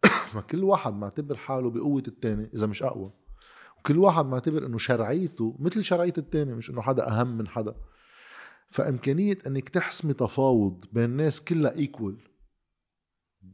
[0.35, 3.11] ما كل واحد معتبر حاله بقوة الثاني إذا مش أقوى.
[3.79, 7.75] وكل واحد معتبر إنه شرعيته مثل شرعية الثاني مش إنه حدا أهم من حدا.
[8.71, 12.21] فإمكانية إنك تحسمي تفاوض بين ناس كلها equal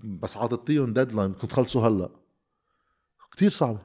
[0.03, 2.09] بس عاطتيهم deadline بدكم تخلصوا هلأ.
[3.31, 3.81] كتير صعبه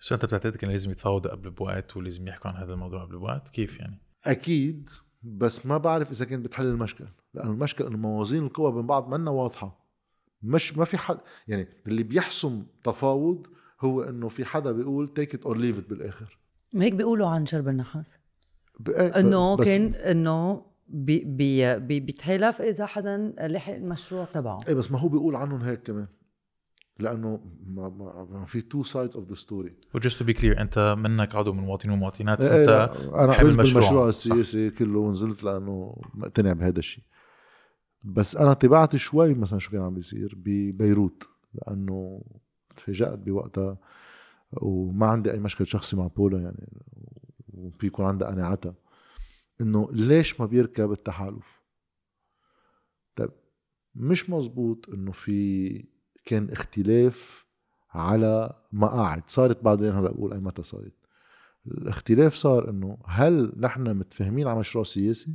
[0.00, 3.48] شو أنت بتعتقد كان لازم يتفاوضوا قبل بوقت ولازم يحكوا عن هذا الموضوع قبل بوقت؟
[3.48, 4.90] كيف يعني؟ أكيد
[5.22, 7.04] بس ما بعرف إذا كانت بتحل المشكل
[7.34, 9.86] لأنه المشكل إنه موازين القوى بين بعض منا واضحة.
[10.42, 11.18] مش ما في حد
[11.48, 13.46] يعني اللي بيحسم تفاوض
[13.80, 16.38] هو إنه في حدا بيقول take it or leave it بالآخر.
[16.74, 18.18] ما هيك بيقولوا عن شربل نحاس؟
[18.88, 24.58] إيه، إنه كان إنه بي بي بي بيتحالف إذا حدا لحق المشروع تبعه.
[24.68, 26.06] إيه بس ما هو بيقول عنهم هيك كمان.
[26.98, 27.88] لأنه ما,
[28.30, 31.52] ما, في two sides of the story و just to be clear أنت منك عضو
[31.52, 33.82] من مواطنين ومواطنات إيه أنت لا، أنا قبلت المشروع.
[33.82, 34.08] بالمشروع.
[34.08, 37.04] السياسي كله ونزلت لأنه مقتنع بهذا الشيء.
[38.02, 42.22] بس أنا تبعت شوي مثلا شو كان عم بيصير ببيروت لأنه
[42.76, 43.78] تفاجأت بوقتها
[44.52, 46.68] وما عندي أي مشكل شخصي مع بولا يعني
[47.54, 48.74] وفي يكون عندها قناعتها.
[49.60, 51.62] إنه ليش ما بيركب التحالف؟
[53.16, 53.30] طيب
[53.94, 55.84] مش مزبوط إنه في
[56.24, 57.46] كان اختلاف
[57.90, 59.22] على مقاعد.
[59.30, 60.94] صارت بعدين هلأ بقول أي متى صارت.
[61.66, 65.34] الاختلاف صار إنه هل نحن متفاهمين على مشروع سياسي؟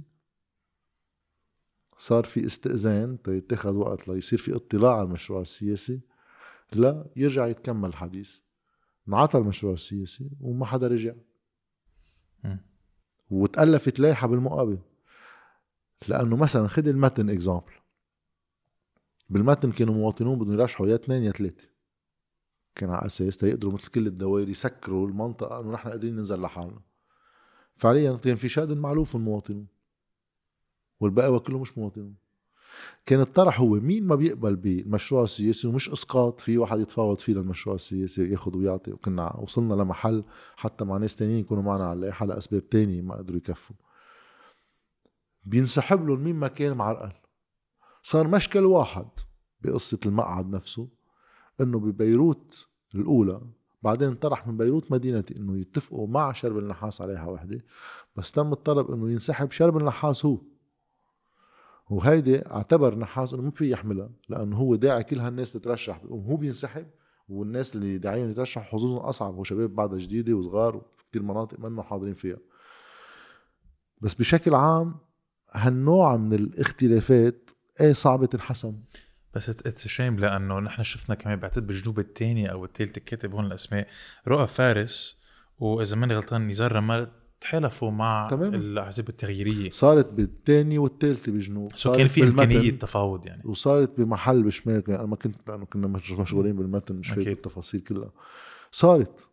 [1.97, 6.01] صار في استئذان تيتخذ وقت ليصير في اطلاع على المشروع السياسي؟
[6.73, 8.39] لا يرجع يتكمل الحديث.
[9.07, 11.13] انعطى المشروع السياسي وما حدا رجع.
[13.29, 14.77] وتألفت لائحة بالمقابل.
[16.07, 17.73] لأنه مثلا خذ المتن اكزامبل
[19.29, 21.69] بالمتن كانوا مواطنون بدهم يرشحوا يا اثنين يا ثلاثة.
[22.75, 26.81] كان على أساس تيقدروا مثل كل الدوائر يسكروا المنطقة إنه نحن قادرين ننزل لحالنا.
[27.73, 29.67] فعليا كان في شادن معلوف المواطنون
[30.99, 32.15] والباقي كلهم مش مواطنون.
[33.05, 37.75] كان الطرح هو مين ما بيقبل بالمشروع السياسي ومش إسقاط في واحد يتفاوض فيه للمشروع
[37.75, 38.91] السياسي ياخذ ويعطي.
[38.91, 40.23] وكنا وصلنا لمحل
[40.55, 43.75] حتى مع ناس تانيين يكونوا معنا على اللائحه لاسباب تانية ما قدروا يكفوا.
[45.43, 47.11] بينسحب لهم مين ما كان معرقل.
[48.03, 49.07] صار مشكل واحد
[49.61, 50.87] بقصة المقعد نفسه
[51.61, 53.41] إنه ببيروت الأولى
[53.83, 57.65] بعدين انطرح من بيروت مدينتي إنه يتفقوا مع شرب النحاس عليها وحدة.
[58.15, 60.37] بس تم الطلب إنه ينسحب شرب النحاس هو.
[61.89, 66.87] وهيدي اعتبر نحاس إنه ما في يحملها لأنه هو داعي كل هالناس تترشح هو بينسحب
[67.29, 72.13] والناس اللي داعيين يترشحوا حظوظهم أصعب هو شباب بعدها جديدة وصغار وكثير مناطق منه حاضرين
[72.13, 72.37] فيها.
[74.01, 74.95] بس بشكل عام
[75.51, 77.49] هالنوع من الاختلافات
[77.81, 78.75] إيه صعبة تنحسم
[79.33, 83.45] بس it's a shame لأنه نحن شفنا كمان بعتقد بالجنوب الثاني أو الثالث كاتب هون
[83.45, 83.87] الأسماء
[84.27, 85.21] رؤى فارس
[85.59, 87.11] وإذا ماني غلطان نزار رمال
[87.49, 88.53] تحالفوا مع تمام.
[88.53, 89.69] الاحزاب التغييرية.
[89.69, 91.71] صارت بالثاني والثالثه بجنوب.
[91.75, 93.41] so كان في إمكانية تفاوض يعني.
[93.45, 97.31] وصارت بمحل بشمال يعني أنا ما كنت لأنه كنا مش- مشغولين بالمتن مش فاكر أكيد.
[97.31, 98.11] التفاصيل كلها.
[98.71, 99.27] صارت.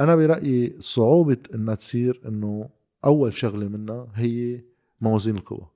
[0.00, 2.68] أنا برأيي صعوبة إنها تصير إنه
[3.04, 4.64] أول شغلة منها هي
[5.00, 5.66] موازين القوى.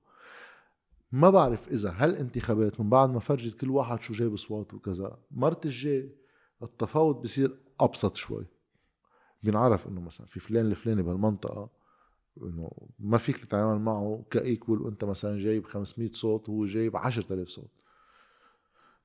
[1.13, 5.67] ما بعرف إذا هالانتخابات من بعد ما فرجت كل واحد شو جايب اصوات وكذا مرت
[5.67, 6.09] الجاي
[6.63, 8.45] التفاوض بصير أبسط شوي.
[9.43, 11.71] بينعرف إنه مثلا في فلان الفلاني بهالمنطقة
[12.43, 17.71] إنه ما فيك تتعامل معه كايكول وأنت مثلا جايب 500 صوت وهو جايب 10000 صوت.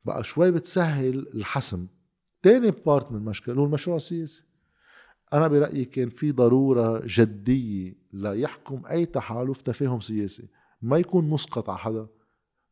[0.05, 1.87] بقى شوي بتسهل الحسم.
[2.43, 4.43] تاني بارت من المشكلة هو المشروع السياسي.
[5.33, 10.47] أنا برأيي كان في ضرورة جدية ليحكم أي تحالف تفاهم سياسي.
[10.81, 12.07] ما يكون مسقط على حدا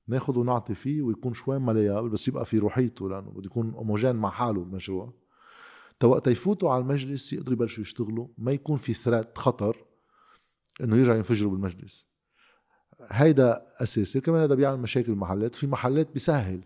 [0.08, 4.30] ناخذ ونعطي فيه ويكون شوي مليابل بس يبقى في روحيته لأنه بده يكون هوموجين مع
[4.30, 5.14] حاله المشروع.
[6.04, 9.86] وقت يفوتوا على المجلس يقدروا يبلشوا يشتغلوا ما يكون في ثرات خطر
[10.82, 12.08] إنه يرجعوا ينفجروا بالمجلس.
[13.10, 14.22] هيدا أساسي.
[14.22, 15.56] كمان هذا بيعمل مشاكل المحلات.
[15.56, 16.62] في محلات بيسهل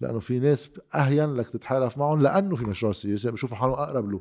[0.00, 4.20] لأنه في ناس أهين لك تتحالف معهم لأنه في مشروع سياسي بشوفوا حالهم أقرب له.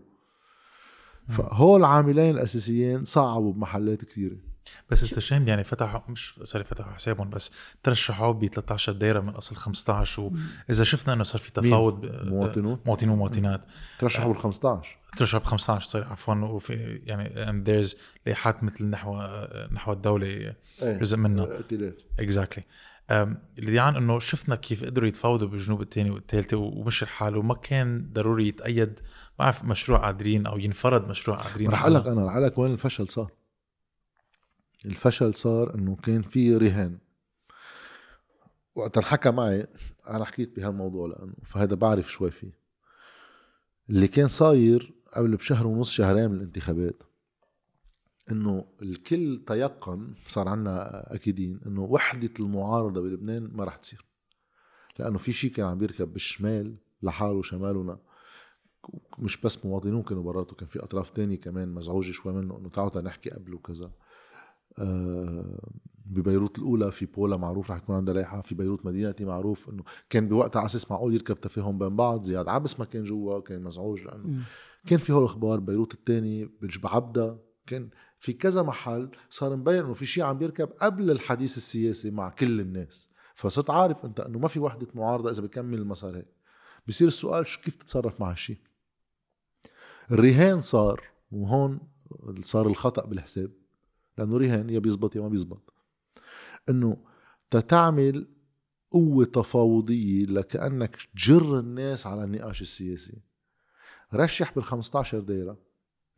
[1.29, 4.37] فهول العاملين الأساسيين صعبوا بمحلات كثيرة.
[4.89, 7.51] بس it's a shame يعني فتحوا مش sorry فتحوا حسابهم بس
[7.83, 10.31] ترشحوا ب 13 دايرة من أصل 15
[10.69, 13.61] واذا شفنا إنه صار في تفاوض ب- مواطنون؟ مواطنين ومواطنات.
[13.99, 17.95] ترشحوا بال 15 ترشح ب 15 sorry عفوا وفي يعني and there's
[18.25, 19.21] لائحات مثل نحو
[19.71, 21.45] نحو الدولة إيه جزء منها.
[21.57, 21.93] ائتلاف.
[22.19, 22.63] اكزاكتلي
[23.59, 28.47] اللي يعني إنه شفنا كيف قدروا يتفاوضوا بالجنوب الثاني والثالثة ومشي الحال وما كان ضروري
[28.47, 31.69] يتأيد ما بعرف مشروع قادرين أو ينفرض مشروع قادرين.
[31.69, 33.31] رح أقول لك أنا رح أقول لك وين الفشل صار.
[34.85, 36.97] الفشل صار إنه كان في رهان.
[38.75, 39.67] وقت انحكى معي
[40.09, 42.57] أنا حكيت بهالموضوع لأنه فهذا بعرف شوي فيه.
[43.89, 47.03] اللي كان صاير قبل بشهر ونص شهرين من الانتخابات
[48.31, 54.05] إنه الكل تيقن صار عنا أكيدين إنه وحدة المعارضة بلبنان ما رح تصير.
[54.99, 57.99] لأنه في شيء كان عم بيركب بالشمال لحاله شمالنا.
[59.19, 63.01] مش بس مواطنون كانوا براته كان في أطراف تانية كمان مزعوجة شوي منه إنه تعالوا
[63.01, 63.91] نحكي قبل وكذا.
[66.05, 70.27] ببيروت الأولى في بولا معروف رح يكون عندها لائحة في بيروت مدينتي معروف إنه كان
[70.27, 74.01] بوقتها على أساس معقول يركب تفاهم بين بعض زياد عبس ما كان جوا كان مزعوج
[74.01, 74.41] لأنه
[74.85, 79.93] كان في هول الأخبار بيروت الثاني بجبع عبدة كان في كذا محل صار مبين إنه
[79.93, 83.09] في شيء عم بيركب قبل الحديث السياسي مع كل الناس.
[83.35, 86.27] فصرت عارف أنت إنه ما في وحدة معارضة إذا بكمل المسار هيك.
[86.87, 88.57] بصير السؤال شو كيف تتصرف مع هالشيء؟
[90.11, 91.79] الرهان صار وهون
[92.41, 93.51] صار الخطأ بالحساب.
[94.17, 95.73] لأنه رهان يا بيزبط يا ما بيزبط.
[96.69, 96.97] إنه
[97.51, 98.27] تتعمل
[98.91, 103.21] قوة تفاوضية لكأنك تجر الناس على النقاش السياسي.
[104.13, 105.57] رشح بال 15 دايرة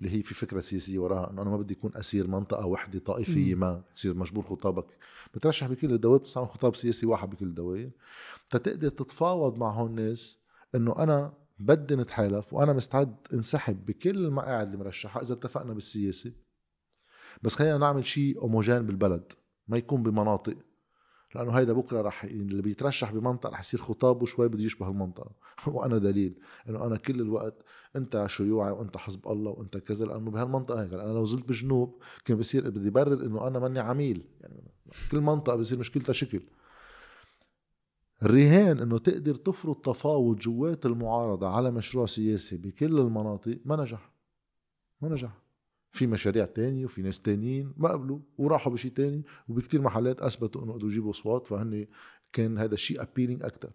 [0.02, 3.56] اللي هي في فكرة سياسية وراها إنه أنا ما بدي اكون أسير منطقة وحدة طائفية
[3.56, 4.86] ما تصير مجبور خطابك.
[5.34, 7.90] بترشح بكل الدوائر بتستعمل خطاب سياسي واحد بكل الدوائر.
[8.50, 10.40] تتقدر تتفاوض مع هون الناس
[10.76, 16.32] إنه أنا بدي نتحالف وأنا مستعد انسحب بكل المقاعد اللي مرشحها إذا اتفقنا بالسياسة.
[17.42, 19.32] بس خلينا نعمل شيء هوموجين بالبلد
[19.68, 20.58] ما يكون بمناطق.
[21.36, 25.32] لأنه هيدا بكرة رح اللي بيترشح بمنطقة رح يصير خطابه شوي بده يشبه المنطقة.
[25.68, 26.40] وأنا دليل
[26.70, 27.66] إنه أنا كل الوقت
[27.96, 30.94] أنت شيوعي وأنت حزب الله وأنت كذا لأنه بهالمنطقة هيك.
[30.94, 34.26] أنا لو زلت بالجنوب كان بصير بدي برر إنه أنا ماني عميل.
[34.42, 34.64] يعني
[35.12, 36.42] كل منطقة بصير مشكلتها شكل.
[38.24, 44.12] الرهان إنه تقدر تفرض تفاوض جوات المعارضة على مشروع سياسي بكل المناطق ما نجح.
[45.02, 45.49] ما نجح.
[45.92, 50.74] في مشاريع تانية وفي ناس تانيين ما قبلوا وراحوا بشيء تاني وبكتير محلات أثبتوا إنه
[50.74, 51.88] قدروا يجيبوا أصوات فهن
[52.34, 53.72] كان هذا الشيء appealing أكثر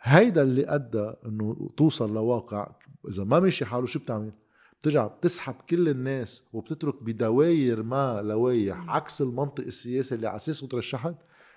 [0.00, 2.74] هيدا اللي أدى إنه توصل لواقع
[3.08, 4.32] إذا ما ماشي حاله شو بتعمل؟
[4.80, 11.14] بترجع بتسحب كل الناس وبتترك بدواير ما لوايح عكس المنطق السياسي اللي على أساسه ترشحت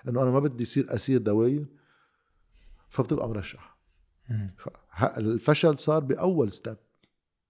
[0.07, 1.65] إنه أنا ما بدي يصير أسير دواير
[2.89, 3.77] فبتبقى مرشح.
[5.18, 6.77] الفشل صار بأول step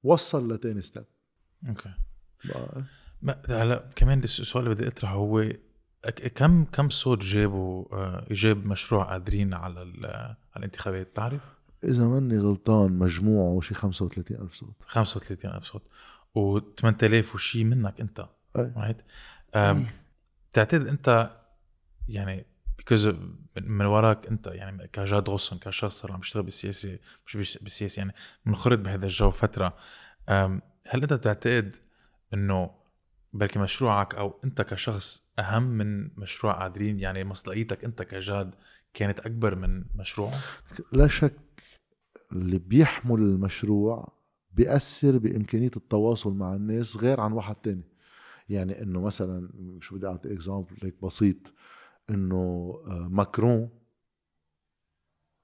[0.03, 1.05] وصل لتاني step
[1.69, 1.89] okay.
[3.21, 5.45] ما هلا كمان السؤال اللي بدي أطرحه هو
[6.35, 11.41] كم كم صوت جابوا آه، جاب مشروع قادرين على ال- على الانتخابات؟ بتعرف؟
[11.83, 14.75] إذا ماني غلطان مجموعه شي 35 ألف صوت.
[14.87, 15.83] 35 ألف صوت.
[16.35, 18.25] و 8000 وشي منك أنت.
[18.57, 18.73] أي.
[18.77, 18.97] right
[20.51, 21.31] بتعتقد أنت
[22.09, 22.45] يعني
[22.77, 23.07] بيكوز
[23.61, 28.13] من وراك أنت يعني كجاد غصن كشخص صار عم يشتغل بالسياسة مش بس- بالسياسة يعني
[28.45, 29.73] منخرط بهذا الجو فترة.
[30.89, 31.75] هل أنت بتعتقد
[32.33, 32.69] إنه
[33.33, 38.55] بركي مشروعك أو أنت كشخص أهم من مشروع قادرين يعني مصداقيتك أنت كجاد
[38.93, 40.39] كانت أكبر من مشروعه؟
[40.91, 41.33] لا شك
[42.31, 44.13] اللي بيحمل المشروع
[44.51, 47.83] بيأثر بإمكانية التواصل مع الناس غير عن واحد تاني
[48.49, 49.49] يعني إنه مثلا
[49.81, 51.37] شو بدي أعطي example هيك بسيط
[52.09, 53.69] إنه آه، ماكرون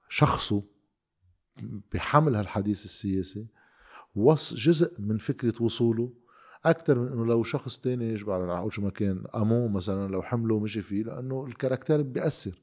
[0.08, 0.64] شخصه
[1.92, 3.46] بحمل هالحديث السياسي
[4.16, 6.12] وص جزء من فكرة وصوله
[6.64, 10.22] أكثر من إنه لو شخص تاني بعرف رح أقول شو ما كان أمو مثلا لو
[10.22, 12.62] حمله ومشي فيه لأنه ال character بيأثر.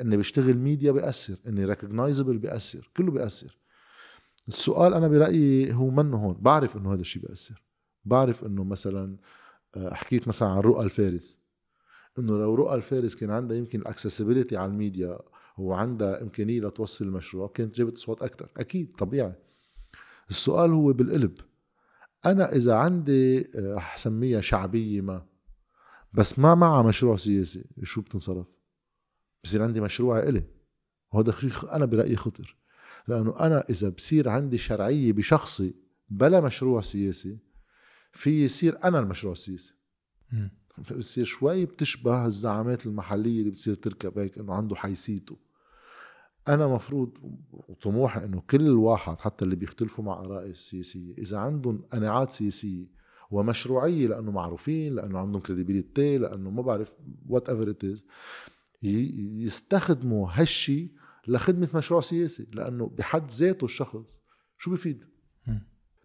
[0.00, 3.56] إني بشتغل ميديا بيأثر إني recognizable بيأثر كله بيأثر.
[4.48, 7.62] السؤال أنا برأيي هو منه هون؟ بعرف إنه هذا الشيء بيأثر.
[8.04, 9.16] بعرف إنه مثلا
[9.76, 11.40] آه، حكيت مثلا عن رؤى الفارس.
[12.18, 15.18] إنه لو رؤى الفارس كان عندها يمكن ال accessibility على الميديا
[15.58, 19.32] وعندها إمكانية لتوصل المشروع كانت جابت أصوات أكثر أكيد طبيعي.
[20.30, 21.34] السؤال هو بالقلب.
[22.26, 25.26] أنا إذا عندي آه، رح سميها شعبية ما
[26.12, 28.46] بس ما معها مشروع سياسي شو بتنصرف؟
[29.44, 30.42] بصير عندي مشروع إلي.
[31.12, 32.56] وهذا شيء أنا برأيي خطر.
[33.08, 35.74] لأنه أنا إذا بصير عندي شرعية بشخصي
[36.08, 37.38] بلا مشروع سياسي
[38.12, 39.74] في يصير أنا المشروع السياسي.
[40.78, 45.36] بتصير شوي بتشبه الزعامات المحلية اللي بتصير تركب هيك إنه عنده حيثيته
[46.48, 47.10] أنا مفروض
[47.52, 52.86] وطموحي إنه كل واحد حتى اللي بيختلفوا مع آرائي السياسية إذا عندهم قناعات سياسية
[53.30, 56.94] ومشروعية لأنه معروفين لأنه عندهم credibility لأنه ما بعرف
[57.28, 58.04] whatever it is
[58.82, 60.92] يستخدموا هالشي
[61.28, 64.18] لخدمة مشروع سياسي لأنه بحد ذاته الشخص
[64.58, 65.04] شو بفيد؟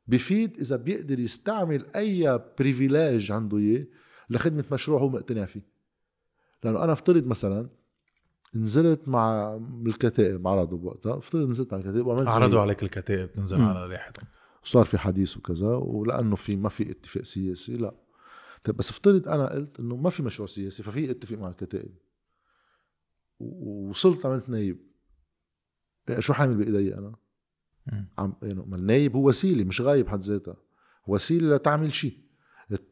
[0.08, 3.86] بفيد إذا بيقدر يستعمل أي بريفيلاج عنده إياه
[4.30, 5.62] لخدمة مشروع هو مقتنع فيه
[6.64, 7.70] لأنه أنا أفترض مثلا
[8.56, 9.56] نزلت مع
[9.86, 11.18] الكتائب عرضوا بوقتها.
[11.18, 13.62] افترض نزلت على الكتائب وعملت عرضوا عليك الكتائب تنزل.
[13.62, 14.28] على ريحتهم
[14.64, 17.96] صار في حديث وكذا ولأنه في ما في اتفاق سياسي لا.
[18.64, 21.96] طيب بس افترض أنا قلت إنه ما في مشروع سياسي ففي اتفاق مع الكتائب.
[23.40, 24.90] ووصلت عملت نايب.
[26.10, 27.16] إيه، شو حامل بإيدي أنا؟
[28.18, 30.56] عم يعني ما النايب هو وسيلة مش غاية بحد ذاتها.
[31.08, 32.18] وسيلة لتعمل شيء.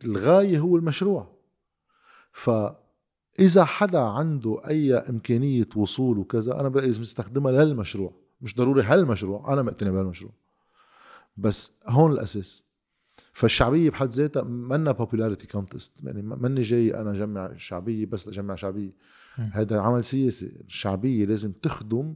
[0.05, 1.38] الغاية هو المشروع.
[3.38, 9.53] فاذا حدا عنده أي إمكانية وصول وكذا أنا برايي لازم يستخدمها للمشروع مش ضروري هالمشروع
[9.53, 10.31] أنا مقتنع بهالمشروع.
[11.38, 12.64] بس هون الأساس.
[13.34, 18.55] فالشعبية بحد ذاتها منا popularity contest يعني ما- ماني جاي أنا جمع شعبية بس لجمع
[18.55, 18.91] شعبية.
[19.35, 22.14] هذا عمل سياسي الشعبية لازم تخدم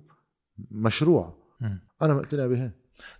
[0.71, 1.37] مشروع.
[1.61, 1.79] مم.
[2.01, 2.71] أنا مقتنع بها.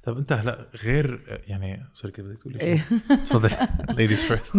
[0.03, 2.85] طب انت هلا غير يعني sorry كيف بدك تقولي؟ إيه.
[3.09, 3.49] تفضل
[3.97, 4.55] ladies first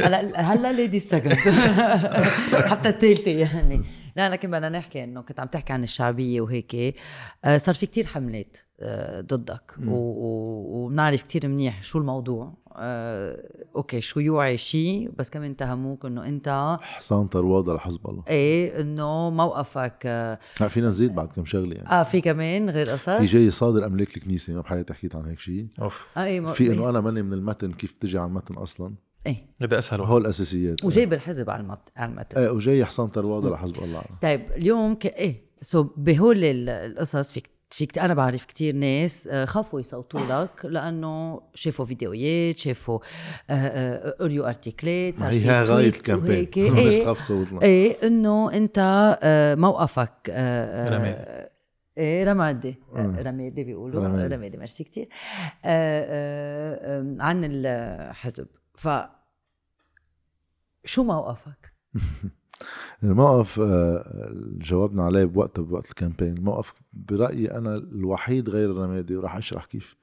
[0.00, 1.32] هلا هلا lady second
[2.70, 3.84] حتى الثالثه يعني.
[4.16, 6.96] لا لكن بدنا نحكي إنه كنت عم تحكي عن الشعبية وهيك.
[7.44, 9.74] آه، صار في كتير حملات آه، ضدك.
[9.86, 12.54] وبنعرف كتير منيح شو الموضوع.
[13.76, 18.22] أوكي شو يوعي شيء بس كمان اتهموك إنه أنت حسام طرواده لحزب الله.
[18.28, 21.88] إيه إنه موقفك آه, لا فينا نزيد بعد كم شغلة يعني.
[21.88, 23.10] آه في كمان غير قصص.
[23.10, 25.66] في جاي صادر أملاك الكنيسة ما بحياتي حكيت عن هيك شيء.
[25.82, 26.06] أوف.
[26.16, 28.94] آه إيه في إنه أنا ماني من المتن كيف تجي على المتن أصلا.
[29.26, 29.46] إيه.
[29.62, 30.84] هذا اسهل هول الأساسيات.
[30.84, 31.78] وجايب الحزب على المت...
[31.96, 32.40] على المتن.
[32.40, 34.02] إيه وجاي حسام طرواده لحزب الله.
[34.22, 35.06] طيب اليوم ك...
[35.06, 40.64] إيه so بهول ال- القصص فيك فيك أنا بعرف كتير ناس آه، خافوا يصوتوا لك
[40.64, 42.98] لأنه شافوا فيديوهات شافوا
[43.50, 46.48] آه، آه، قريوا article ات صار هي غاية ال campaign.
[46.56, 48.78] الناس إيه تخاف تصوت إيه إنه أنت
[49.22, 51.48] آه، موقفك آه، آه، رمادي.
[51.98, 53.22] إيه رمادي آه.
[53.22, 54.56] رمادي بيقولوا رمادي.
[54.56, 55.10] ميرسي كتير آه،
[55.64, 58.88] آه، آه، عن الحزب ف
[60.84, 61.72] شو موقفك؟
[63.02, 66.36] الموقف آه، جاوبنا عليه بوقتها بوقت ال campaign.
[66.36, 69.96] الموقف برأيي أنا الوحيد غير الرمادي وراح أشرح كيف.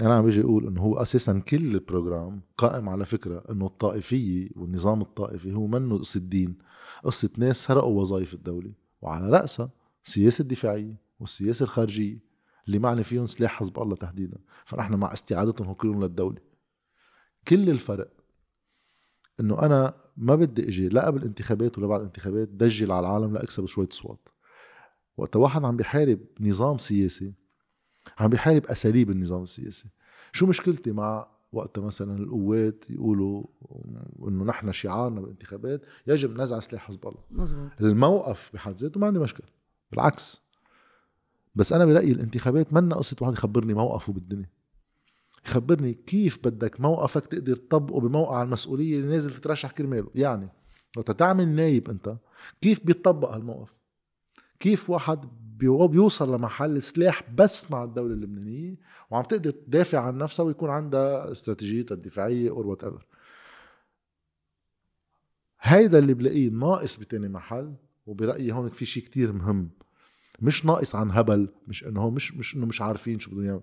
[0.00, 4.48] يعني عم بيجي يقول إنه هو أساسا كل ال program قائم على فكرة إنه الطائفية
[4.56, 6.58] والنظام الطائفي هو منه قصة الدين
[7.04, 8.72] قصة ناس سرقوا وظائف الدولة
[9.02, 9.70] وعلى رأسها
[10.04, 12.18] السياسة الدفاعيه والسياسة الخارجية
[12.66, 14.38] اللي معني فيهم سلاح حزب الله تحديدا.
[14.64, 16.38] فنحن مع استعادتهم كلهم للدولة.
[17.48, 18.19] كل الفرق
[19.40, 23.66] إنه أنا ما بدي إجي لا قبل الانتخابات ولا بعد الانتخابات دجل على العالم لاكسب
[23.66, 24.28] شوية أصوات.
[25.16, 27.34] وقت واحد عم بيحارب نظام سياسي
[28.18, 29.88] عم بيحارب أساليب النظام السياسي.
[30.32, 33.44] شو مشكلتي مع وقت مثلا القوات يقولوا
[34.28, 39.20] إنه نحن شعارنا بالانتخابات يجب نزع سلاح حزب الله؟ مزبوط الموقف بحد ذاته ما عندي
[39.20, 39.46] مشكلة
[39.92, 40.40] بالعكس.
[41.54, 44.50] بس أنا برأيي الانتخابات منا قصة واحد يخبرني موقفه بالدنيا.
[45.46, 50.10] يخبرني كيف بدك موقفك تقدر تطبقه بموقع المسؤولية اللي نازل تترشح كرماله.
[50.14, 50.48] يعني
[50.96, 52.16] وقت تعمل نايب انت
[52.60, 53.74] كيف بيطبق هالموقف؟
[54.60, 55.20] كيف واحد
[55.58, 58.76] بيو- بيوصل لمحل سلاح بس مع الدولة اللبنانية
[59.10, 63.06] وعم تقدر تدافع عن نفسها ويكون عندها استراتيجيتها الدفاعية or whatever
[65.60, 67.74] هيدا اللي بلاقيه ناقص بتاني محل
[68.06, 69.70] وبرأيي هون في شيء كتير مهم.
[70.40, 73.62] مش ناقص عن هبل مش إنه مش مش إنه مش عارفين شو بدهم يعملوا.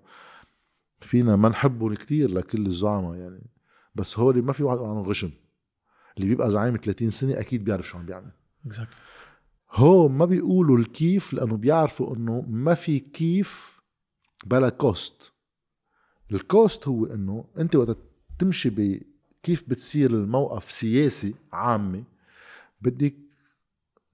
[1.02, 3.50] فينا ما نحبهم كتير لكل الزعماء يعني.
[3.96, 5.32] بس هو اللي ما في واحد يقول عنه غشم.
[6.18, 8.32] اللي بيبقى زعيم 30 سنة أكيد بيعرف شو عم بيعمل.
[8.66, 8.98] exactly
[9.72, 13.82] هو ما بيقولوا الكيف لأنه بيعرفوا إنه ما في كيف
[14.46, 15.32] بلا cost
[16.32, 17.98] ال cost هو إنه أنت وقت
[18.40, 22.04] تمشي بكيف بتصير الموقف سياسي عامي
[22.82, 23.16] بدك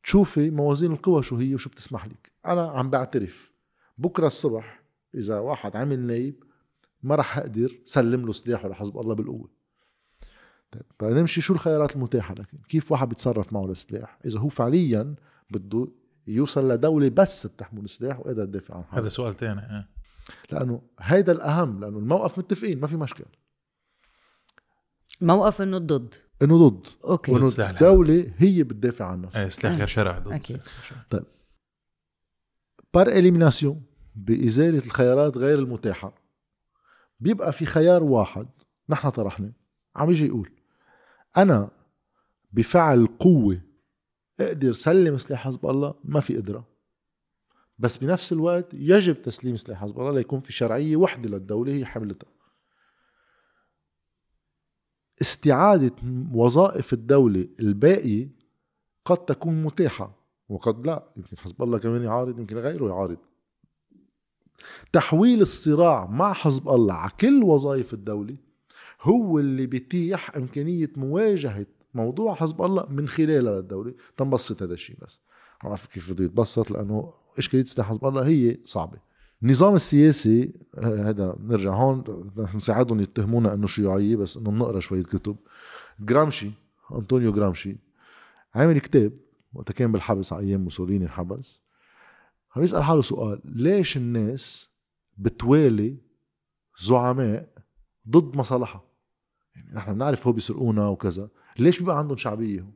[0.04, 2.32] تشوفي موازين القوى شو هي وشو بتسمح لك.
[2.46, 3.52] أنا عم بعترف.
[3.98, 4.84] بكرة الصبح
[5.16, 6.43] إذا واحد عمل نايب
[7.04, 9.50] ما رح أقدر سلم له سلاحه لحزب الله بالقوة.
[10.72, 15.16] طيب فنمشي شو الخيارات المتاحة لكن كيف واحد بيتصرف معه السلاح إذا هو فعليا
[15.50, 15.88] بده
[16.28, 19.90] يوصل لدولة بس بتحمل سلاح وقادر تدافع عن حالها هذا سؤال تاني إيه.
[20.52, 23.28] لأنه هيدا الأهم لأنه الموقف متفقين ما في مشكلة.
[25.22, 26.16] موقف إنه ضد.
[26.42, 26.88] إنه ضد.
[27.04, 27.36] أوكي.
[27.36, 27.70] الحرب.
[27.70, 30.42] الدولة هي بتدافع عن إيه نفسها سلاح غير شرعي ضد غير
[30.88, 31.24] شرعي.
[32.94, 33.84] بار إليميناسيون
[34.16, 36.23] بإزالة الخيارات غير المتاحة.
[37.24, 38.48] بيبقى في خيار واحد
[38.90, 39.52] نحن طرحناه
[39.96, 40.52] عم يجي يقول
[41.38, 41.72] أنا
[42.52, 43.62] بفعل قوة
[44.40, 46.68] أقدر سلم سلاح حزب الله ما في قدرة.
[47.80, 52.30] بس بنفس الوقت يجب تسليم سلاح حزب الله ليكون في شرعية وحدة للدولة هي حملتها.
[55.22, 55.96] استعادة
[56.34, 58.30] وظائف الدولة الباقية
[59.06, 60.16] قد تكون متاحة
[60.50, 63.18] وقد لا يمكن حزب الله كمان يعارض يمكن غيره يعارض.
[64.94, 68.36] تحويل الصراع مع حزب الله على كل وظائف الدولة
[69.02, 75.20] هو اللي بيتيح إمكانية مواجهة موضوع حزب الله من خلالها للدولة تنبسط هذا الشيء بس.
[75.64, 78.98] ما بعرف كيف بده يتبسط لأنه إشكالية سلاح حزب الله هي صعبة.
[79.44, 82.04] النظام السياسي آه، هذا نرجع هون
[82.56, 85.36] نساعدهم يتهمونا إنه شيوعيه بس إنه بنقرا شوية كتب.
[86.00, 86.52] جرامشي
[86.92, 87.78] أنطونيو جرامشي
[88.56, 89.12] عامل كتاب
[89.54, 91.62] وقت كان بالحبس على أيام موسوليني انحبس
[92.56, 94.70] عم يسأل حاله سؤال ليش الناس
[95.18, 95.98] بتوالي
[96.82, 97.50] زعماء
[98.10, 98.84] ضد مصالحها؟
[99.56, 102.68] يعني نحن بنعرف هو بيسرقونا وكذا ليش بيبقى عندهم شعبية هو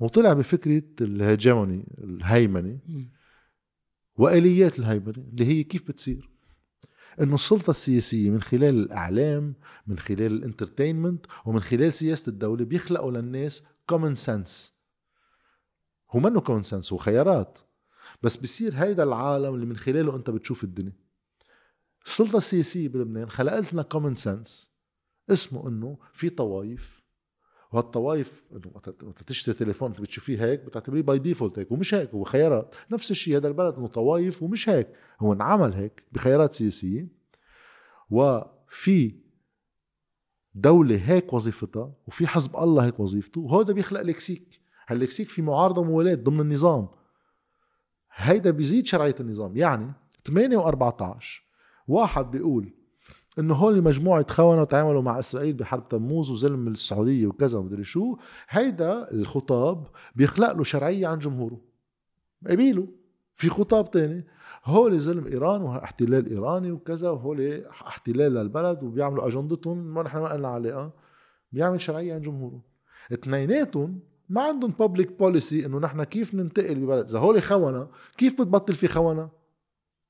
[0.00, 2.78] وطلع بفكرة الهيجموني الهيمنة
[4.16, 6.30] وآليات الهيمنة اللي هي كيف بتصير؟
[7.20, 9.54] إنه السلطة السياسية من خلال الإعلام
[9.86, 14.74] من خلال ال entertainment ومن خلال سياسة الدولة بيخلقوا للناس common sense
[16.10, 17.58] هو منه common sense هو خيارات
[18.22, 20.92] بس بصير هيدا العالم اللي من خلاله انت بتشوف الدنيا.
[22.06, 24.72] السلطه السياسية بلبنان خلقت لنا common sense
[25.30, 27.02] اسمه انه في طوايف
[27.72, 32.24] وهالطوايف انه وقت تشتري تليفون انت بتشوفيه هيك بتعتبريه by default هيك ومش هيك هو
[32.24, 32.74] خيارات.
[32.90, 34.88] نفس الشيء هذا البلد انه طوايف ومش هيك
[35.20, 37.08] هو انعمل هيك بخيارات سياسية.
[38.10, 39.14] وفي
[40.54, 44.60] دولة هيك وظيفتها وفي حزب الله هيك وظيفته وهذا بيخلق لكسيك.
[44.86, 46.88] هاللكسيك في معارضة وموالاة ضمن النظام.
[48.14, 49.56] هيدا بيزيد شرعية النظام.
[49.56, 49.92] يعني
[50.24, 51.24] 8 و14
[51.88, 52.72] واحد بيقول
[53.38, 58.16] إنه هول مجموعة خونة تعاملوا مع إسرائيل بحرب تموز وظلم السعودية وكذا ومدري شو.
[58.48, 61.60] هيدا الخطاب بيخلق له شرعية عن جمهوره.
[62.48, 62.88] قبيلة.
[63.34, 64.26] في خطاب تاني.
[64.64, 69.78] هول ظلم إيران واحتلال إيراني وكذا وهول احتلال للبلد وبيعملوا أجندتهم.
[69.78, 70.92] ما نحن ما لنا علاقه
[71.52, 72.62] بيعمل شرعية عن جمهوره.
[73.12, 78.74] اثنيناتهم ما عندهم بابليك بوليسي إنه نحن كيف ننتقل ببلد؟ إذا هول خونة كيف بتبطل
[78.74, 79.30] في خونة؟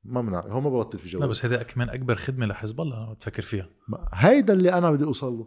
[0.05, 3.05] ما بنعرف هو ما ببطل في لا جواب بس هذا كمان أكبر خدمة لحزب الله
[3.05, 3.68] أنا بتفكر فيها.
[4.12, 5.47] هيدا اللي أنا بدي أوصل له.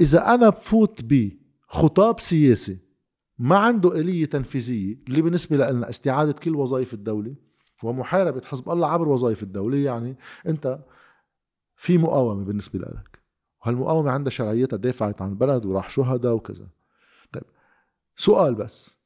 [0.00, 2.78] إذا أنا بفوت بخطاب سياسي
[3.38, 7.34] ما عنده آلية تنفيذية اللي بالنسبة لنا استعادة كل وظائف الدولة
[7.82, 10.78] ومحاربة حزب الله عبر وظائف الدولة يعني أنت
[11.76, 13.18] في مقاومة بالنسبة لك.
[13.60, 16.68] وهالمقاومة عندها شرعيتها دافعت عن البلد وراح شهداء وكذا.
[18.16, 18.98] سؤال بس.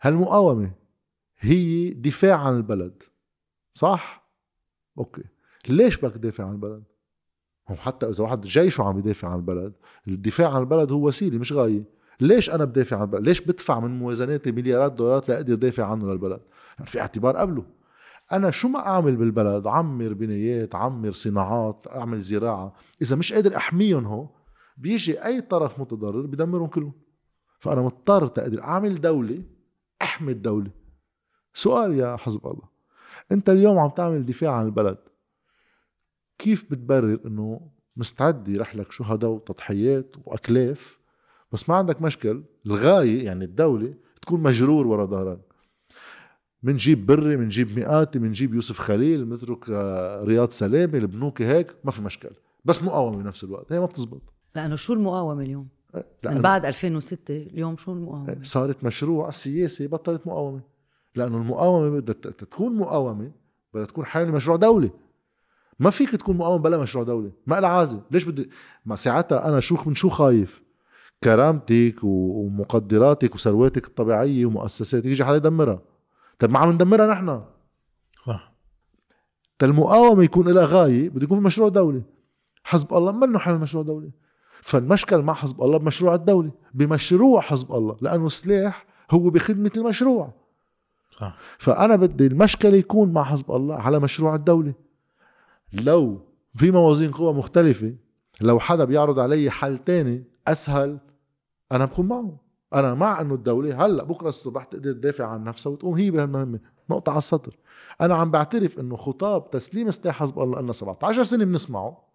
[0.00, 0.72] هالمقاومه
[1.38, 3.02] هي دفاع عن البلد؟
[3.74, 4.30] صح؟
[4.98, 5.24] أوكي.
[5.68, 6.84] ليش بدك تدافع عن البلد؟
[7.68, 9.72] هو حتى إذا واحد جيشه عم يدافع عن البلد؟
[10.08, 11.84] الدفاع عن البلد هو وسيلة مش غاية.
[12.20, 16.40] ليش أنا بدافع عن البلد؟ ليش بدفع من موازناتي مليارات دولارات لأقدر دافع عنه للبلد؟
[16.78, 17.64] يعني في اعتبار قبله.
[18.32, 22.74] أنا شو ما أعمل بالبلد؟ عمر بنايات عمر صناعات أعمل زراعة.
[23.02, 24.28] إذا مش قادر أحميهم هو
[24.76, 26.92] بيجي أي طرف متضرر بدمرهم كلهم.
[27.64, 29.42] فأنا مضطر تقدر أعمل دولة
[30.02, 30.70] أحمي الدولة.
[31.54, 32.68] سؤال يا حزب الله
[33.32, 34.98] أنت اليوم عم تعمل دفاع عن البلد.
[36.38, 40.98] كيف بتبرر إنه مستعد يرح لك شهداء وتضحيات وأكلاف؟
[41.52, 45.40] بس ما عندك مشكل الغاية يعني الدولة تكون مجرور ورا ظهرك.
[46.62, 52.02] منجيب بري منجيب مئاتي منجيب يوسف خليل بنترك آه، رياض سلامة البنوكي هيك ما في
[52.02, 52.30] مشكل.
[52.64, 53.72] بس مقاومة بنفس الوقت.
[53.72, 54.22] هي ما بتزبط.
[54.54, 60.26] لأنه شو المقاومة اليوم؟ إيه، من بعد 2006 اليوم شو المقاومة؟ صارت مشروع سياسي بطلت
[60.26, 60.60] مقاومة.
[61.14, 63.30] لأنه المقاومة بدها ت- تكون مقاومة
[63.74, 64.90] بدها تكون حامله مشروع دولي.
[65.78, 67.32] ما فيك تكون مقاوم بلا مشروع دولي.
[67.46, 68.02] ما لها عازة.
[68.10, 68.50] ليش بدي
[68.86, 70.62] ما ساعتها أنا شو من شو خايف؟
[71.24, 75.82] كرامتك ومقدراتك وثرواتك الطبيعية ومؤسساتك يجي حدا يدمرها.
[76.38, 77.42] طيب ما عم ندمرها نحن.
[78.26, 78.54] صح.
[79.62, 82.02] المقاومة يكون لها غاية بده يكون في مشروع دولي.
[82.64, 84.10] حزب الله منه حامل مشروع دولي.
[84.62, 90.32] فالمشكل مع حزب الله بمشروع الدولي بمشروع حزب الله لأنه السلاح هو بخدمة المشروع.
[91.10, 91.36] صح.
[91.58, 94.74] فأنا بدي المشكلة يكون مع حزب الله على مشروع الدولة
[95.72, 96.20] لو
[96.54, 97.94] في موازين قوى مختلفة
[98.40, 100.98] لو حدا بيعرض علي حل تاني أسهل
[101.72, 102.36] أنا بكون معه.
[102.74, 106.60] أنا مع إنه الدولة هلأ بكرة الصبح تقدر تدافع عن نفسها وتقوم هي بهالمهمة.
[106.90, 107.56] نقطة على السطر.
[108.00, 112.13] أنا عم بعترف إنه خطاب تسليم سلاح حزب الله لنا 17 سنة بنسمعه.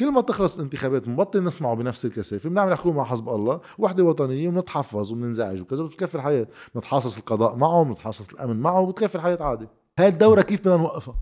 [0.00, 4.48] كل ما تخلص الانتخابات بنبطل نسمعه بنفس الكثافة بنعمل حكومة مع حزب الله وحدة وطنية
[4.48, 6.48] وبنتحفظ وبننزعج وكذا بتكفي الحياة.
[6.74, 9.68] بنتحاصص القضاء معه بنتحاصص الأمن معه وبتكفي الحياة عادي.
[9.98, 11.14] هاي الدورة كيف بدنا نوقفها؟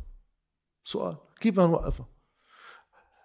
[0.85, 2.07] سؤال كيف بدنا نوقفها؟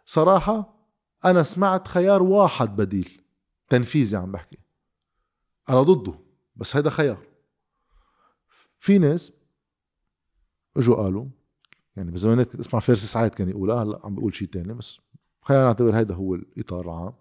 [0.05, 0.87] صراحة
[1.25, 3.21] أنا سمعت خيار واحد بديل
[3.69, 4.57] تنفيذي عم بحكي.
[5.69, 6.13] أنا ضده
[6.55, 7.27] بس هيدا خيار.
[8.79, 9.33] في ناس
[10.77, 11.25] إجوا قالوا
[11.95, 14.99] يعني بزمانات كنت اسمع فارس سعيد كان يقولها هلأ عم بيقول شيء تاني بس
[15.43, 17.13] خلينا نعتبر هيدا هو الإطار العام.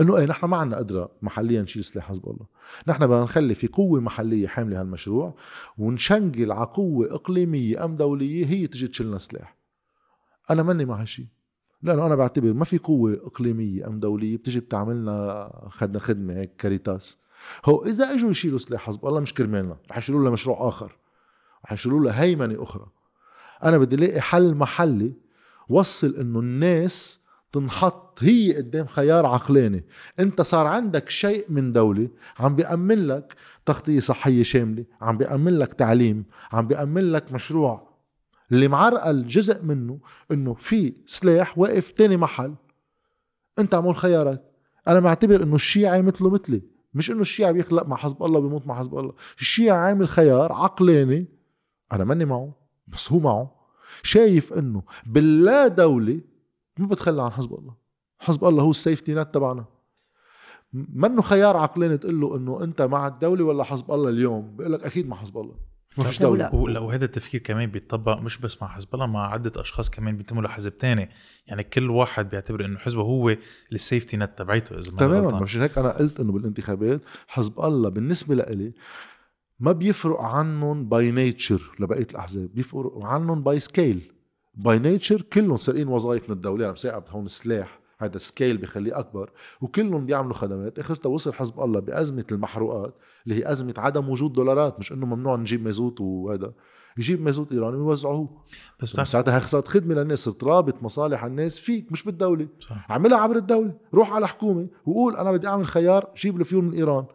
[0.00, 2.46] إنه إيه نحن ما عندنا قدرة محليا نشيل سلاح حزب الله.
[2.88, 5.34] نحن بدنا نخلي في قوة محلية حاملة هالمشروع
[5.78, 9.56] ونشنقل على قوة إقليمية أم دولية هي تجي تشيلنا سلاح.
[10.50, 11.26] أنا ماني مع هالشيء
[11.82, 17.18] لأنه أنا بعتبر ما في قوة إقليمية أم دولية بتجي بتعملنا خدنا خدمة هيك كاريتاس.
[17.64, 19.76] هو إذا إجوا يشيلوا سلاح حزب الله مش كرمالنا.
[19.90, 20.96] رح يشيلوا لنا مشروع آخر.
[21.64, 22.86] رح يشيلوا لنا هيمنة أخرى.
[23.64, 25.12] أنا بدي ألاقي حل محلي
[25.68, 27.21] وصل إنه الناس
[27.52, 29.84] تنحط هي قدام خيار عقلاني.
[30.20, 32.08] انت صار عندك شيء من دولة
[32.38, 33.34] عم بيأمن لك
[33.66, 37.92] تغطية صحية شاملة عم بيأمن لك تعليم عم بيأمن لك مشروع.
[38.52, 39.98] اللي معرقل جزء منه
[40.30, 42.54] إنه في سلاح واقف تاني محل.
[43.58, 44.42] انت عمول خيارك.
[44.88, 46.62] أنا معتبر إنه الشيعي مثله مثلي.
[46.94, 49.12] مش إنه الشيعي بيخلق مع حزب الله بيموت مع حزب الله.
[49.40, 51.26] الشيعي عامل خيار عقلاني.
[51.92, 52.54] أنا ماني معه
[52.88, 53.54] بس هو معه.
[54.02, 56.20] شايف إنه باللا دولة
[56.82, 57.74] ما بتخلى عن حزب الله.
[58.18, 59.64] حزب الله هو السيفتي نت تبعنا.
[60.72, 64.86] منه خيار عقلاني تقول له إنه أنت مع الدولة ولا حزب الله اليوم؟ بيقول لك
[64.86, 65.54] أكيد مع حزب الله.
[65.98, 66.54] ما فيش دولة.
[66.54, 70.42] ولا وهذا التفكير كمان بيتطبق مش بس مع حزب الله مع عدة أشخاص كمان بينتموا
[70.42, 71.10] لحزب تاني.
[71.46, 73.36] يعني كل واحد بيعتبر إنه حزبه هو
[73.72, 75.42] السيفتي نت تبعيته إذا ما أنا تماما.
[75.42, 78.72] مشان هيك؟ أنا قلت إنه بالانتخابات حزب الله بالنسبة لإلي
[79.60, 84.11] ما بيفرق عنهم by nature لبقية الأحزاب بيفرقوا عنهم by scale
[84.54, 89.30] by nature كلهم سارقين وظائف من الدولة يعني مساعد هون سلاح هذا scale بيخليه أكبر
[89.60, 90.78] وكلهم بيعملوا خدمات.
[90.78, 95.36] اخرتها وصل حزب الله بأزمة المحروقات اللي هي أزمة عدم وجود دولارات مش إنه ممنوع
[95.36, 96.52] نجيب مازوت وهذا
[96.98, 98.44] يجيب مازوت إيراني ويوزعوه.
[98.82, 102.48] بس بتعرف ساعتها صارت خدمة للناس صرت رابط مصالح الناس فيك مش بالدولة.
[102.60, 102.90] صح.
[102.90, 103.78] اعملها عبر الدولة.
[103.94, 107.06] روح على حكومة وقول أنا بدي أعمل خيار جيب الفيول من إيران.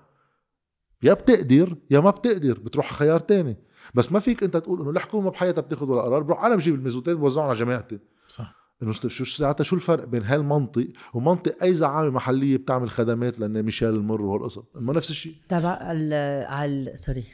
[1.04, 3.58] يا بتقدر يا ما بتقدر بتروح خيار تاني.
[3.94, 6.24] بس ما فيك انت تقول إنه الحكومة بحياتها بتاخذ ولا قرار.
[6.24, 8.00] بروح أنا بجيب المازوتات بوزعهم على جماعتي.
[8.28, 8.54] صح.
[8.84, 13.64] إنه شو شو ساعتها شو الفرق بين هالمنطق ومنطق أي زعامة محلية بتعمل خدمات لأن
[13.64, 15.36] ميشيل المر وهالقصص ما نفس الشيء.
[15.50, 17.26] تبع على على سوري.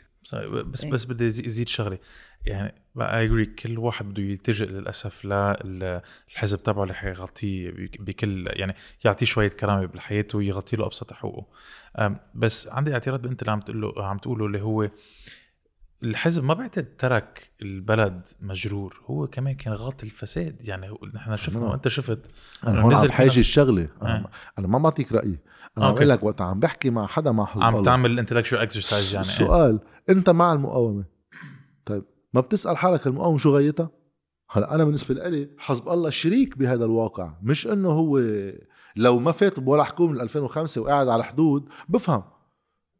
[0.65, 0.91] بس إيه.
[0.91, 1.97] بس بدي ازيد شغلة.
[2.45, 8.75] يعني اي اجري كل واحد بده يلتجئ للأسف للحزب تبعه اللي حيغطيه بك- بكل يعني
[9.05, 11.45] يعطيه شوية كرامة بالحياة ويغطي له أبسط حقوقه.
[12.35, 14.89] بس عندي اعتراض بأنت اللي عم تقول له عم تقوله اللي هو
[16.03, 21.65] الحزب ما بعتقد ترك البلد مجرور هو كمان كان غطي الفساد يعني نحن شفنا.
[21.65, 22.19] وانت شفت
[22.67, 24.05] أنا هون عم فينا- الشغلة آه.
[24.05, 25.39] أنا, أنا ما بعطيك رأيي
[25.77, 25.91] أنا.
[25.91, 29.25] بقول لك وقت عم بحكي مع حدا مع حزب عم الله تعمل intellectual exercise يعني
[29.27, 29.31] إيه.
[29.31, 31.05] السؤال أنت مع المقاومة
[31.85, 32.03] طيب
[32.33, 33.89] ما بتسأل حالك المقاومة شو غايتها
[34.51, 38.21] هلا أنا بالنسبة لي حزب الله شريك بهذا الواقع مش إنه هو
[38.95, 42.23] لو ما فات ولا حكومة من 2005 وقاعد على حدود بفهم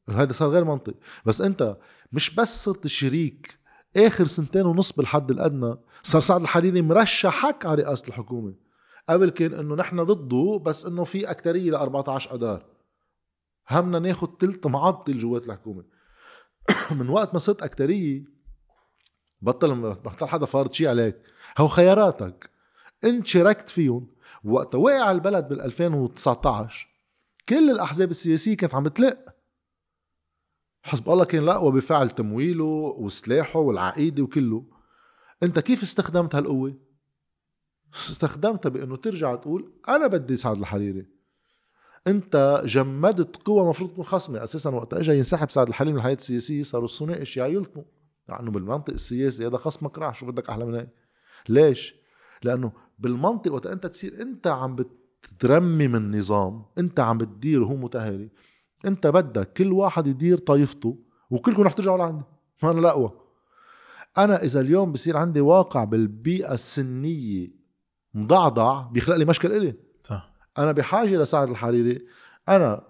[0.10, 0.96] هذا صار غير منطقي.
[1.26, 1.78] بس انت
[2.12, 3.60] مش بس صرت شريك
[3.98, 8.56] آخر سنتين ونص بالحد الأدنى صار سعد الحريري مرشحك على رئاسة الحكومة.
[9.10, 12.66] قبل كان إنه نحن ضده بس إنه في أكترية ل 14 اذار
[13.72, 15.84] همنا ناخد تلت معطل جوات الحكومة.
[17.00, 18.26] من وقت ما صرت أكترية
[19.42, 21.18] بطل بطل حدا فارض شيء عليك.
[21.58, 22.50] هو خياراتك.
[23.04, 24.08] إنت شاركت فيهم.
[24.44, 26.88] وقت وقع البلد بال 2019
[27.50, 29.33] كل الأحزاب السياسية كانت عم بتلق
[30.84, 34.66] حزب الله كان الاقوى بفعل تمويله وسلاحه والعقيدة وكله.
[35.44, 36.78] أنت كيف استخدمت هالقوة؟
[37.96, 41.06] استخدمتها بإنه ترجع تقول أنا بدي سعد الحريري.
[42.08, 44.44] أنت جمدت قوى مفروض تكون خصمة.
[44.44, 47.86] أساسا وقت اجى ينسحب سعد الحريري من الحياة السياسية صاروا الثنائي الشيعة يلطموا
[48.30, 50.90] لأنه بالمنطق السياسي هذا خصمك راح شو بدك أحلى من هيك؟
[51.50, 51.96] ليش؟
[52.44, 58.30] لأنه بالمنطق وقت أنت تصير أنت عم بترمم النظام أنت عم بتدير وهو متهالي
[58.86, 60.98] انت بدك كل واحد يدير طائفته
[61.30, 62.24] وكلكم رح ترجعوا لعندي.
[62.64, 63.12] ما أنا الاقوى
[64.18, 67.48] أنا إذا اليوم بصير عندي واقع بالبيئة السنية
[68.14, 69.76] مضعضع بيخلق لي مشكل إلي.
[70.04, 70.34] صح.
[70.58, 72.06] أنا بحاجة لسعد الحريري.
[72.50, 72.84] أنا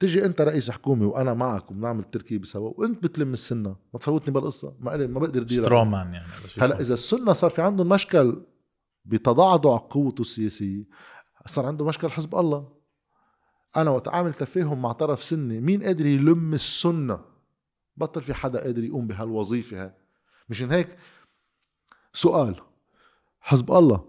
[0.00, 4.74] تجي أنت رئيس حكومه وأنا معك وبنعمل تركيبه سوا وأنت بتلم السنة ما تفوتني بالقصة.
[4.80, 5.62] ما إلي ما بقدر أديرها.
[5.62, 8.42] سترومان يعني هلأ إذا السنة صار في عندهم مشكل
[9.04, 10.84] بتضعضع قوته السياسية
[11.46, 12.77] صار عنده مشكل حزب الله.
[13.76, 17.20] أنا وقت اعمل تفاهم مع طرف سني مين قادر يلم السنة؟
[17.96, 19.94] بطل في حدا قادر يقوم بهالوظيفة هاي.
[20.48, 20.96] مشان هيك
[22.12, 22.60] سؤال.
[23.40, 24.04] حزب الله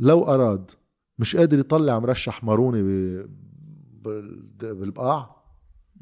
[0.00, 0.70] لو أراد
[1.18, 5.36] مش قادر يطلع مرشح ماروني ب- بالبقاع؟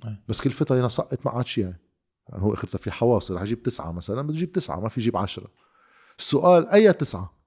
[0.05, 0.16] أي.
[0.28, 1.80] بس كل فترة ينسقط ما عاد شيء يعني.
[2.28, 5.16] يعني هو اخرتها في حواصل رح يجيب تسعة مثلا بده يجيب تسعة ما في يجيب
[5.16, 5.48] عشرة.
[6.18, 7.41] السؤال أي تسعة؟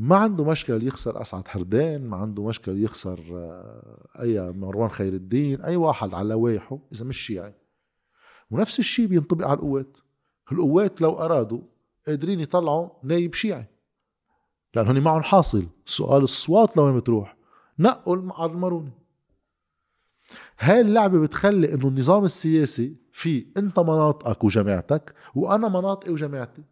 [0.00, 5.60] ما عنده مشكل يخسر أسعد حردان ما عنده مشكل يخسر آه، أي مروان خير الدين
[5.60, 7.54] أي واحد على لوايحه إذا مش شيعي.
[8.50, 9.96] ونفس الشيء بينطبق على القوات.
[10.52, 11.60] القوات لو أرادوا
[12.06, 13.66] قادرين يطلعوا نايب شيعي.
[14.74, 15.66] لأن هن معهم حاصل.
[15.86, 17.36] سؤال الصوات لوين بتروح؟
[17.78, 18.92] نقوا المعاد الماروني
[20.58, 26.62] هاي اللعبة بتخلي إنه النظام السياسي في أنت مناطقك وجماعتك وأنا مناطقي وجماعتي.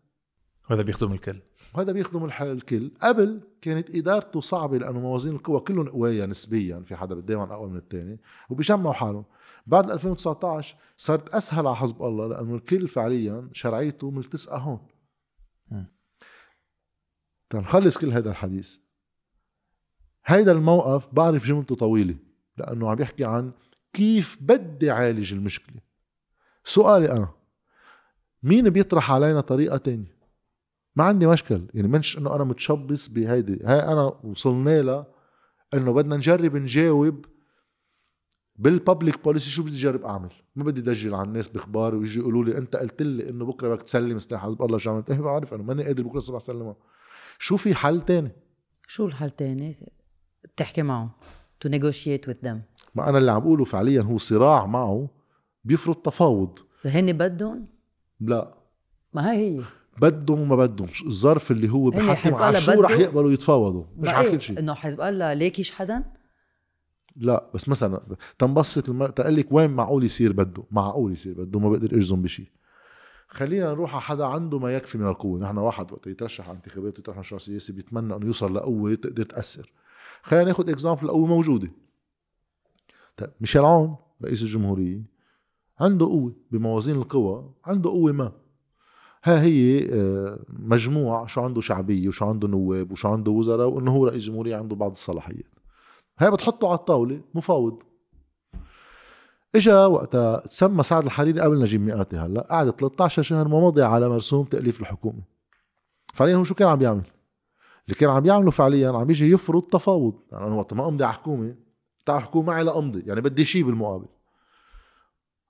[0.70, 1.40] وهذا بيخدم الكل.
[1.74, 2.90] وهذا بيخدم الح- الكل.
[3.02, 7.76] قبل كانت إدارته صعبة لأنه موازين القوى كلهم قوية نسبيا في حدا دائما أقوى من
[7.76, 8.20] الثاني
[8.50, 9.24] وبيجمعوا حالهم.
[9.66, 14.86] بعد 2019 صارت أسهل على حزب الله لأنه الكل فعليا شرعيته ملتصقه هون.
[17.50, 18.78] تنخلص كل هذا الحديث.
[20.26, 22.16] هيدا الموقف بعرف جملته طويلة
[22.56, 23.52] لأنه عم يحكي عن
[23.92, 25.76] كيف بدي عالج المشكلة.
[26.64, 27.28] سؤالي أنا
[28.42, 30.15] مين بيطرح علينا طريقة تانية؟
[30.96, 31.62] ما عندي مشكل.
[31.74, 33.60] يعني منش إنه أنا متشبص بهيدي.
[33.64, 35.06] هاي أنا وصلنا لها
[35.74, 37.24] إنه بدنا نجرب نجاوب
[38.56, 40.32] بالببليك بوليسي شو بدي اجرب أعمل.
[40.56, 43.82] ما بدي دجل على الناس بإخبار ويجي يقولوا لي أنت قلت لي إنه بكرة بدك
[43.82, 46.76] تسلم سلاح حزب الله شو عملت؟ إيه بعرف أنا ماني قادر بكرة الصبح اسلمها
[47.38, 48.30] شو في حل تاني؟
[48.86, 49.76] شو الحل تاني؟
[50.56, 51.16] تحكي معه
[51.64, 52.56] to negotiate with them.
[52.94, 55.08] ما أنا اللي عم بقوله فعليا هو صراع معه
[55.64, 56.58] بيفرض تفاوض.
[56.84, 57.66] هن بدهم؟
[58.20, 58.54] لا.
[59.14, 59.62] ما هي هي.
[60.00, 60.88] بدهم وما بدهم.
[61.06, 63.84] الظرف اللي هو بحكم على شو رح بده- يقبلوا يتفاوضوا.
[63.96, 66.04] مش؟ كل شيء إنه حزب الله ليكيش حدا؟
[67.16, 69.06] لا بس مثلا تنبسط الم...
[69.06, 72.46] تقول لك وين معقول يصير بده؟ معقول يصير بده ما بقدر أجزم بشيء
[73.28, 75.40] خلينا نروح على حدا عنده ما يكفي من القوة.
[75.40, 79.72] نحن واحد وقت يترشح على انتخابات ويترشح مشروع سياسي بيتمنى إنه يوصل لقوة تقدر تأثر.
[80.22, 81.70] خلينا ناخذ اكزامبل قوه موجودة.
[83.16, 85.02] طيب ميشيل عون رئيس الجمهورية
[85.80, 88.32] عنده قوة بموازين القوى عنده قوة ما.
[89.26, 94.06] ها هي آه، مجموع شو عنده شعبية وشو عنده نواب وشو عنده وزراء وإنه هو
[94.06, 95.54] رئيس جمهورية عنده بعض الصلاحيات.
[96.18, 97.82] هاي بتحطه على الطاولة مفاوض.
[99.54, 104.08] إجا وقتها تسمى سعد الحريري قبل نجيب مئاتي هلأ قعد 13 شهر ما مضي على
[104.08, 105.22] مرسوم تأليف الحكومة.
[106.14, 107.04] فعليا هو شو كان عم يعمل؟
[107.84, 110.14] اللي كان عم يعمله فعليا عم يجي يفرض تفاوض.
[110.32, 111.54] يعني أنا وقت ما أمضي على حكومة
[112.06, 114.06] تعال حكومة معي لامضي يعني بدي شيء بالمقابل.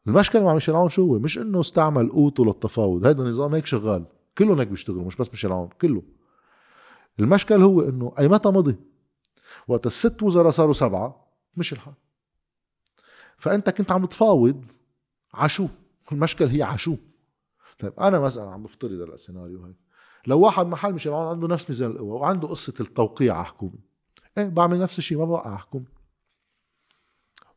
[0.07, 3.07] المشكلة مع ميشيل عون شو هو؟ مش إنه استعمل قوته للتفاوض.
[3.07, 4.05] هذا النظام هيك شغال.
[4.39, 6.03] كلهم هيك بيشتغلوا مش بس ميشيل عون كله.
[7.21, 8.77] المشكل هو إنه أي متى مضي؟
[9.69, 11.27] وقت الست وزراء صاروا سبعة
[11.57, 11.95] مش الحال.
[13.39, 14.65] فأنت كنت عم تفاوض
[15.35, 15.69] عشو؟
[16.13, 16.97] المشكل هي عشو.
[17.79, 19.77] طيب أنا مثلا عم بفترض هلا السيناريو هيك.
[20.27, 23.79] لو واحد محل مشان عنده نفس ميزان القوى وعنده قصة التوقيع على حكومه
[24.39, 25.85] إيه بعمل نفس الشيء ما بوقع حكومه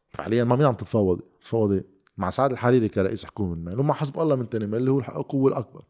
[0.10, 1.86] فعليا ما مين عم تتفاوض؟ تتفاوض إيه؟
[2.20, 5.00] مع سعد الحريري كرئيس حكومة من مال ومع حزب الله من تاني مال اللي هو
[5.00, 5.84] القوة الأكبر.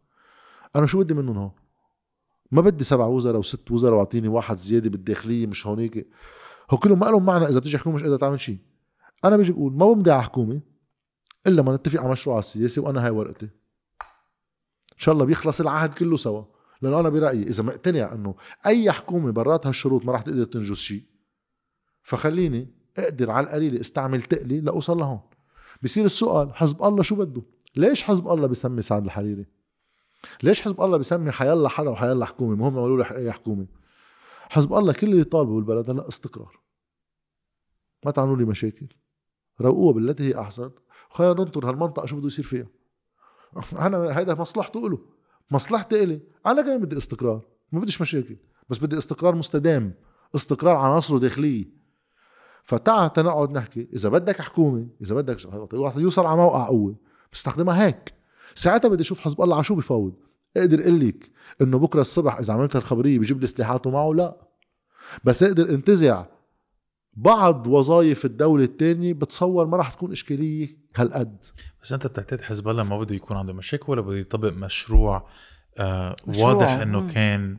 [0.75, 1.51] أنا شو بدي منهم هون؟
[2.51, 6.07] ما بدي سبع وزراء وست وزراء وأعطيني واحد زيادة بالداخلية مش هونيك.
[6.71, 8.57] هو كلهم ما لهم معنى إذا بتيجي حكومة مش قادرة تعمل شيء.
[9.25, 10.61] أنا بيجي بقول ما بمضي على حكومة
[11.47, 13.45] إلا ما نتفق على مشروع السياسي وأنا هاي ورقتي.
[14.93, 16.43] إن شاء الله بيخلص العهد كله سوا.
[16.81, 18.35] لأنه أنا برأيي إذا مقتنع إنه
[18.65, 21.03] أي حكومة برات هالشروط ما راح تقدر تنجز شيء.
[22.03, 25.19] فخليني أقدر على القليل أستعمل تقلي لأوصل لهون.
[25.81, 27.41] بصير السؤال حزب الله شو بده؟
[27.75, 29.45] ليش حزب الله بسمي سعد الحريري؟
[30.43, 33.67] ليش حزب الله بسمي حيلا حدا وحيلا حكومة؟ مهم عملوا له أي حكومة.
[34.49, 36.59] حزب الله كل اللي طالبه بالبلد هلا استقرار.
[38.05, 38.87] ما تعملوا لي مشاكل.
[39.61, 40.71] روقوها بالتي هي أحسن.
[41.09, 42.67] خلينا ننطر هالمنطقة شو بده يصير فيها؟
[43.85, 44.99] أنا هيدا مصلحته له
[45.51, 46.21] مصلحتي إلي.
[46.45, 47.45] أنا كمان بدي استقرار.
[47.71, 48.37] ما بديش مشاكل.
[48.69, 49.93] بس بدي استقرار مستدام.
[50.35, 51.78] استقرار عناصره داخلية.
[52.69, 55.37] فتعا تنقعد نحكي إذا بدك حكومة إذا بدك
[55.97, 56.95] يوصل على موقع قوه
[57.33, 58.13] بستخدمها هيك.
[58.55, 60.13] ساعتها بدي أشوف حزب الله على شو بفاوض
[60.57, 61.29] أقدر أقول لك
[61.61, 64.37] إنه بكرة الصبح إذا عملت الخبريه بجيب لي سلاحاته معه لا.
[65.23, 66.25] بس أقدر انتزع
[67.13, 71.45] بعض وظائف الدولة الثانية بتصور ما راح تكون إشكالية هالقد.
[71.83, 75.27] بس أنت بتعتقد حزب الله ما بده يكون عنده مشاكل ولا بده يطبق مشروع,
[75.77, 76.47] آه مشروع.
[76.47, 77.57] واضح إنه كان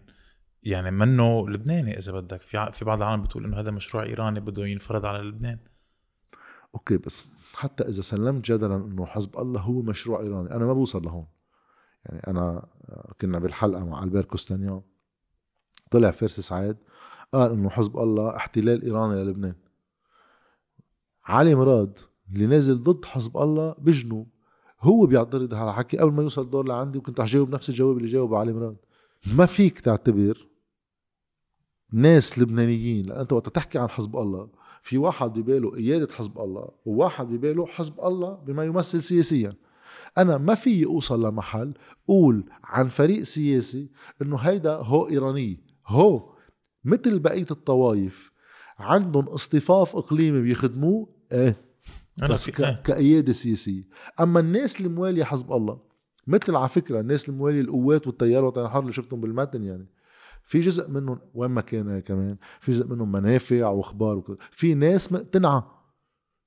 [0.62, 2.42] يعني منه لبناني إذا بدك.
[2.42, 5.58] في في بعض العالم بتقول إنه هذا مشروع إيراني بده ينفرض على لبنان.
[6.74, 7.24] أوكي بس
[7.54, 11.26] حتى إذا سلمت جدلا إنه حزب الله هو مشروع إيراني أنا ما بوصل لهون.
[12.04, 12.68] يعني أنا
[13.20, 14.84] كنا بالحلقة مع ألبير كوستانيو
[15.90, 16.76] طلع فارس سعيد
[17.32, 19.54] قال إنه حزب الله احتلال إيراني للبنان.
[21.24, 21.98] علي مراد
[22.32, 24.28] اللي نازل ضد حزب الله بجنوب
[24.80, 28.08] هو بيعترض على حكي قبل ما يوصل الدور لعندي وكنت رح جاوب نفس الجواب اللي
[28.08, 28.76] جاوبه علي مراد.
[29.36, 30.49] ما فيك تعتبر
[31.92, 34.48] ناس لبنانيين لأن أنت وقت تحكي عن حزب الله
[34.82, 39.52] في واحد بباله قيادة حزب الله وواحد بباله حزب الله بما يمثل سياسيا.
[40.18, 43.90] أنا ما في أوصل لمحل أقول عن فريق سياسي
[44.22, 45.60] إنه هيدا هو إيراني.
[45.86, 46.32] هو
[46.84, 48.32] مثل بقية الطوائف
[48.78, 51.56] عندهم اصطفاف إقليمي بيخدموه إيه
[52.30, 52.60] بس ك...
[52.60, 52.82] إيه.
[52.84, 53.88] كقيادة سياسية.
[54.20, 55.80] أما الناس الموالية حزب الله
[56.26, 59.86] مثل على فكرة الناس الموالية القوات والتيار الوطني الحر اللي شفتهم بالمتن يعني
[60.50, 64.36] في جزء منهم وين ما كان كمان في جزء منهم منافع وأخبار وكذا.
[64.50, 65.84] في ناس مقتنعة.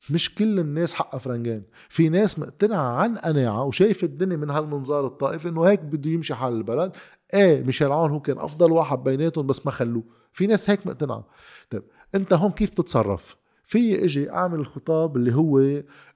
[0.10, 1.64] مش كل الناس حقها فرنجان.
[1.90, 6.54] في ناس مقتنعة عن قناعة وشايف الدنيا من هالمنظار الطائفي إنه هيك بده يمشي حال
[6.54, 6.96] البلد.
[7.34, 10.04] إيه ميشيل عون هو كان أفضل واحد بيناتهم بس ما خلوه.
[10.34, 11.28] في ناس هيك مقتنعة.
[11.70, 11.84] طيب
[12.16, 15.60] أنت هون كيف تتصرف؟ في إجي أعمل الخطاب اللي هو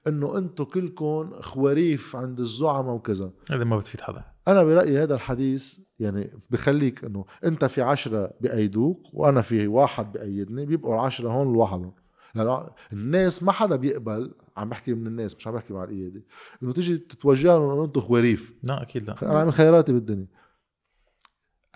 [0.06, 3.30] إنه أنتم كلكم خواريف عند الزعماء وكذا.
[3.50, 4.24] هذا ما بتفيد حدا.
[4.48, 10.66] أنا برأيي هذا الحديث يعني بخليك إنه أنت في عشرة بأيدوك وأنا في واحد بأيدني
[10.66, 11.94] بيبقوا العشرة هون لوحدهم.
[12.34, 16.22] لأنه الناس ما حدا بيقبل عم بحكي من الناس مش عم بحكي مع القيادة.
[16.62, 18.54] إنه تيجي تتوجه لهم إنه أنتم خواريف.
[18.62, 19.16] لا أكيد لا.
[19.22, 20.26] أنا عامل خياراتي بالدنيا.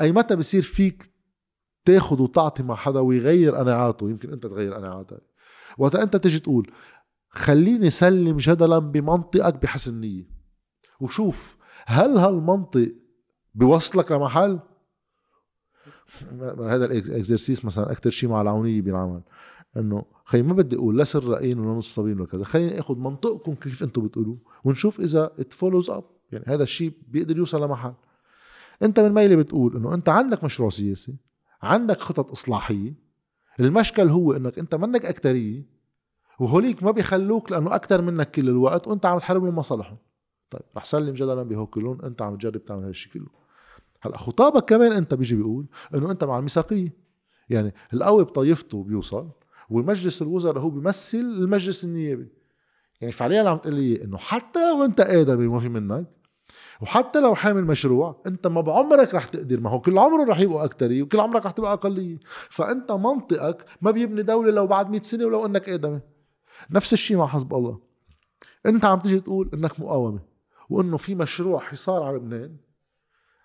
[0.01, 1.13] أي متى بصير فيك
[1.85, 5.23] تاخذ وتعطي مع حدا ويغير قناعاته؟ يمكن أنت تغير قناعاتك.
[5.79, 6.73] وقت أنت تجي تقول
[7.29, 10.25] خليني سلم جدلا بمنطقك بحسن نيه
[11.01, 11.57] وشوف
[11.87, 12.93] هل هالمنطق
[13.55, 14.59] بيوصلك لمحل؟
[16.61, 19.23] هذا ال exercise مثلا أكثر شيء مع العونيه بينعمل
[19.77, 22.45] إنه خي ما بدي أقول لا سر رأيين ولا نص صبين ولا كذا.
[22.45, 27.37] خليني آخذ منطقكم كيف أنتم بتقولوا ونشوف إذا it follows up يعني هذا الشيء بيقدر
[27.37, 27.95] يوصل لمحل.
[28.83, 31.17] أنت من ميلي بتقول إنه أنت عندك مشروع سياسي
[31.63, 32.95] عندك خطط إصلاحية.
[33.61, 35.67] المشكل هو إنك أنت منك أكترية
[36.41, 39.97] وهوليك ما بيخلوك لأنه أكثر منك كل الوقت وأنت عم تحارب لهم مصالحهم
[40.53, 43.27] طيب رح سلم جدلا بهو كلهم أنت عم تجرب تعمل هالشيء كله.
[44.01, 46.97] هلأ خطابك كمان أنت بيجي بيقول إنه أنت مع الميثاقية.
[47.49, 49.29] يعني القوي بطائفته بيوصل
[49.71, 52.29] ومجلس الوزراء هو بيمثل المجلس النيابي.
[53.01, 56.07] يعني فعليا عم تقول لي إنه حتى لو أنت ادبي ما في منك
[56.81, 60.65] وحتى لو حامل مشروع أنت ما بعمرك رح تقدر ما هو كل عمره رح يبقوا
[60.65, 62.19] أكترية وكل عمرك رح تبقى أقلية.
[62.51, 66.01] فأنت منطقك ما بيبني دولة لو بعد 100 سنة ولو إنك ادمي
[66.71, 67.79] نفس الشيء مع حزب الله.
[68.67, 70.32] أنت عم تيجي تقول إنك مقاومة.
[70.73, 72.57] وإنه في مشروع حصار على لبنان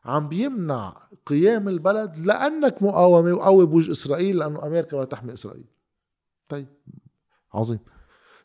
[0.05, 5.65] عم بيمنع قيام البلد لأنك مقاومة وقوي بوجه إسرائيل لأنه أمريكا بدها تحمي إسرائيل.
[6.49, 6.67] طيب
[7.53, 7.79] عظيم.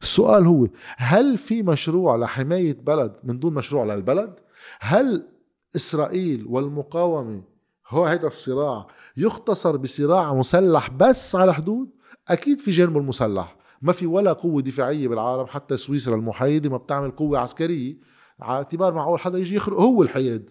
[0.03, 4.35] السؤال هو هل في مشروع لحماية بلد من دون مشروع للبلد؟
[4.81, 5.29] هل
[5.77, 7.43] إسرائيل والمقاومة
[7.89, 8.87] هو هذا الصراع
[9.17, 11.91] يختصر بصراع مسلح بس على حدود؟
[12.29, 13.57] أكيد في جانبه المسلح.
[13.83, 17.97] ما في ولا قوة دفاعية بالعالم حتى سويسرا المحايدة ما بتعمل قوة عسكرية.
[18.41, 20.51] على اعتبار معقول حدا يجي يخرق هو الحياد.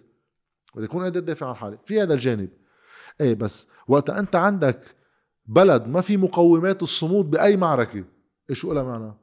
[0.74, 1.78] بدي يكون قادر يدافع عن حالي.
[1.86, 2.48] في هذا الجانب.
[3.20, 4.80] إيه بس وقت أنت عندك
[5.46, 8.04] بلد ما في مقومات الصمود بأي معركة
[8.50, 9.14] إيش لها معنى.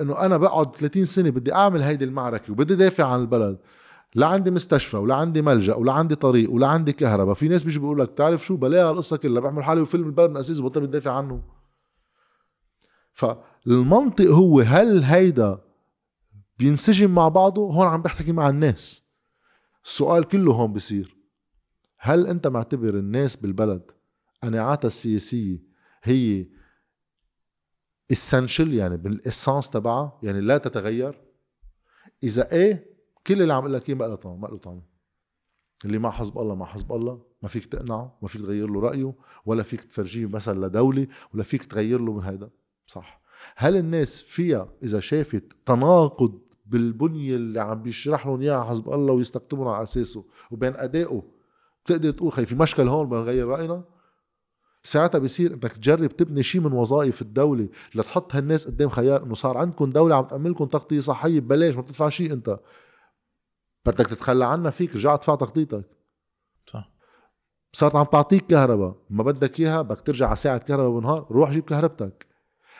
[0.00, 3.58] إنه أنا بقعد 30 سنة بدي أعمل هيدي المعركة وبدي دافع عن البلد.
[4.14, 7.34] لا عندي مستشفى ولا عندي ملجأ ولا عندي طريق ولا عندي كهرباء.
[7.34, 9.42] في ناس بيجوا بيقول لك بتعرف شو؟ بلاها القصة كلها.
[9.42, 11.42] بعمل حالي وفيلم البلد من أساس بطل بدافع عنه.
[13.12, 15.65] فالمنطق هو هل هيدا
[16.58, 19.04] بينسجم مع بعضه هون عم بحكي مع الناس.
[19.84, 21.16] السؤال كله هون بصير.
[21.98, 23.90] هل أنت معتبر الناس بالبلد
[24.42, 25.62] قناعاتها السياسية
[26.02, 26.46] هي
[28.12, 31.20] اسنشل يعني بالاسانس تبعها؟ يعني لا تتغير؟
[32.22, 32.96] إذا إيه
[33.26, 34.82] كل اللي عم أقول لك إياه ما له طعم ما له طعم.
[35.84, 37.22] اللي مع حزب الله مع حزب الله.
[37.42, 39.14] ما فيك تقنعه ما فيك تغير له رأيه
[39.46, 42.50] ولا فيك تفرجيه مثلا لدولة ولا فيك تغير له من هيدا.
[42.86, 43.22] صح.
[43.56, 49.68] هل الناس فيها إذا شافت تناقض بالبنية اللي عم بيشرح لهم إياها حزب الله ويستقطبون
[49.68, 50.24] على أساسه.
[50.50, 51.22] وبين أدائه.
[51.84, 53.84] بتقدر تقول خي في مشكل هون بدنا نغير رأينا؟
[54.82, 59.58] ساعتها بيصير إنك تجرب تبني شيء من وظائف الدولة لتحط هالناس قدام خيار إنه صار
[59.58, 61.40] عندكم دولة عم تأمن لكم تغطية صحية.
[61.40, 62.60] ببلاش ما بتدفع شيء أنت.
[63.86, 65.84] بدك تتخلى عنها فيك رجع ادفع تغطيتك.
[66.66, 66.90] صح.
[67.72, 68.96] صارت عم تعطيك كهرباء.
[69.10, 72.26] ما بدك إياها بدك ترجع على ساعة كهرباء بالنهار روح جيب كهربتك.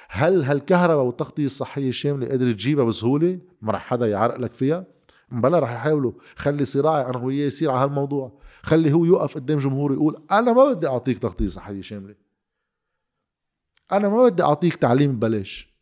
[0.09, 4.87] هل هالكهرباء والتغطية الصحية الشامله قادر تجيبها بسهولة؟ ما رح حدا يعرق لك فيها.
[5.31, 6.13] بلا رح يحاولوا.
[6.37, 8.41] خلي صراعي أنا وياه يصير على هالموضوع.
[8.63, 12.15] خلي هو يوقف قدام جمهوره يقول أنا ما بدي أعطيك تغطية صحية شامله
[13.93, 15.77] أنا ما بدي أعطيك تعليم ببلاش.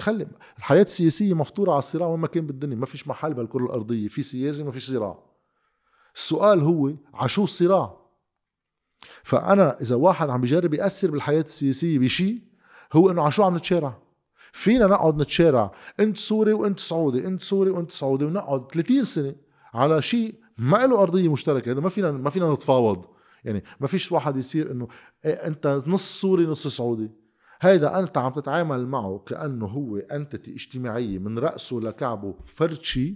[0.00, 0.26] خلي
[0.58, 2.76] الحياة السياسية مفطورة على الصراع وين ما كان بالدنيا.
[2.76, 4.08] ما فيش محل بالكرة الأرضية.
[4.08, 5.18] في سياسة ما فيش صراع.
[6.14, 8.04] السؤال هو عشو الصراع؟
[9.22, 12.53] فأنا إذا واحد عم بيجرب يأثر بالحياة السياسية بشيء
[12.94, 13.98] هو إنه عشو عم نتشارع؟
[14.52, 15.72] فينا نقعد نتشارع.
[16.00, 19.34] أنت سوري وأنت سعودي أنت سوري وأنت سعودي ونقعد 30 سنة
[19.74, 21.72] على شيء ما له أرضية مشتركة.
[21.72, 23.04] هذا ما فينا ما فينا نتفاوض.
[23.44, 24.88] يعني ما فيش واحد يصير إنه
[25.24, 27.10] إيه أنت نص سوري نص سعودي.
[27.60, 33.14] هيدا أنت عم تتعامل معه كأنه هو entity اجتماعية من رأسه لكعبه فرد شيء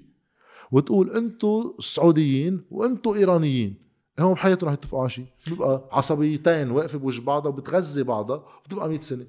[0.73, 3.89] وتقول أنتو سعوديين وأنتو إيرانيين.
[4.19, 5.27] هم بحياتهم رح يتفقوا على شيء.
[5.47, 9.27] بيبقى عصبيتين واقفة بوجه بعضها وبتغذي بعضها وبتبقى 100 سنة.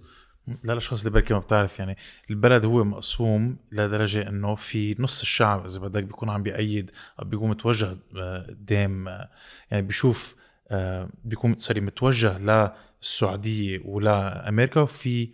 [0.63, 1.97] للاشخاص اللي بركي ما بتعرف يعني
[2.30, 7.49] البلد هو مقسوم لدرجة إنه في نص الشعب إذا بدك بيكون عم بيأيد أو بيكون
[7.49, 9.30] متوجه آه، قدام آه،
[9.71, 10.35] يعني بيشوف
[10.71, 15.30] آه، بيكون سوري متوجه للسعوديه ولامريكا وفي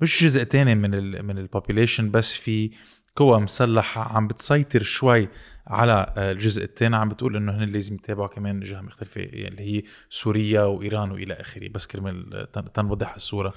[0.00, 2.70] مش جزء تاني من ال من ال population بس في
[3.16, 5.28] قوى مسلحة عم بتسيطر شوي
[5.66, 9.82] على الجزء الثاني عم بتقول إنه هن لازم يتابعوا كمان جهة مختلفة يعني اللي هي
[10.10, 13.54] سوريا وإيران وإلى آخره بس كرمال تنوضح الصورة.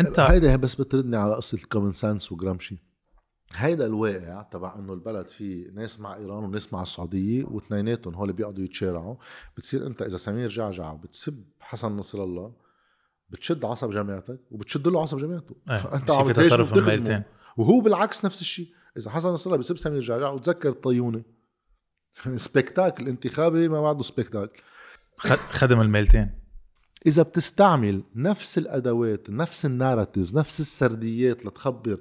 [0.00, 2.78] انت هيدا بس بتردني على قصة الكومن سنس وجرامشي.
[3.52, 8.64] هيدا الواقع تبع إنه البلد فيه ناس مع إيران وناس مع السعودية واثنيناتهم هول بيقعدوا
[8.64, 9.16] يتشارعوا.
[9.56, 12.52] بتصير أنت إذا سمير جعجع بتسب حسن نصر الله
[13.30, 15.56] بتشد عصب جامعتك وبتشد له عصب جامعته.
[15.70, 17.22] إيه فأنت عم تهاجم
[17.56, 21.22] وهو بالعكس نفس الشيء إذا حسن نصر الله بسب سمير جعجع وتذكر الطيونة.
[22.36, 24.62] سبيكتاكل الانتخابي ما بعده سبيكتاكل
[25.50, 26.45] خدم الميلتين.
[27.06, 32.00] إذا بتستعمل نفس الأدوات نفس الناراتيفز نفس السرديات لتخبر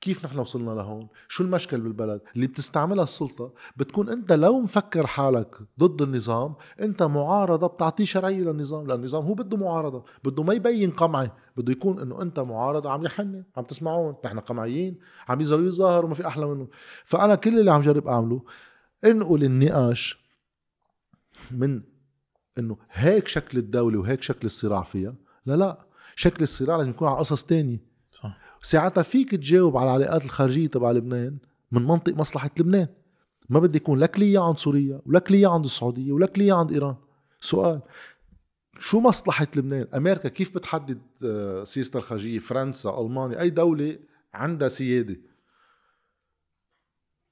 [0.00, 5.56] كيف نحن وصلنا لهون شو المشكل بالبلد اللي بتستعملها السلطة بتكون أنت لو مفكر حالك
[5.78, 10.90] ضد النظام أنت معارضة بتعطيه شرعية للنظام لأن النظام هو بده معارضة بده ما يبين
[10.90, 14.98] قمعة بده يكون إنه أنت معارضة عم يحنن عم تسمعون نحن قمعيين
[15.28, 16.68] عم يظهروا يظاهروا ما في أحلى منه.
[17.04, 18.42] فأنا كل اللي عم جرب أعمله
[19.04, 20.24] إنقل النقاش
[21.50, 21.93] من
[22.58, 25.14] إنه هيك شكل الدولة وهيك شكل الصراع فيها
[25.46, 25.86] لا لا
[26.16, 30.90] شكل الصراع لازم يكون على قصص تانية صح ساعتها فيك تجاوب على العلاقات الخارجية تبع
[30.90, 31.38] لبنان
[31.72, 32.88] من منطق مصلحة لبنان
[33.48, 36.96] ما بدي يكون لا كلية عند سوريا ولا كلية عند السعودية ولا كلية عند إيران
[37.40, 37.80] سؤال
[38.78, 43.98] شو مصلحة لبنان؟ أمريكا كيف بتحدد آه، سياستها الخارجية؟ فرنسا، ألمانيا، أي دولة
[44.34, 45.16] عندها سيادة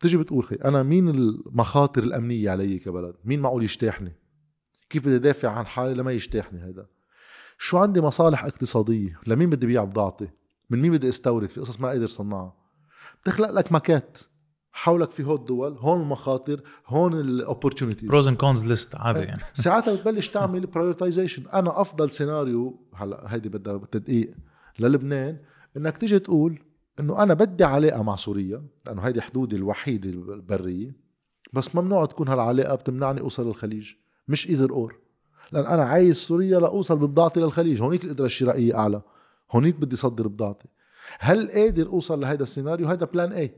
[0.00, 4.12] تجي بتقول خي أنا مين المخاطر الأمنية علي كبلد؟ مين معقول يجتاحني؟
[4.93, 6.86] كيف بدي دافع عن حالي لما يجتاحني هيدا؟
[7.59, 10.31] شو عندي مصالح اقتصادية؟ لمين بدي بيع بضاعتي؟
[10.70, 12.55] من مين بدي استورد في قصص ما قادر صنعها؟
[13.23, 14.19] بتخلق لك ماكات
[14.73, 19.24] حولك في هول الدول هون المخاطر هون ال opportunities pros and cons ليست عادي إيه.
[19.24, 19.43] يعني.
[19.55, 24.35] ساعتها بتبلش تعمل prioritization أنا أفضل سيناريو هلا هيدي بدها تدقيق
[24.78, 25.39] للبنان
[25.77, 26.62] إنك تيجي تقول
[27.01, 30.97] إنه أنا بدي علاقة مع سوريا لأنه هيدي حدودي الوحيدة البرية
[31.52, 33.93] بس ممنوع تكون هالعلاقة بتمنعني أوصل للخليج.
[34.32, 34.98] مش either or
[35.52, 37.82] لأن أنا عايز سوريا لاوصل ببضاعتي للخليج.
[37.82, 39.02] هونيك القدرة الشرائية أعلى.
[39.50, 40.68] هونيك بدي صدر بضاعتي.
[41.18, 43.54] هل قادر أوصل لهيدا السيناريو؟ هيدا plan A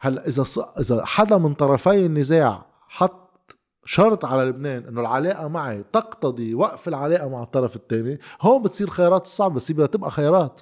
[0.00, 0.58] هلا إذا ص...
[0.58, 7.28] إذا حدا من طرفي النزاع حط شرط على لبنان إنه العلاقة معي تقتضي وقف العلاقة
[7.28, 10.60] مع الطرف الثاني هون بتصير خيارات الصعبه بس بدها تبقى خيارات.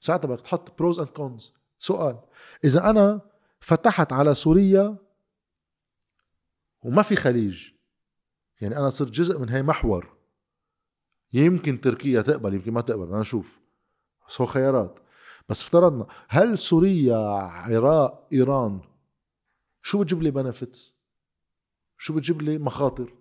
[0.00, 2.16] ساعتها بدك تحط pros and cons سؤال.
[2.64, 3.20] إذا أنا
[3.60, 4.96] فتحت على سوريا
[6.82, 7.71] وما في خليج
[8.62, 10.16] يعني أنا صرت جزء من هاي محور.
[11.32, 13.60] يمكن تركيا تقبل يمكن ما تقبل بدنا نشوف
[14.28, 14.98] بس هو خيارات.
[15.48, 18.80] بس افترضنا هل سوريا عراق إيران
[19.82, 20.96] شو بتجيب لي benefits
[21.98, 23.14] شو بتجيب لي مخاطر؟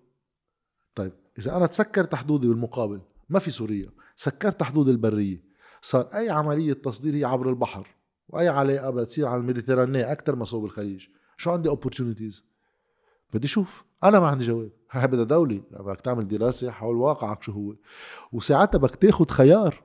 [0.96, 3.92] طيب إذا أنا تسكرت حدودي بالمقابل ما في سوريا.
[4.16, 5.44] سكرت حدود البرية.
[5.82, 7.88] صار أي عملية تصدير هي عبر البحر
[8.30, 11.08] وأي علاقة بتصير على ال Méditerranée أكثر ما صوب الخليج.
[11.38, 12.51] شو عندي opportunities
[13.34, 13.86] بدي أشوف.
[14.04, 14.72] أنا ما عندي جواب.
[14.92, 15.62] هاي بدها دولة.
[15.72, 17.76] بدك تعمل دراسة حول واقعك شو هو.
[18.32, 19.84] وساعتها بدك تاخد خيار.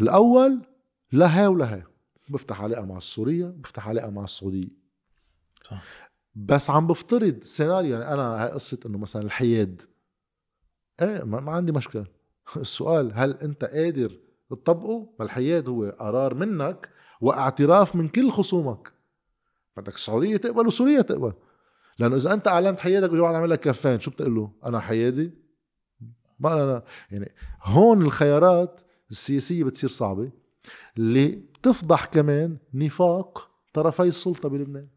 [0.00, 0.66] الأول
[1.12, 1.84] لا هاي ولا هاي
[2.28, 4.68] بفتح علاقة مع السورية بفتح علاقة مع السعودية.
[5.64, 5.82] صح.
[6.34, 7.92] بس عم بفترض سيناريو.
[7.92, 9.82] يعني أنا هاي قصة إنه مثلا الحياد.
[11.02, 12.06] إيه ما, ما عندي مشكلة.
[12.56, 14.18] السؤال هل أنت قادر
[14.50, 16.90] تطبقه؟ فالحياد هو قرار منك
[17.20, 18.92] واعتراف من كل خصومك.
[19.76, 21.32] بدك السعودية تقبل وسوريا تقبل.
[21.98, 24.00] لأنه إذا أنت أعلنت حيادك وجا واحد عمل لك كفين.
[24.00, 25.30] شو بتقول له؟ أنا حيادي
[26.40, 27.32] ما أنا يعني
[27.62, 30.30] هون الخيارات السياسية بتصير صعبة.
[30.98, 34.88] اللي بتفضح كمان نفاق طرفي السلطة بلبنان.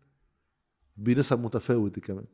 [0.97, 2.25] بنسب متفاوتة كمان.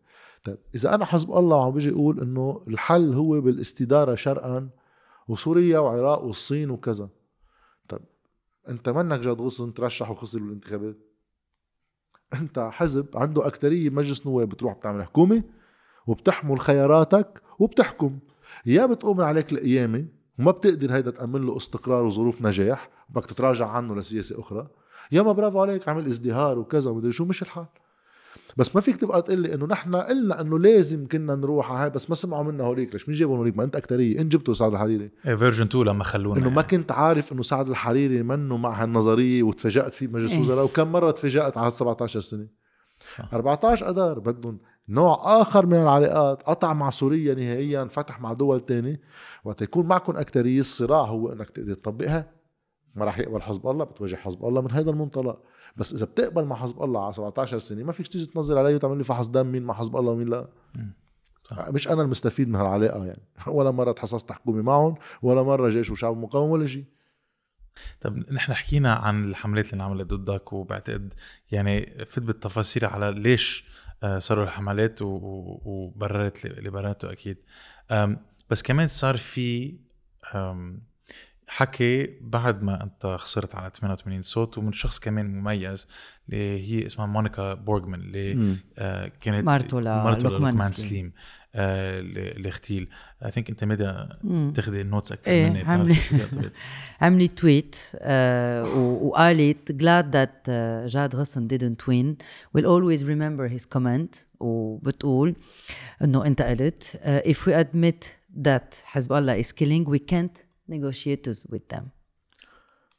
[0.44, 4.70] طيب إذا أنا حزب الله وعم بيجي أقول إنه الحل هو بالاستدارة شرقا
[5.28, 7.10] وسوريا وعراق والصين وكذا.
[7.90, 8.02] طيب
[8.70, 10.98] أنت منك جاد غصن ترشح وخسر بالانتخابات
[12.34, 15.44] انت حزب عنده اكترية مجلس نواب بتروح بتعمل حكومة
[16.08, 18.20] وبتحمل خياراتك وبتحكم.
[18.66, 20.06] يا بتقوم عليك القيامة
[20.40, 24.68] وما بتقدر هيدا تأمن له استقرار وظروف نجاح بدك تتراجع عنه لسياسة أخرى.
[25.12, 27.66] يا ما برافو عليك عمل ازدهار وكذا ومدري شو مش الحال.
[28.57, 31.90] بس ما فيك تبقى تقول لي إنه نحن قلنا إنه لازم كنا نروح على هاي
[31.90, 32.94] بس ما سمعوا منا هوليك.
[32.94, 34.22] ليش؟ مين جابوا هوليك؟ ما أنت أكترية.
[34.22, 35.11] إن جبتوا سعد الحريري.
[35.28, 36.68] إيه version 2 لما خلونا إنه ما يعني.
[36.68, 40.38] كنت عارف إنه سعد الحريري منه مع هالنظرية وتفاجأت فيه بمجلس إيه.
[40.38, 42.48] الوزراء وكم مرة تفاجأت على 17 سنة.
[43.18, 43.34] صح.
[43.34, 44.60] 14 أذار بدهم
[44.90, 49.02] نوع آخر من العلاقات قطع مع سوريا نهائيا فتح مع دول تاني
[49.44, 52.41] وقت يكون معكم أكترية الصراع هو إنك تقدر تطبقها.
[52.96, 55.42] ما راح يقبل حزب الله بتواجه حزب الله من هذا المنطلق.
[55.76, 58.98] بس إذا بتقبل مع حزب الله على 17 سنة ما فيك تيجي تنزل علي وتعمل
[58.98, 60.48] لي فحص دم مين مع حزب الله ومين لا.
[61.44, 61.70] صح.
[61.70, 63.22] مش أنا المستفيد من هالعلاقة يعني.
[63.48, 66.86] ولا مرة تحصصت حكومه معهم ولا مرة جيش وشعب مقاوم ولا شيء
[68.02, 71.14] طب نحن حكينا عن الحملات اللي انعملت ضدك وبعتقد
[71.52, 73.66] يعني فت بالتفاصيل على ليش
[74.04, 77.38] آه، صاروا الحملات وبررت اللي بررته أكيد
[78.50, 79.78] بس كمان صار في
[81.53, 85.88] حكي بعد ما انت خسرت على 88 صوت ومن شخص كمان مميز
[86.30, 91.14] اللي هي اسمها مونيكا بورغمان اللي آه، كانت مرته مرته للقمان سليم.
[91.56, 92.03] آه،
[92.45, 92.90] اغتيل
[93.26, 93.94] I think انت مدى.
[94.56, 96.52] تاخذي ال notes أكثر إيه، مني كتبت.
[97.02, 97.76] عملت tweet
[98.06, 102.15] و- وقالت glad that uh, Jad Ghassan didn't win
[102.57, 105.36] will always remember his comment وبتقول
[106.03, 108.06] إنه أنت قلت uh, if we admit
[108.48, 110.41] that حزب الله is killing we can't
[110.72, 111.84] negotiate with them.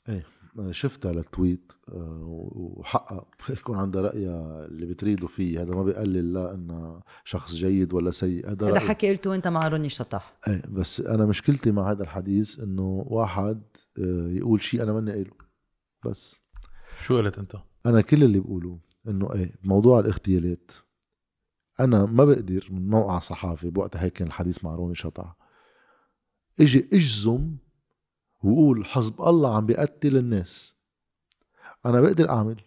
[0.08, 0.26] إيه
[0.70, 2.20] شفتها للتويت آه،
[2.54, 3.26] وحقها
[3.58, 5.62] يكون عندها رأيها اللي بتريده فيه.
[5.62, 8.50] هذا ما بيقلل لا انه شخص جيد ولا سيء.
[8.50, 8.78] هذا هذا.
[8.78, 13.62] حكي قلته انت مع روني شطح إيه بس أنا مشكلتي مع هذا الحديث إنه واحد
[13.98, 15.32] آه، يقول شيء أنا ماني قايله.
[16.06, 16.40] بس.
[17.00, 18.78] شو قلت أنت؟ أنا كل اللي بقوله
[19.08, 20.70] إنه إيه موضوع الاغتيالات.
[21.80, 25.34] أنا ما بقدر من موقع صحافي بوقتها هيك كان الحديث مع روني شطع
[26.60, 27.56] إجي أجزم
[28.43, 30.74] وقول حزب الله عم بيقتل الناس.
[31.86, 32.60] أنا بقدر أعمل.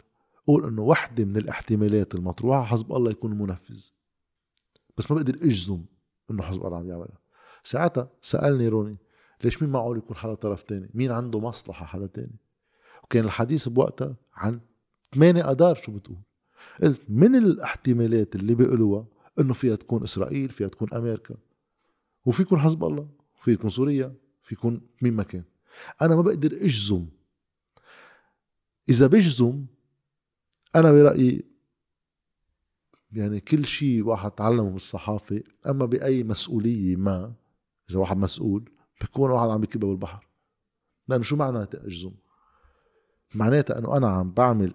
[0.48, 3.90] قول إنه وحدة من الاحتمالات المطروحة حزب الله يكون منفذ.
[4.98, 5.86] بس ما بقدر أجزم
[6.32, 7.20] إنه حزب الله عم يعملها.
[7.64, 8.98] ساعتها سألني روني
[9.44, 12.36] ليش مين معقول يكون حدا طرف تاني؟ مين عنده مصلحة حدا تاني؟
[13.04, 14.60] وكان الحديث بوقتها عن
[15.16, 16.18] ثمانية أدار شو بتقول.
[16.82, 19.06] قلت من الاحتمالات اللي بيقولوها
[19.40, 21.36] إنه فيها تكون إسرائيل فيها تكون أمريكا.
[22.26, 23.10] وفي يكون حزب الله
[23.42, 25.44] في سوريا في يكون مين ما كان.
[26.02, 27.08] أنا ما بقدر أجزم.
[28.90, 29.66] إذا بجزم
[30.76, 31.44] أنا برأيي
[33.12, 37.34] يعني كل شيء واحد تعلمه بالصحافه أما بأي مسؤولية ما
[37.90, 38.70] إذا واحد مسؤول
[39.02, 40.28] بيكون واحد عم بكبه بالبحر.
[41.08, 42.12] لأنه شو معناتها أجزم؟
[43.36, 44.74] معناتها إنه أنا عم بعمل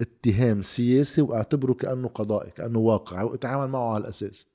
[0.00, 4.46] اتهام سياسي وأعتبره كأنه قضائي كأنه واقع وأتعامل معه على الأساس.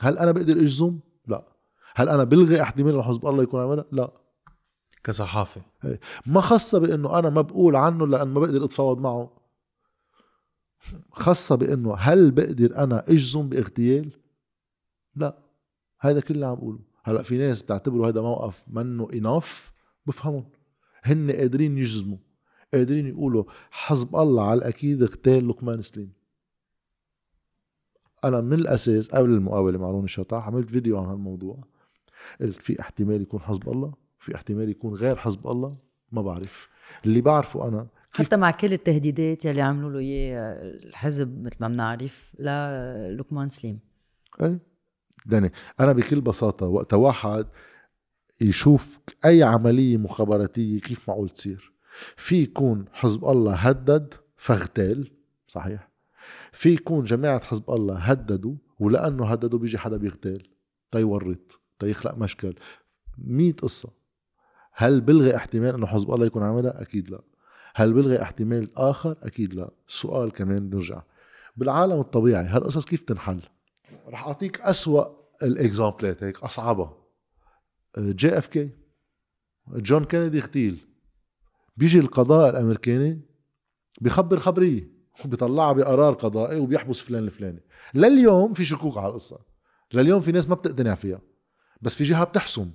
[0.00, 1.44] هل أنا بقدر أجزم؟ لا.
[1.94, 4.27] هل أنا بلغي إحتمال حزب الله يكون عملها لا.
[5.04, 5.60] كصحافي
[6.26, 9.38] ما خاصة بإنه أنا ما بقول عنه لأن ما بقدر أتفاوض معه.
[11.10, 14.12] خاصة بإنه هل بقدر أنا أجزم باغتيال؟
[15.16, 15.38] لا.
[16.00, 16.78] هذا كل اللي عم بقوله.
[17.04, 19.72] هلأ في ناس بتعتبروا هذا موقف منه اناف
[20.06, 20.50] بفهمهم.
[21.02, 22.18] هن قادرين يجزموا.
[22.74, 26.12] قادرين يقولوا حزب الله على الأكيد اغتال لقمان سليم.
[28.24, 31.64] أنا من الأساس قبل المقاولة مع روني شطاح عملت فيديو عن هالموضوع.
[32.40, 34.07] قلت في احتمال يكون حزب الله.
[34.18, 35.76] في احتمال يكون غير حزب الله
[36.12, 36.68] ما بعرف.
[37.06, 42.34] اللي بعرفه أنا حتى مع كل التهديدات يلي عملوا له إياه الحزب مثل ما بنعرف
[42.38, 43.78] للقمان سليم.
[44.42, 44.58] أي.
[45.26, 47.46] داني أنا بكل بساطة وقت واحد
[48.40, 51.72] يشوف أي عملية مخابراتية كيف معقول تصير.
[52.16, 55.10] في يكون حزب الله هدد فاغتال
[55.48, 55.90] صحيح.
[56.52, 60.42] في يكون جماعة حزب الله هددوا ولأنه هددوا بيجي حدا بيغتال
[60.90, 62.54] تيورط تيخلق مشكل.
[63.18, 63.97] مية قصة.
[64.80, 67.20] هل بلغي احتمال إنه حزب الله يكون عملها؟ أكيد لا.
[67.74, 69.70] هل بلغي احتمال آخر؟ أكيد لا.
[69.88, 71.02] السؤال كمان نرجع.
[71.56, 73.40] بالعالم الطبيعي هالقصص كيف تنحل؟
[74.08, 75.04] رح أعطيك أسوأ
[75.42, 76.96] ال exampleات هيك اصعبها
[77.98, 78.70] JFK
[79.68, 80.84] جون كينيدي اغتيل.
[81.76, 83.20] بيجي القضاء الأمريكاني
[84.00, 84.90] بخبر خبريه
[85.24, 87.62] بيطلعها بقرار قضائي وبيحبس فلان الفلاني.
[87.94, 89.38] لليوم في شكوك على القصة.
[89.94, 91.20] لليوم في ناس ما بتقتنع فيها.
[91.82, 92.70] بس في جهة بتحسم.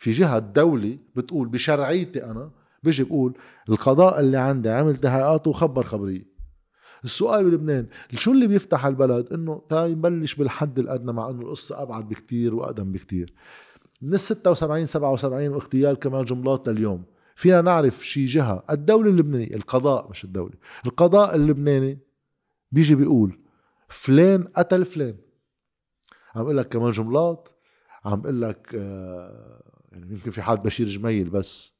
[0.00, 2.50] في جهة الدولة بتقول بشرعيتي أنا
[2.82, 6.26] بيجي بقول القضاء اللي عندي عمل تحقيقاته وخبر خبريه
[7.04, 12.08] السؤال بلبنان شو اللي بيفتح البلد إنه تا نبلش بالحد الأدنى مع إنه القصة أبعد
[12.08, 13.32] بكتير وأقدم بكتير.
[14.02, 17.04] من ال 76 77 واغتيال كمال جملات لليوم.
[17.34, 20.54] فينا نعرف شي جهة الدولة اللبنانية القضاء مش الدولة
[20.86, 21.98] القضاء اللبناني
[22.72, 23.38] بيجي بيقول
[23.88, 25.16] فلان قتل فلان.
[26.34, 27.48] عم أقول لك كمان جملات
[28.04, 29.62] عم أقول لك آه،
[29.92, 31.72] يعني يمكن في حال بشير جميل بس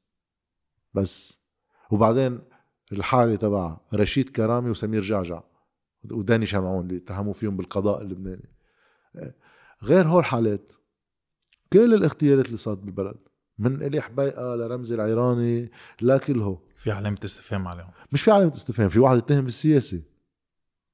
[0.93, 1.41] بس.
[1.91, 2.39] وبعدين
[2.91, 5.43] الحالة تبع رشيد كرامي وسمير جعجع
[6.11, 8.49] وداني شمعون اللي اتهموا فيهم بالقضاء اللبناني.
[9.83, 10.71] غير هول الحالات
[11.73, 13.17] كل الاغتيالات اللي صارت بالبلد
[13.59, 15.71] من الي حبيقه لرمزي العيراني
[16.01, 17.91] لكله في علامة استفهام عليهم.
[18.11, 20.01] مش في علامة استفهام في واحد يتهم بالسياسة.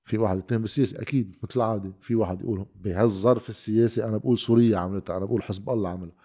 [0.07, 4.77] في واحد يتهم بالسياسة أكيد مثل العاده في واحد يقول بهالظرف السياسي أنا بقول سوريا
[4.77, 6.15] عملتها أنا بقول حزب الله عملها.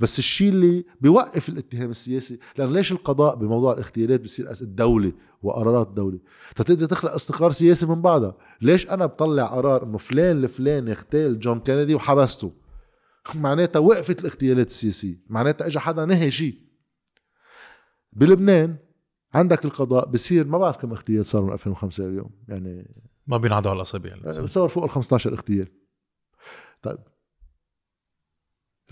[0.00, 5.12] بس الشيء اللي بيوقف الاتهام السياسي لأنه ليش القضاء بموضوع الاغتيالات بصير الدولة
[5.42, 6.18] وقرارات الدولة
[6.56, 8.36] تتقدر تخلق استقرار سياسي من بعدها.
[8.62, 12.52] ليش أنا بطلع قرار إنه فلان الفلان اغتال جون كينيدي وحبسته؟
[13.34, 15.20] معناتها وقفت الاغتيالات السياسية.
[15.28, 16.58] معناتها اجى حدا نهي شيء.
[18.12, 18.76] بلبنان
[19.34, 22.30] عندك القضاء بصير ما بعرف كم اغتيال صار من 2005 اليوم.
[22.48, 22.94] يعني
[23.30, 25.68] ما بينعدوا على الأصابع بصور فوق ال 15 اغتيال.
[26.82, 26.98] طيب.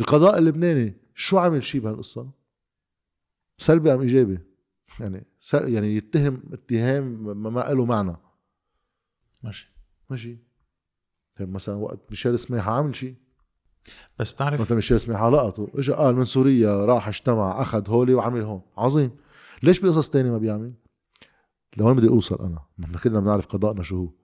[0.01, 2.31] القضاء اللبناني شو عمل شيء بهالقصة؟
[3.59, 4.39] سلبي أم إيجابي؟
[5.01, 7.05] يعني يعني يتهم اتهام
[7.55, 8.17] ما له معنى.
[9.43, 9.73] ماشي.
[10.11, 10.39] ماشي.
[11.39, 13.15] طيب مثلا وقت ميشيل سماحه عمل شيء
[14.19, 18.43] بس بتعرف مثلا ميشيل سميحة لقطه اجى قال من سوريا راح اجتمع أخذ هولي وعمل
[18.43, 18.63] هون.
[18.77, 19.11] عظيم.
[19.63, 20.73] ليش بقصص تاني ما بيعمل؟
[21.77, 24.18] لوين بدي أوصل أنا؟ نحن كلنا بنعرف قضاءنا شو هو.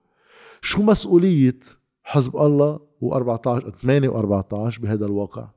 [0.65, 1.59] شو مسؤولية
[2.05, 5.49] حزب الله و14 8 و14 بهذا الواقع؟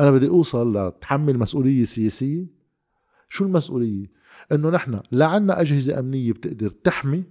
[0.00, 2.46] أنا بدي أوصل لتحمل مسؤولية سياسية.
[3.28, 4.06] شو المسؤولية؟
[4.52, 7.24] إنه نحن لا عنا أجهزة أمنية بتقدر تحمي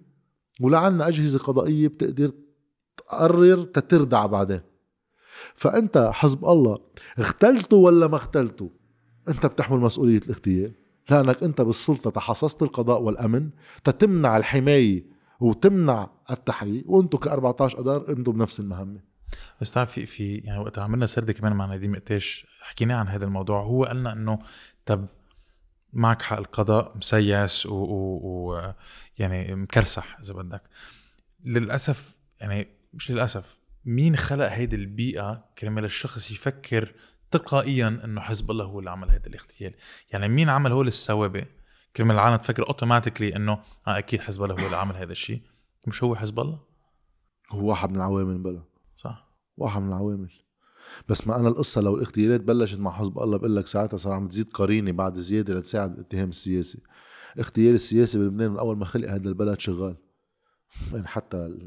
[0.62, 2.32] ولا عنا أجهزة قضائية بتقدر
[2.98, 4.62] تقرر تتردع بعدين.
[5.56, 6.78] فأنت حزب الله
[7.20, 8.72] اختلته ولا ما اختلته
[9.28, 10.72] أنت بتحمل مسؤولية الاغتيال.
[11.10, 13.50] لأنك أنت بالسلطة تحصصت القضاء والأمن
[13.84, 19.00] تتمنع الحماية وتمنع التحقيق وأنتم ك 14 اذار قمتوا بنفس المهمة.
[19.62, 23.26] بس تعرف في في يعني وقت عملنا سرده كمان مع نديم قتاش حكينا عن هذا
[23.26, 24.40] الموضوع هو قالنا إنه
[24.86, 25.08] طب
[25.94, 28.74] معك حق القضاء مسيس و, و, و
[29.18, 30.62] يعني مكرسح إذا بدك.
[31.46, 36.94] للأسف يعني مش للأسف مين خلق هيدي البيئة كرمال الشخص يفكر
[37.32, 39.74] تلقائيا إنه حزب الله هو اللي عمل هذا الاغتيال؟
[40.12, 41.46] يعني مين عمل هول السوابق؟
[41.98, 43.54] كرمال العالم تفكر automatically إنه
[43.88, 45.42] آه أكيد حزب الله هو اللي عمل هذا الشيء.
[45.88, 46.60] مش هو حزب الله؟
[47.52, 48.64] هو واحد من العوامل بلا.
[48.96, 49.32] صح.
[49.58, 50.30] واحد من العوامل.
[51.10, 54.28] بس ما أنا القصة لو الاغتيالات بلشت مع حزب الله بقول لك ساعتها صار عم
[54.28, 56.80] تزيد قرينة بعد زيادة لتساعد الاتهام السياسي.
[57.40, 59.96] اغتيال السياسي بلبنان من أول ما خلق هذا البلد شغال.
[60.94, 61.58] يعني حتى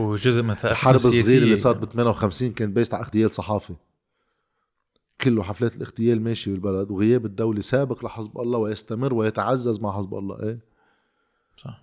[0.00, 3.74] هو جزء من الحرب الصغيرة اللي صارت ب 58 كان based على اغتيال صحافي
[5.20, 10.42] كله حفلات الاغتيال ماشي بالبلد وغياب الدولة سابق لحزب الله ويستمر ويتعزز مع حزب الله
[10.42, 10.58] إيه؟
[11.64, 11.82] صح.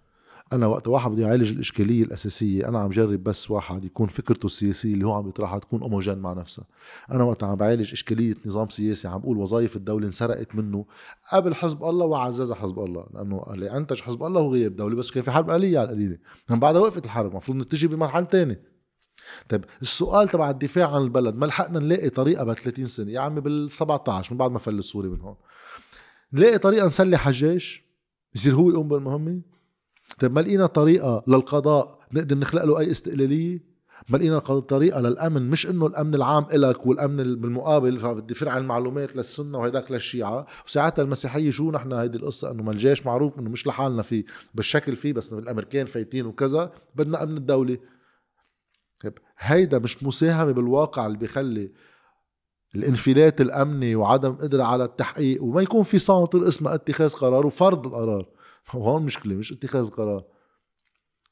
[0.53, 4.93] أنا وقت واحد بده يعالج الإشكالية الأساسية أنا عم جرب بس واحد يكون فكرته السياسية
[4.93, 6.65] اللي هو عم يطرحها تكون اوموجين مع نفسها.
[7.11, 10.85] أنا وقت عم بعالج إشكالية نظام سياسي عم بقول وظائف الدولة انسرقت منه
[11.33, 15.11] قبل حزب الله وعززها حزب الله لأنه اللي أنتج حزب الله هو غياب دولي بس
[15.11, 16.17] كان في حرب آلية على القليلة.
[16.49, 18.57] من بعدها وقفت الحرب المفروض نتجه بمحل تاني
[19.49, 23.41] طيب السؤال تبع الدفاع عن البلد ما لحقنا نلاقي طريقة ب 30 سنة؟ يا عمي
[23.41, 25.35] بال 17 من بعد ما فل السوري من هون.
[26.33, 27.83] نلاقي طريقة نسلح الجيش
[28.35, 29.41] يصير هو يقوم بالمهمة؟
[30.19, 33.75] طيب ما لقينا طريقة للقضاء نقدر نخلق له أي استقلالية؟
[34.09, 39.57] ما لقينا طريقة للأمن مش إنه الأمن العام إلك والأمن بالمقابل فبدي فرع المعلومات للسنة
[39.57, 40.45] وهيداك للشيعة.
[40.67, 44.95] وساعتها المسيحية شو نحن هيدي القصة؟ إنه ما الجيش معروف إنه مش لحالنا فيه بالشكل
[44.95, 47.77] فيه بس الأمريكان فايتين وكذا بدنا أمن الدولة.
[49.05, 51.71] طيب هيدا مش مساهمة بالواقع اللي بيخلي
[52.75, 58.27] الانفلات الامني وعدم قدرة على التحقيق وما يكون في center اسمه اتخاذ قرار وفرض القرار.
[58.73, 60.23] وهون مشكلة مش اتخاذ قرار.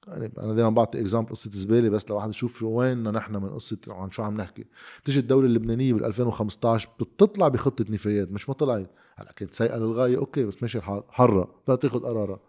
[0.07, 3.77] يعني أنا دائما بعطي example قصة زبالة بس لو واحد يشوف وين نحن من قصة
[3.87, 4.65] عن شو عم نحكي.
[5.05, 8.91] تيجي الدولة اللبنانية بال 2015 بتطلع بخطة نفايات مش ما طلعت.
[9.15, 12.39] هلا كانت سيئه للغاية أوكي بس ماشي الحال حرة بدها تاخذ قرارها.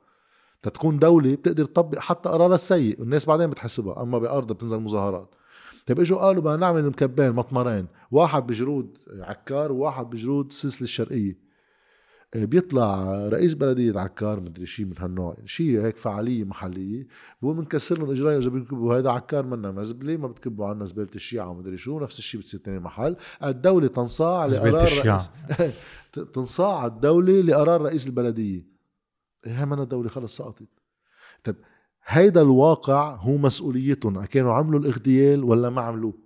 [0.65, 5.35] تتكون دولة بتقدر تطبق حتى قرارها السيء والناس بعدين بتحسبها أما بأرضها بتنزل مظاهرات.
[5.86, 11.45] طيب إجوا قالوا بدنا نعمل مكبين مطمرين واحد بجرود عكار وواحد بجرود السلسله الشرقية.
[12.35, 17.07] إيه، بيطلع رئيس بلدية عكار مدري شيء من هالنوع شيء هيك فعالية محلية
[17.43, 21.49] بقول بنكسر لهم اجرائهم اذا بيكبوا هذا عكار منا مزبلة ما بتكبوا عنا زبالة الشيعة
[21.49, 23.16] ومدري شو نفس الشيء بتصير تاني محل.
[23.45, 25.32] الدولة تنصاع لقرار الشيعة.
[26.35, 28.73] تنصاع الدولة لقرار رئيس البلدية.
[29.45, 30.69] هي منا دولة خلص سقطت.
[31.45, 31.57] طيب
[32.07, 36.25] هيدا الواقع هو مسؤوليتهم كانوا عملوا الاغتيال ولا ما عملوه.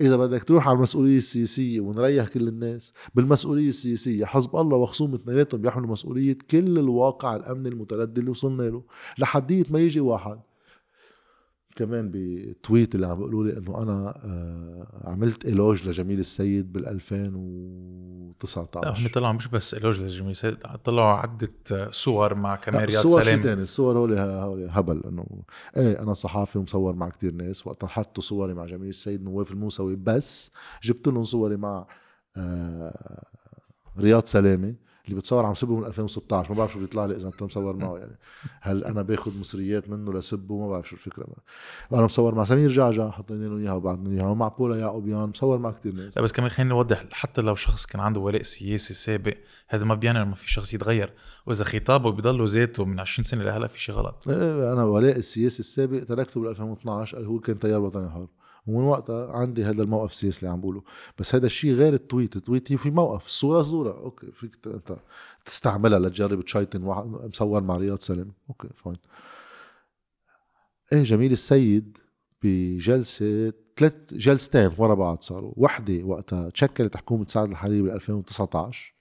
[0.00, 5.60] إذا بدك تروح على المسؤولية السياسية ونريح كل الناس بالمسؤولية السياسية حزب الله وخصوم اثنيناتهم
[5.60, 8.82] بيحملوا مسؤولية كل الواقع الأمني المتردد اللي وصلنا له
[9.18, 10.40] لحديت ما يجي واحد
[11.76, 19.00] كمان بتويت اللي عم بيقولوا لي إنه أنا آه، عملت إيلوج لجميل السيد بال 2019
[19.00, 21.52] هم طلعوا مش بس إيلوج لجميل السيد طلعوا عدة
[21.90, 25.26] صور مع كمان رياض سلام الصور الصور هول هول هبل إنه
[25.76, 29.96] إيه أنا صحافي ومصور مع كتير ناس وقت حطوا صوري مع جميل السيد نواف الموسوي
[29.96, 30.50] بس
[30.82, 31.86] جبت لهم صوري مع
[32.36, 33.24] آه
[33.98, 34.74] رياض سلامة.
[35.10, 37.98] اللي بتصور عم سبه من 2016 ما بعرف شو بيطلع لي إذا أنت مصور معه
[37.98, 38.18] يعني.
[38.60, 41.26] هل أنا باخذ مصريات منه لسبه؟ ما بعرف شو الفكرة
[41.92, 45.70] أنا مصور مع سمير جعجع حطينا له إياها وبعدنا إياها ومع بولا يعقوبيان مصور مع
[45.70, 46.16] كثير ناس.
[46.16, 49.34] لا بس كمان خلينا نوضح حتى لو شخص كان عنده ولاء سياسي سابق
[49.68, 51.12] هذا ما بيعني إنه ما في شخص يتغير.
[51.46, 54.28] وإذا خطابه بيضله ذاته من 20 سنة لهلأ في شيء غلط.
[54.28, 58.26] إيه، أنا ولاء السياسي السابق تركته بال 2012 هو كان تيار وطني حر.
[58.74, 60.82] ومن وقتها عندي هذا الموقف السياسي اللي عم بقوله.
[61.18, 62.36] بس هذا الشيء غير ال tweet.
[62.36, 63.90] ال tweet هي في موقف الصورة صورة.
[63.90, 64.96] أوكي فيك أنت
[65.44, 68.96] تستعملها لتجرب تشيطن واحد مصور مع رياض سلام أوكي fine.
[70.92, 71.98] إيه جميل السيد
[72.42, 75.52] بجلسة ثلاث جلستين ورا بعض صاروا.
[75.56, 78.94] وحدة وقتها تشكلت حكومة سعد الحريري بال 2019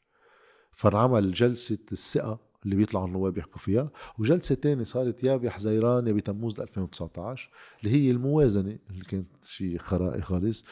[0.72, 3.92] فانعمل جلسة الثقة اللي بيطلعوا النواب يحكوا فيها.
[4.20, 7.50] وجلسة تانية صارت يا بحزيران يا بتموز 2019
[7.84, 10.66] اللي هي الموازنة اللي كانت شيء خرائي خالص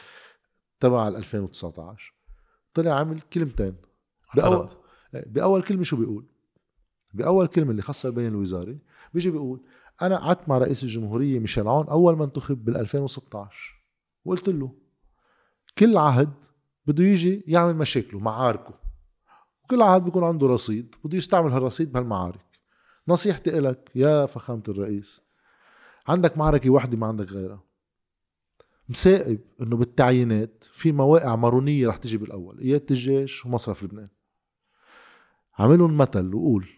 [0.80, 2.14] تبع 2019
[2.74, 3.76] طلع عمل كلمتين.
[4.36, 4.68] بأول,
[5.26, 6.26] بأول كلمة شو بيقول؟
[7.14, 8.78] بأول كلمة اللي خاصه البيان الوزاري
[9.14, 9.60] بيجي بيقول
[10.02, 13.82] أنا قعدت مع رئيس الجمهورية ميشيل عون أول ما انتخب بال 2016
[14.24, 14.74] وقلت له
[15.78, 16.34] كل عهد
[16.86, 18.87] بده يجي يعمل مشاكله معاركه.
[19.70, 22.40] كل عهد بيكون عنده رصيد بده يستعمل هالرصيد بهالمعارك.
[23.08, 25.22] نصيحتي لك يا فخامة الرئيس
[26.08, 27.62] عندك معركة واحدة ما عندك غيرها.
[28.88, 34.08] مسائب إنه بالتعيينات في مواقع مارونية رح تجي بالأول قيادة الجيش ومصرف لبنان.
[35.58, 36.68] عملهم مثل وقول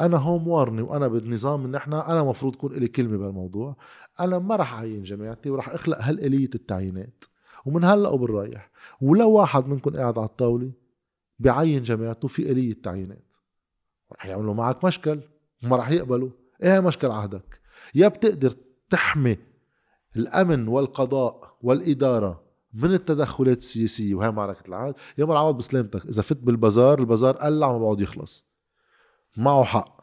[0.00, 3.76] أنا هوم وارني وأنا بالنظام إن إحنا أنا مفروض تكون لي كلمة بهالموضوع.
[4.20, 7.24] أنا ما رح اعين جماعتي ورح أخلق هالآلية التعيينات.
[7.66, 8.70] ومن هلأ وبالرايح
[9.00, 10.72] ولو واحد منكم قاعد على الطاولة
[11.38, 13.36] بعين جماعته في آلية تعيينات
[14.12, 15.20] رح يعملوا معك مشكل
[15.64, 16.30] وما رح يقبلوا.
[16.62, 17.60] إيه مشكل عهدك؟
[17.94, 18.54] يا بتقدر
[18.90, 19.36] تحمي
[20.16, 22.44] الأمن والقضاء والإدارة
[22.74, 26.06] من التدخلات السياسية وهي معركة العهد؟ يا ما العوض بسلامتك.
[26.06, 28.46] إذا فت بالبازار البازار قلع ما بعد يخلص.
[29.36, 29.98] معه حق.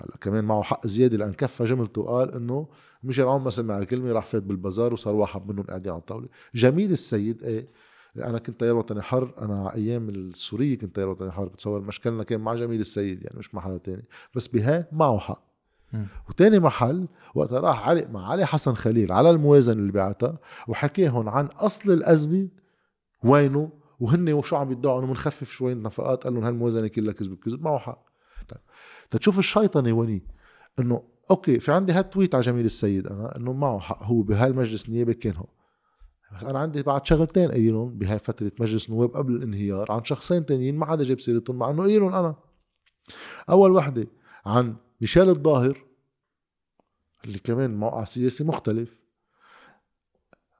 [0.00, 2.68] هلأ كمان معه حق زيادة لأن كفى جملته وقال إنه
[3.02, 6.92] مش العون ما سمع الكلمة راح فات بالبازار وصار واحد منهم قاعدين على الطاوله جميل
[6.92, 7.68] السيد إيه؟
[8.18, 12.40] أنا كنت تيار وطني حر أنا أيام السورية كنت تيار وطني حر بتصور مشكلنا كان
[12.40, 14.04] مع جميل السيد يعني مش مع حدا تاني.
[14.34, 15.42] بس بها معه حق
[16.28, 20.38] وتاني محل وقت راح علق مع علي حسن خليل على الموازنه اللي بعتها
[20.68, 22.48] وحكيهم عن أصل الأزمة
[23.24, 23.70] وينه؟
[24.00, 26.24] وهن وشو عم يدعوا؟ إنه بنخفف شوي النفقات.
[26.24, 28.04] قال لهم هالموازنة كلها كذب كذب معه حق
[28.48, 28.60] طيب
[29.10, 30.22] تشوف الشيطنة وين
[30.78, 34.88] إنه أوكي في عندي هال tweet على جميل السيد أنا إنه معه حق هو بهالمجلس
[34.88, 35.46] النيابي كان هو
[36.32, 40.76] بس أنا عندي بعد شغلتين قايلهم بهاي فترة مجلس النواب قبل الانهيار عن شخصين تانيين
[40.76, 42.36] ما حدا جاب سيرتهم مع انه قايلهم أنا.
[43.50, 44.06] أول وحدة
[44.46, 45.84] عن ميشيل الظاهر
[47.24, 49.00] اللي كمان موقع سياسي مختلف.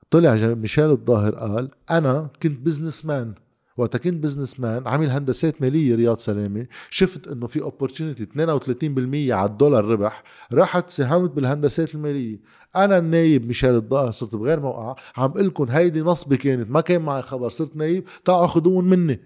[0.09, 3.35] طلع ميشيل الظاهر قال أنا كنت businessman
[3.77, 9.85] وقت كنت businessman عامل هندسات مالية رياض سلامة شفت إنه في opportunity 32% على الدولار
[9.85, 10.23] ربح
[10.53, 12.39] راحت ساهمت بالهندسات المالية.
[12.75, 17.01] أنا النايب ميشيل الظاهر صرت بغير موقع عم قول لكم هيدي نصبه كانت ما كان
[17.01, 19.19] معي خبر صرت نايب تعالوا خذوهم مني.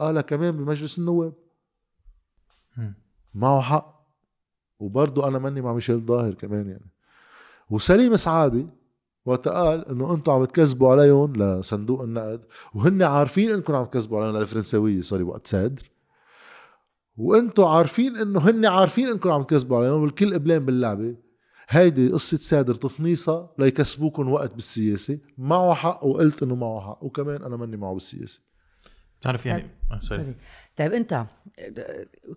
[0.00, 1.32] قالها كمان بمجلس النواب.
[3.34, 3.96] معه حق.
[4.78, 6.90] وبرضه أنا ماني مع ميشيل ظاهر كمان يعني.
[7.70, 8.66] وسليم سعادي
[9.26, 12.40] وقت قال إنه أنتم عم تكذبوا عليهم لصندوق النقد
[12.74, 15.82] وهن عارفين إنكم عم تكذبوا عليهم للفرنساوية سوري وقت سادر
[17.16, 21.16] وأنتم عارفين إنه هن عارفين إنكم عم تكذبوا عليهم والكل قبلان باللعبة.
[21.68, 25.18] هيدي قصة سادر تفنيصة ليكسبوكم وقت بالسياسة.
[25.38, 28.40] معه حق وقلت إنه معه حق وكمان أنا ماني معه بالسياسة.
[29.20, 30.34] بتعرف يعني آه، سوري سوري
[30.76, 31.26] طيب انت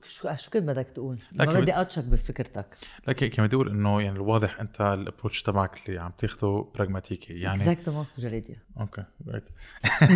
[0.08, 2.66] شو شو كنت بدك تقول؟ ما بدي اقطشك بفكرتك.
[3.08, 7.34] لكن كما بدي أقول إنه يعني الواضح أنت ال approach تبعك اللي عم تاخده pragmatic
[7.34, 9.04] يعني exactement جريديا أوكي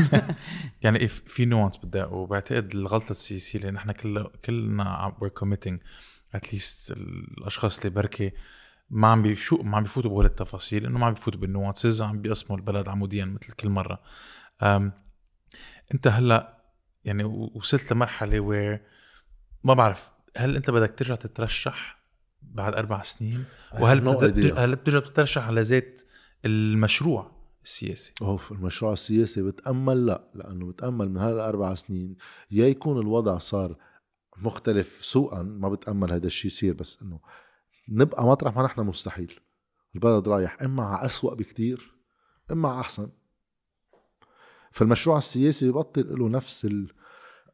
[0.83, 5.79] يعني في nuance بدي وبعتقد الغلطة السياسية اللي نحن كلنا كلنا we're committing
[6.33, 8.31] at least الأشخاص اللي بركي
[8.89, 12.21] ما عم بيشو ما عم بيفوتوا بهول التفاصيل إنه ما عم بيفوتوا بال nuances عم
[12.21, 14.01] بيقسموا البلد عموديا مثل كل مرة.
[15.93, 16.52] أنت هلأ
[17.05, 18.81] يعني وصلت لمرحلة وير
[19.63, 22.03] ما بعرف هل انت بدك ترجع تترشح
[22.41, 23.45] بعد أربع سنين؟
[23.79, 24.57] وهل بتد-.
[24.57, 26.01] هل بترجع تترشح على ذات
[26.45, 27.31] المشروع
[27.63, 32.15] السياسي؟ أوف المشروع السياسي بتأمل؟ لا لأنه بتأمل من هالأربع سنين.
[32.51, 33.75] يا يكون الوضع صار
[34.37, 37.19] مختلف سوءا ما بتأمل هذا الشيء يصير بس إنه
[37.89, 39.39] نبقى مطرح ما نحن مستحيل.
[39.95, 41.95] البلد رايح إما على أسوأ بكتير
[42.51, 43.09] إما على أحسن.
[44.73, 46.87] فالمشروع السياسي ببطل له نفس ال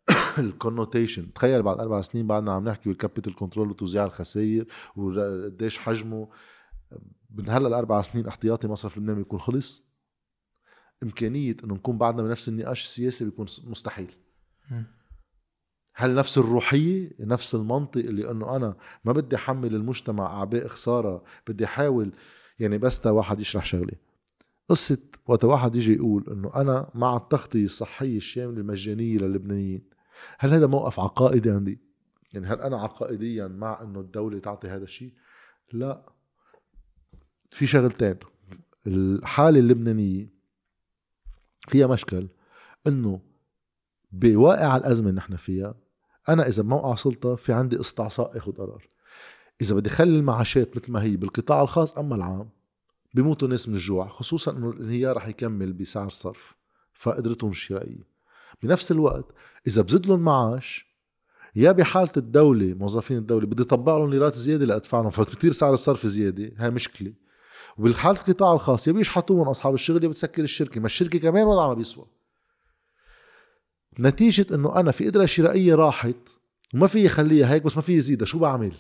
[0.40, 4.66] connotation تخيل بعد أربع سنين بعدنا عم نحكي بال capital control وتوزيع الخسائر
[4.96, 6.30] وقديش حجمه.
[7.30, 9.84] من هلا الاربع سنين احتياطي مصرف لبنان بيكون خلص.
[11.04, 14.16] إمكانية إنه نكون بعدنا بنفس النقاش السياسي بيكون مستحيل.
[15.96, 18.76] هل نفس الروحية نفس المنطق اللي إنه أنا
[19.06, 22.12] ما بدي أحمل المجتمع أعباء خسارة بدي أحاول
[22.60, 23.94] يعني بس تا واحد يشرح شغلة.
[24.70, 24.98] قصة
[25.30, 29.90] وقت واحد يجي يقول إنه أنا مع التغطية الصحية الشاملة المجانية للبنانيين
[30.40, 31.80] هل هذا موقف عقائدي عندي؟
[32.34, 35.14] يعني هل أنا عقائديا مع إنه الدولة تعطي هذا الشيء؟
[35.74, 36.06] لا
[37.52, 38.16] في شغلتين
[38.88, 40.34] الحالة اللبنانية
[41.68, 42.28] فيها مشكل
[42.88, 43.22] إنه
[44.12, 45.76] بواقع الأزمة اللي نحن فيها
[46.30, 48.90] أنا إذا بموقع سلطة في عندي استعصاء اخذ قرار
[49.62, 52.50] إذا بدي خلي المعاشات مثل ما هي بالقطاع الخاص أما العام
[53.14, 56.56] بيموتوا ناس من الجوع خصوصا إنه الانهيار رح يكمل بسعر الصرف
[56.94, 58.08] فقدرتهم الشرائيه
[58.64, 59.26] بنفس الوقت
[59.68, 60.90] إذا بزيد لهم معاش
[61.56, 66.08] يا بحالة الدولة موظفين الدولة بدي طبق لهم ليرات زيادة لادفع لهم فبتصير سعر الصرف
[66.08, 67.14] زيادة هاي مشكلة.
[67.78, 71.74] وبالحالة القطاع الخاص يا بيشحطوهم أصحاب الشغل يا بتسكر الشركة ما الشركة كمان وضعها ما
[71.74, 72.06] بيسوى.
[74.00, 76.30] نتيجة إنه أنا في قدرة شرائية راحت
[76.74, 78.74] وما في خليها هيك بس ما في يزيدها شو بعمل؟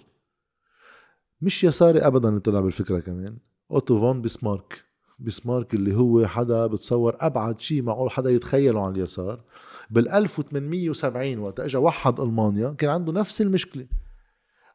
[1.41, 3.38] مش يساري ابدا اللي طلع بالفكرة كمان.
[3.71, 4.85] أوتو فون بسمارك
[5.19, 9.43] بسمارك اللي هو حدا بتصور أبعد شيء معقول حدا يتخيله عن اليسار.
[9.89, 13.87] بال 1870 وقت اجى وحد ألمانيا كان عنده نفس المشكلة.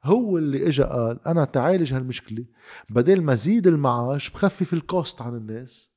[0.04, 2.44] هو اللي اجى قال أنا تعالج هالمشكلة.
[2.90, 5.90] بدل ما زيد المعاش بخفف ال cost عن الناس.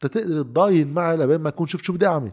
[0.00, 2.32] تقدر تضاين معي لبين ما أكون شفت شو بدي أعمل.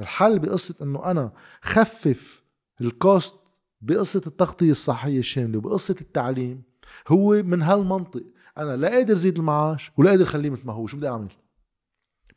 [0.00, 1.32] الحل بقصة إنه أنا
[1.62, 2.44] خفف
[2.80, 3.34] ال cost
[3.80, 6.62] بقصة التغطية الصحية الشاملة وبقصة التعليم.
[7.08, 8.22] هو من هالمنطق.
[8.58, 11.32] أنا لا قادر زيد المعاش ولا قادر خليه مثل ما هو شو بدي أعمل.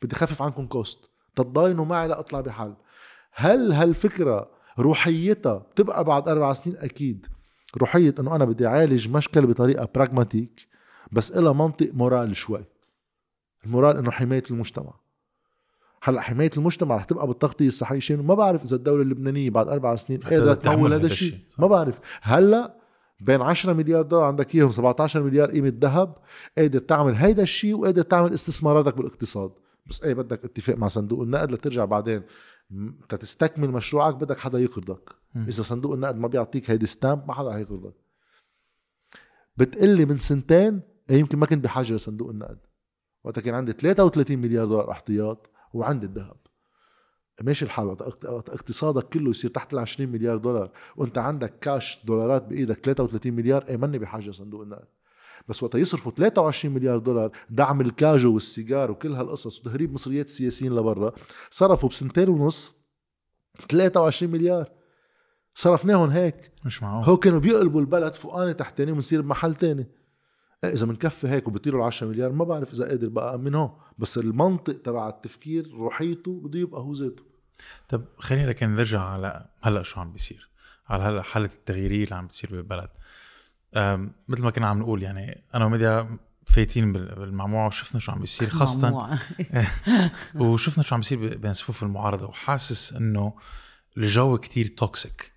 [0.02, 2.74] بدي خفف عنكم cost تتضاينوا معي لاطلع بحل
[3.32, 7.26] هل هالفكرة روحيتها بتبقى بعد أربع سنين؟ أكيد.
[7.76, 10.68] روحية إنه أنا بدي أعالج مشكلة بطريقة pragmatic
[11.12, 12.64] بس إلها منطق moral شوي.
[13.64, 14.94] المورال إنه حماية المجتمع.
[16.02, 19.96] هلأ حماية المجتمع رح تبقى بالتغطية الصحيه شيء ما بعرف إذا الدولة اللبنانية بعد أربع
[19.96, 21.38] سنين قادرة تمول هذا الشيء.
[21.58, 21.98] ما بعرف.
[22.22, 22.77] هلأ
[23.20, 26.16] بين 10 مليار دولار عندك إياهم 17 مليار قيمة ذهب
[26.58, 29.52] قادر تعمل هيدا الشيء وقادر تعمل استثماراتك بالاقتصاد.
[29.86, 32.22] بس إيه بدك اتفاق مع صندوق النقد لترجع بعدين.
[33.08, 35.10] تتستكمل مشروعك بدك حدا يقرضك.
[35.36, 37.94] إذا صندوق النقد ما بيعطيك هيدي ستامب ما حدا هيقرضك
[39.56, 40.80] بتقلي من سنتين
[41.10, 42.58] إيه يمكن ما كنت بحاجة لصندوق النقد.
[43.24, 46.36] وقتها كان عندي 33 مليار دولار احتياط وعندي الذهب.
[47.42, 47.86] ماشي الحال.
[47.86, 52.44] وقت اقت- وقت اقتصادك كله يصير تحت ال 20 مليار دولار وانت عندك كاش دولارات
[52.44, 54.88] بإيدك 33 مليار اي ماني بحاجة صندوق النقد.
[55.48, 61.12] بس وقت يصرفوا 23 مليار دولار دعم الكاجو والسيجار وكل هالقصص وتهريب مصريات السياسيين لبرا
[61.50, 62.72] صرفوا بسنتين ونص
[63.68, 64.70] 23 مليار.
[65.54, 66.52] صرفناهم هيك.
[66.64, 67.04] مش معقول.
[67.04, 69.86] هو كانوا بيقلبوا البلد فوقاني تحتاني ونصير بمحل تاني.
[70.64, 73.70] إذا بنكفي هيك وبطيروا ال 10 مليار ما بعرف إذا قادر بقى من هون.
[73.98, 77.22] بس المنطق تبع التفكير روحيته بده يبقى هو ذاته.
[77.88, 80.48] طب خلينا لكن نرجع على هلأ شو عم بيصير.
[80.88, 82.88] على هلأ حالة التغيير اللي عم بتصير بالبلد.
[84.28, 88.50] مثل ما كنا عم نقول يعني أنا وميديا فايتين بال- بالمعموعه وشفنا شو عم بيصير
[88.50, 89.18] خاصة.
[90.34, 92.26] وشفنا شو عم بيصير بين صفوف المعارضة.
[92.26, 93.34] وحاسس إنه
[93.96, 95.32] الجو كتير توكسيك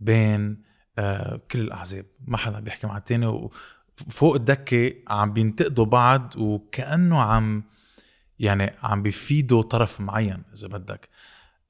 [0.00, 0.62] بين
[0.98, 2.06] آه كل الأحزاب.
[2.26, 3.50] ما حدا بيحكي مع التاني
[4.06, 7.64] وفوق الدكه عم بينتقدوا بعض وكأنه عم
[8.38, 11.08] يعني عم بيفيدوا طرف معين إذا بدك.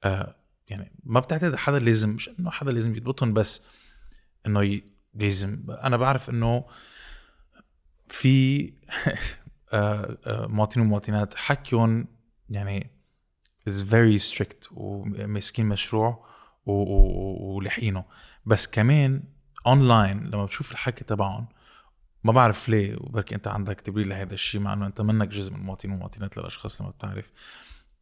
[0.03, 0.35] آه
[0.69, 3.61] يعني ما بتعتقد حدا لازم مش إنه حدا لازم يضبطهم بس
[4.47, 4.83] إنه ي...
[5.13, 5.65] لازم.
[5.69, 6.65] أنا بعرف إنه
[8.09, 8.65] في
[9.73, 12.07] آه، آه، مواطنين ومواطنات حكيهم
[12.49, 12.91] يعني
[13.69, 16.25] is very strict وماسكين مشروع
[16.65, 17.61] و- و-
[18.45, 19.23] بس كمان
[19.67, 21.47] اونلاين لما بتشوف الحكي تبعهم
[22.23, 25.59] ما بعرف ليه وبركي أنت عندك تبرير لهذا الشيء مع إنه أنت منك جزء من
[25.59, 27.31] المواطنين والمواطنات للأشخاص لما بتعرف.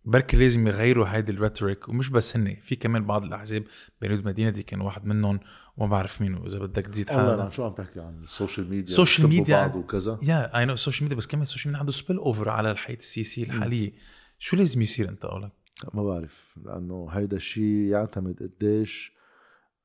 [0.06, 3.64] بركي لازم يغيروا هيدي ال rhetoric ومش بس هن في كمان بعض الأحزاب
[4.02, 5.40] بيروت مدينتي كان واحد منهم
[5.78, 8.92] وما بعرف مين وإذا بدك تزيد حالك عن شو عم تحكي عن ال social media
[8.92, 10.18] ال social media بعض وكذا.
[10.24, 12.72] يا I know ال social media بس كمان ال social media عنده spill over على
[12.72, 13.94] الحياة السياسية الحالية.
[14.40, 15.52] شو لازم يصير أنت قولك؟
[15.94, 19.14] ما بعرف لأنه هيدا الشيء يعتمد قديش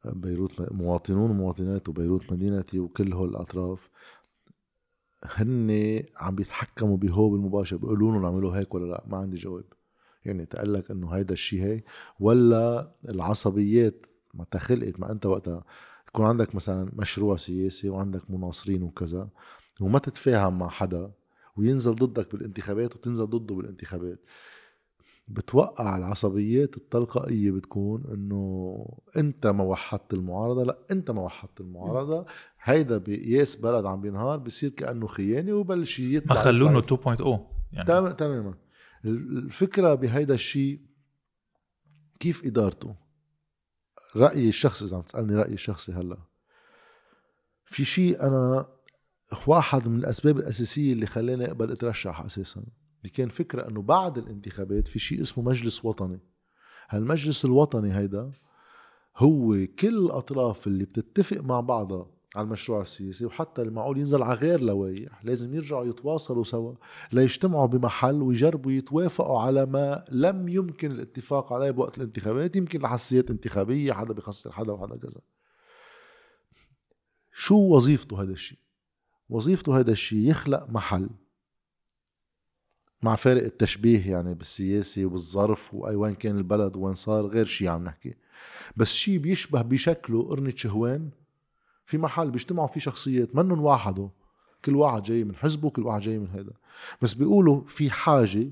[0.05, 3.89] بيروت مواطنون ومواطنات وبيروت مدينتي وكل هول الأطراف.
[5.35, 9.65] هن عم بيتحكموا بهو بالمباشر بيقولوا لهم اعملوا هيك ولا لأ؟ ما عندي جواب.
[10.24, 11.85] يعني تقول لك إنه هيدا الشيء هيك
[12.20, 15.65] ولا العصبيات ما خلقت ما أنت وقتها
[16.09, 19.28] يكون عندك مثلا مشروع سياسي وعندك مناصرين وكذا
[19.81, 21.12] وما تتفاهم مع حدا
[21.57, 24.19] وينزل ضدك بالانتخابات وتنزل ضده بالانتخابات.
[25.28, 28.77] بتوقع العصبيات التلقائية بتكون إنه
[29.16, 32.27] أنت ما وحدت المعارضة لأ أنت ما وحدت المعارضة.
[32.62, 37.40] هيدا بقياس بلد عم بينهار بصير كأنه خيانة وبلش ما يطلع خلونه يطلع 2.0
[37.73, 37.89] يعني.
[37.89, 38.55] تمام تماما.
[39.05, 40.81] الفكرة بهيدا الشيء
[42.20, 42.94] كيف إدارته؟
[44.16, 46.19] رايي الشخصي إذا عم تسألني رايي الشخصي هلأ.
[47.65, 48.69] في شيء أنا
[49.47, 52.62] واحد من الأسباب الأساسية اللي خلاني أقبل أترشح أساسا.
[53.07, 56.20] اللي كان فكرة إنه بعد الانتخابات في شيء اسمه مجلس وطني.
[56.89, 58.31] هالمجلس الوطني هيدا
[59.16, 64.61] هو كل الأطراف اللي بتتفق مع بعضها على المشروع السياسي وحتى المعقول ينزل على غير
[64.61, 66.74] لوائح لازم يرجعوا يتواصلوا سوا
[67.12, 72.57] ليجتمعوا بمحل ويجربوا يتوافقوا على ما لم يمكن الاتفاق عليه بوقت الانتخابات.
[72.57, 75.20] يمكن لحساسيات انتخابية حدا بيخسر حدا وحدا كذا.
[77.33, 78.59] شو وظيفته هذا الشيء؟
[79.28, 81.09] وظيفته هذا الشيء يخلق محل
[83.02, 87.85] مع فارق التشبيه يعني بالسياسي وبالظرف واي وين كان البلد وين صار غير شيء عم
[87.85, 88.14] نحكي.
[88.77, 91.10] بس شيء بيشبه بشكله قرنة شهوان
[91.85, 94.10] في محل بيجتمعوا فيه شخصيات منهم واحدة
[94.64, 96.52] كل واحد جاي من حزبه كل واحد جاي من هذا
[97.02, 98.51] بس بيقولوا في حاجة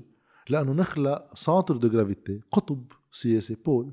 [0.49, 3.91] لأنه نخلق centre de gravité قطب سياسي pôle.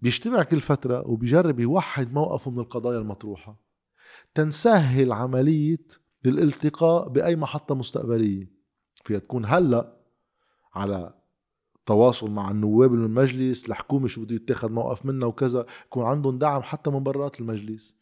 [0.00, 3.56] بيجتمع كل فترة وبيجرب يوحد موقفه من القضايا المطروحة.
[4.34, 5.86] تنسهل عملية
[6.26, 8.57] الالتقاء بأي محطة مستقبلية.
[9.08, 9.92] فيها تكون هلا
[10.74, 11.14] على
[11.86, 16.62] تواصل مع النواب من المجلس الحكومة شو بده يتاخذ موقف منها وكذا يكون عندهم دعم
[16.62, 17.96] حتى من برات المجلس.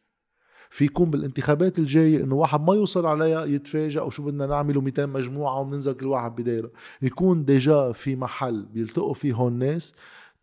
[0.71, 5.61] في يكون بالانتخابات الجاية إنه واحد ما يوصل عليها يتفاجئ وشو بدنا نعمل 200 مجموعة
[5.61, 6.71] وبننزل كل واحد بدايرة.
[7.03, 9.95] يكون déjà في محل بيلتقوا فيه هون الناس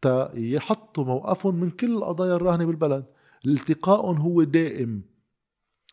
[0.02, 3.06] تا يحطوا موقفهم من كل القضايا الراهنة بالبلد.
[3.45, 5.02] التقائهم هو دائم.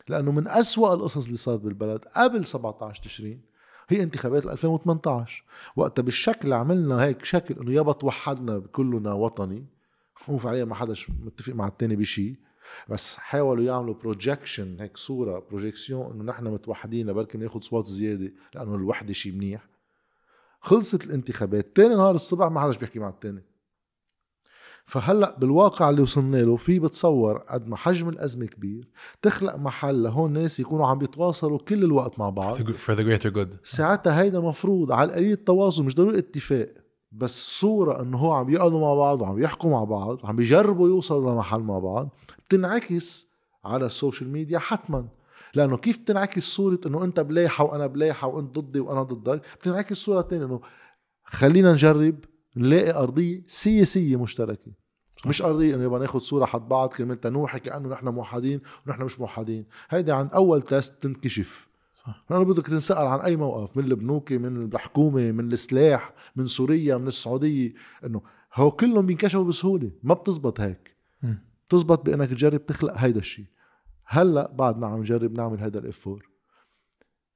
[0.08, 3.49] لأنه من أسوأ القصص اللي صارت بالبلد قبل 17 تشرين
[3.90, 5.44] هي انتخابات 2018
[5.76, 9.64] وقتها بالشكل عملنا هيك شكل إنه يابا توحدنا كلنا وطني
[10.30, 10.94] هو فعليا ما حدا
[11.24, 12.36] متفق مع التاني بشيء
[12.88, 18.74] بس حاولوا يعملوا projection هيك صورة projection إنه نحن متوحدين لبركي ناخذ صوت زيادة لأنه
[18.74, 19.66] الوحدة شيء منيح.
[20.60, 23.42] خلصت الانتخابات تاني نهار الصبح ما حدا بيحكي مع التاني.
[24.90, 28.88] فهلأ بالواقع اللي وصلنا له في بتصور قد ما حجم الأزمة كبير
[29.22, 32.56] تخلق محل لهون ناس يكونوا عم بيتواصلوا كل الوقت مع بعض.
[32.58, 33.56] For the greater good.
[33.64, 36.72] ساعتها هيدا مفروض على القليل التواصل مش ضروري اتفاق
[37.12, 41.32] بس صورة إنه هو عم يقعدوا مع بعض وعم يحكوا مع بعض عم بيجربوا يوصلوا
[41.32, 42.14] لمحل مع بعض
[42.48, 43.28] بتنعكس
[43.64, 45.08] على ال social media حتما.
[45.54, 50.20] لأنه كيف بتنعكس صورة إنه أنت بلايحة وأنا بلايحة وأنت ضدي وأنا ضدك؟ بتنعكس صورة
[50.20, 50.60] تانية إنه
[51.24, 52.24] خلينا نجرب
[52.56, 54.79] نلاقي أرضية سياسية مشتركة.
[55.26, 59.20] مش ارضيه إنه يبقى ناخذ صورة حد بعض كرمال تنوحي كأنه نحن موحدين ونحن مش
[59.20, 59.64] موحدين.
[59.90, 61.68] هيدي عند أول test تنكشف.
[61.92, 62.24] صح.
[62.30, 67.06] لأنه بدك تنسأل عن أي موقف من البنوك من الحكومة من السلاح من سوريا من
[67.06, 67.74] السعودية.
[68.04, 68.22] إنه
[68.54, 70.96] هو كلهم بينكشفوا بسهولة ما بتزبط هيك.
[71.68, 73.46] بتزبط بإنك تجرب تخلق هيدا الشيء
[74.04, 76.22] هلأ بعدنا عم نجرب نعمل هيدا الاف 4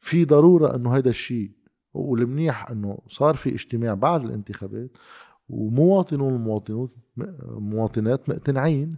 [0.01, 1.51] في ضرورة إنه هيدا الشيء
[1.94, 4.90] والمنيح إنه صار في اجتماع بعد الانتخابات
[5.48, 6.90] ومواطنون والمواطنات
[7.47, 8.91] مواطنات مقتنعين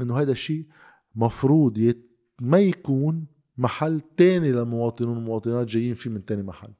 [0.00, 0.66] إنه هيدا الشيء
[1.14, 2.10] مفروض يت
[2.40, 3.26] ما يكون
[3.58, 6.72] محل تاني للمواطنون والمواطنات جايين فيه من تاني محل.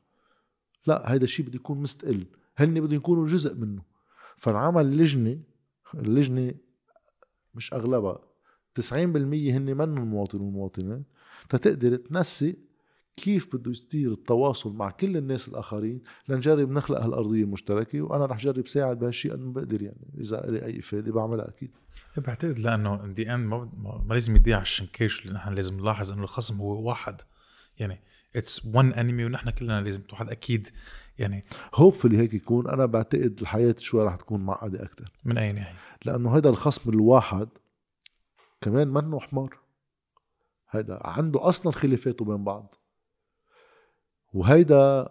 [0.86, 2.26] لا هيدا الشيء بده يكون مستقل.
[2.58, 3.82] هن بدهم يكونوا جزء منه.
[4.36, 5.40] فانعمل لجنة
[5.94, 6.54] اللجنة
[7.54, 8.20] مش أغلبها
[8.80, 11.02] 90% هن منهم مواطنون ومواطنات
[11.48, 12.54] تتقدر تنسق
[13.22, 18.68] كيف بده يصير التواصل مع كل الناس الآخرين لنجرب نخلق هالأرضية المشتركة وأنا رح جرب
[18.68, 21.70] ساعد بهالشيء قد ما بقدر يعني إذا لي أي إفادة بعملها أكيد.
[22.16, 26.60] بعتقد لأنه in the end ما, لازم يضيع الشنكاش اللي نحن لازم نلاحظ إنه الخصم
[26.60, 27.20] هو واحد.
[27.78, 28.00] يعني
[28.36, 30.68] it's one enemy ونحن كلنا لازم توحد أكيد.
[31.18, 31.44] يعني
[31.74, 32.68] hopefully هيك يكون.
[32.68, 37.48] أنا بعتقد الحياة شوي رح تكون معقدة أكثر من اي ناحيه لأنه هذا الخصم الواحد
[38.60, 39.58] كمان منه حمار.
[40.70, 42.74] هيدا عنده أصلا خلافاته بين بعض.
[44.34, 45.08] وهيدا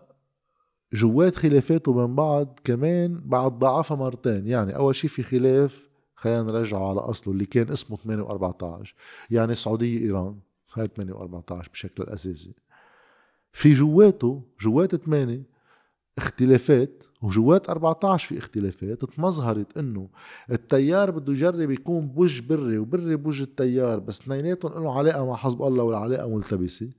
[0.94, 4.48] جوات خلافاته بين بعض كمان بعد ضعفها مرتين.
[4.48, 8.88] يعني أول شيء في خلاف خلينا نرجعه على أصله اللي كان اسمه 8 و14
[9.30, 10.40] يعني السعودية إيران
[10.74, 12.54] هاي 8 و14 بشكل الاساسي
[13.52, 15.44] في جواته جوات 8
[16.18, 20.08] اختلافات وجوات 14 في اختلافات تمظهرت إنه
[20.52, 25.62] التيار بده يجرب يكون بوج بري وبري بوج التيار بس اثنيناتهم له علاقة مع حزب
[25.62, 26.90] الله والعلاقة ملتبسة.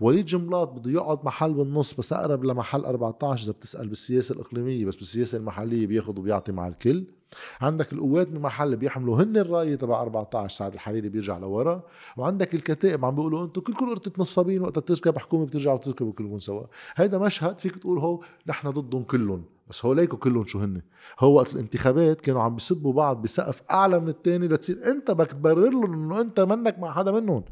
[0.00, 4.96] وليد جملاط بده يقعد محل بالنص بس أقرب لمحل 14 إذا بتسأل بالسياسة الإقليمية بس
[4.96, 7.04] بالسياسة المحلية بياخذ وبيعطي مع الكل.
[7.60, 11.82] عندك القوات بمحل بيحملوا هن الراية تبع 14 سعد الحريري بيرجع لورا.
[12.16, 16.64] وعندك الكتائب عم بيقولوا أنتم كلكم قرطة نصابين وقت تركب حكومه بترجعوا بتركبوا كلكم سوا.
[16.96, 19.44] هيدا مشهد فيك تقول هو نحن ضدهم كلهم.
[19.72, 20.82] بس هو ليكوا كلهم شو هن
[21.20, 25.70] هو وقت الانتخابات كانوا عم بيسبوا بعض بسقف أعلى من الثاني لتصير أنت بدك تبرر
[25.70, 27.44] لهم إنه أنت منك مع حدا منهم.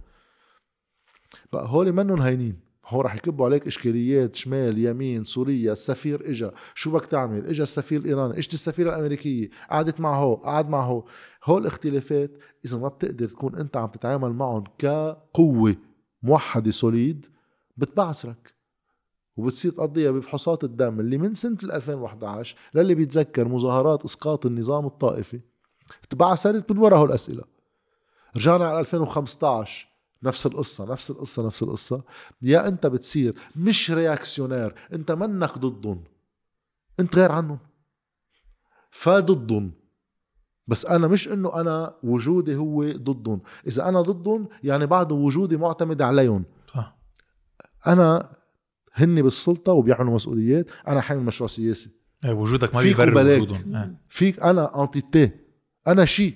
[1.53, 2.61] بقى هول منهم هينين.
[2.89, 6.53] هو رح يكبوا عليك إشكاليات شمال يمين سوريا السفير إجا.
[6.75, 9.51] شو بدك تعمل؟ إجا السفير الإيراني إجت السفيره الأمريكية.
[9.71, 11.05] قعدت مع هو قعد مع هو.
[11.45, 12.31] هول الاختلافات
[12.65, 15.77] إذا ما بتقدر تكون أنت عم تتعامل معهم كقوة
[16.23, 17.27] موحدة solide
[17.77, 18.60] بتبعثرك.
[19.41, 25.41] وبتصير تقضيها بفحوصات الدم اللي من سنة 2011 للي بيتذكر مظاهرات إسقاط النظام الطائفي.
[26.11, 27.45] تبعثرت بال وراء هول الأسئلة.
[28.37, 29.89] رجعنا على 2015
[30.23, 32.03] نفس القصة نفس القصة نفس القصة.
[32.43, 36.05] يا أنت بتصير مش réactionnaire أنت منك ضدهم
[37.01, 37.59] أنت غير عنهم.
[38.91, 39.73] فضدهم
[40.67, 46.03] بس أنا مش إنه أنا وجودي هو ضدهم إذا أنا ضدهم يعني بعد وجودي معتمد
[46.03, 46.45] عليهم.
[46.67, 46.97] صح.
[47.87, 48.37] أنا
[48.93, 50.71] هن بالسلطة وبيعملوا مسؤوليات.
[50.89, 51.91] أنا حامل مشروع سياسي.
[52.25, 53.37] إيه، وجودك ما بيبرر.
[53.37, 53.95] وجودهم إيه.
[54.09, 55.31] فيك أنا أنتيتي
[55.89, 56.35] أنا شيء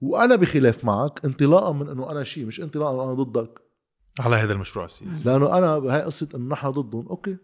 [0.00, 3.60] وأنا بخلاف معك انطلاقا من إنه أنا شيء مش انطلاقا من أنا ضدك.
[4.20, 5.28] على هذا المشروع السياسي.
[5.28, 7.08] لأنه أنا هاي قصة إنه نحن ضدهم.
[7.08, 7.36] أوكي.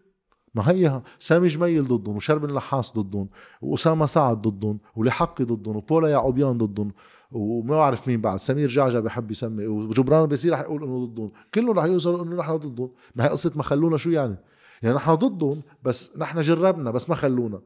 [0.55, 3.28] ما هيها سامي جميل ضدهم وشربن النحاس ضدهم
[3.61, 6.93] وأسامة سعد ضدهم ولحقي ضدهم وبولا يعقوبيان ضدهم.
[7.30, 8.38] وما بعرف مين بعد.
[8.38, 11.32] سمير جعجع بحب يسمي وجبران بيصير رح يقول إنه ضدهم.
[11.55, 12.90] كلهم رح يوصلوا إنه نحن ضدهم.
[13.16, 14.36] ما هي قصة ما خلونا شو يعني؟
[14.82, 17.60] يعني نحن ضدهم بس نحن جربنا بس ما خلونا.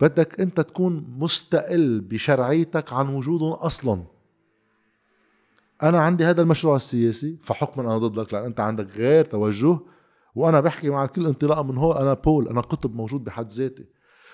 [0.00, 4.04] بدك أنت تكون مستقل بشرعيتك عن وجودهم أصلا.
[5.82, 9.78] أنا عندي هذا المشروع السياسي فحكما أنا ضدك لأن أنت عندك غير توجه.
[10.34, 13.86] وأنا بحكي مع الكل انطلاقا من هون أنا بول أنا قطب موجود بحد ذاتي.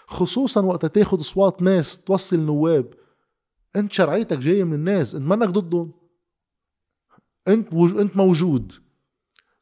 [0.06, 2.94] خصوصا وقت تاخذ أصوات ناس توصل نواب
[3.76, 5.92] انت شرعيتك جاية من الناس انت منك ضدهم.
[7.48, 7.96] انت وج...
[7.96, 8.72] انت موجود.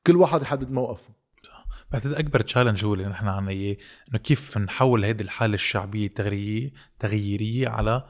[0.06, 1.22] كل واحد يحدد موقفه.
[1.90, 3.76] بعتقد أكبر تشالنج هو اللي نحن عنا إياه
[4.08, 8.04] إنه كيف نحول هذه الحالة الشعبية التغييريه تغييرية على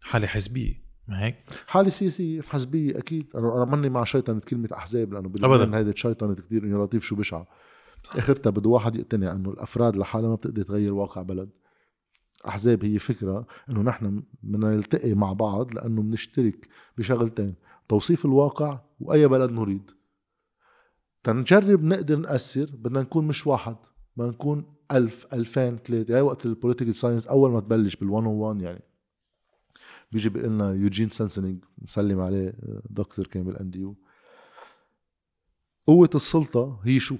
[0.00, 0.74] حالة حزبية
[1.08, 1.36] ما هيك؟
[1.66, 3.26] حالة سياسية حزبية أكيد.
[3.34, 5.48] أنا أنا ماني مع شيطنة كلمة أحزاب لأنه أبداً.
[5.48, 7.46] باللبنان هيدي شيطنة كتير إنه لطيف شو بشعة
[8.16, 11.50] آخرتها بده واحد يقتنع إنه الأفراد لحالها ما بتقدر تغير واقع بلد.
[12.48, 16.68] أحزاب هي فكرة إنه نحن بدنا نلتقي مع بعض لأنه بنشترك
[16.98, 17.54] بشغلتين
[17.88, 19.90] توصيف الواقع وأي بلد نريد.
[21.24, 23.76] تنجرب نقدر نأثر بدنا نكون مش واحد
[24.16, 28.19] بدنا نكون ألف ألفين ثلاثة هاي وقت ال political science أول ما تبلش بال one
[28.19, 28.82] o one يعني.
[30.12, 32.54] بيجي بيقول لنا يوجين سانسنينج مسلم عليه
[32.90, 33.96] دكتور كان بال NDU
[35.86, 37.16] قوة السلطة هي شو؟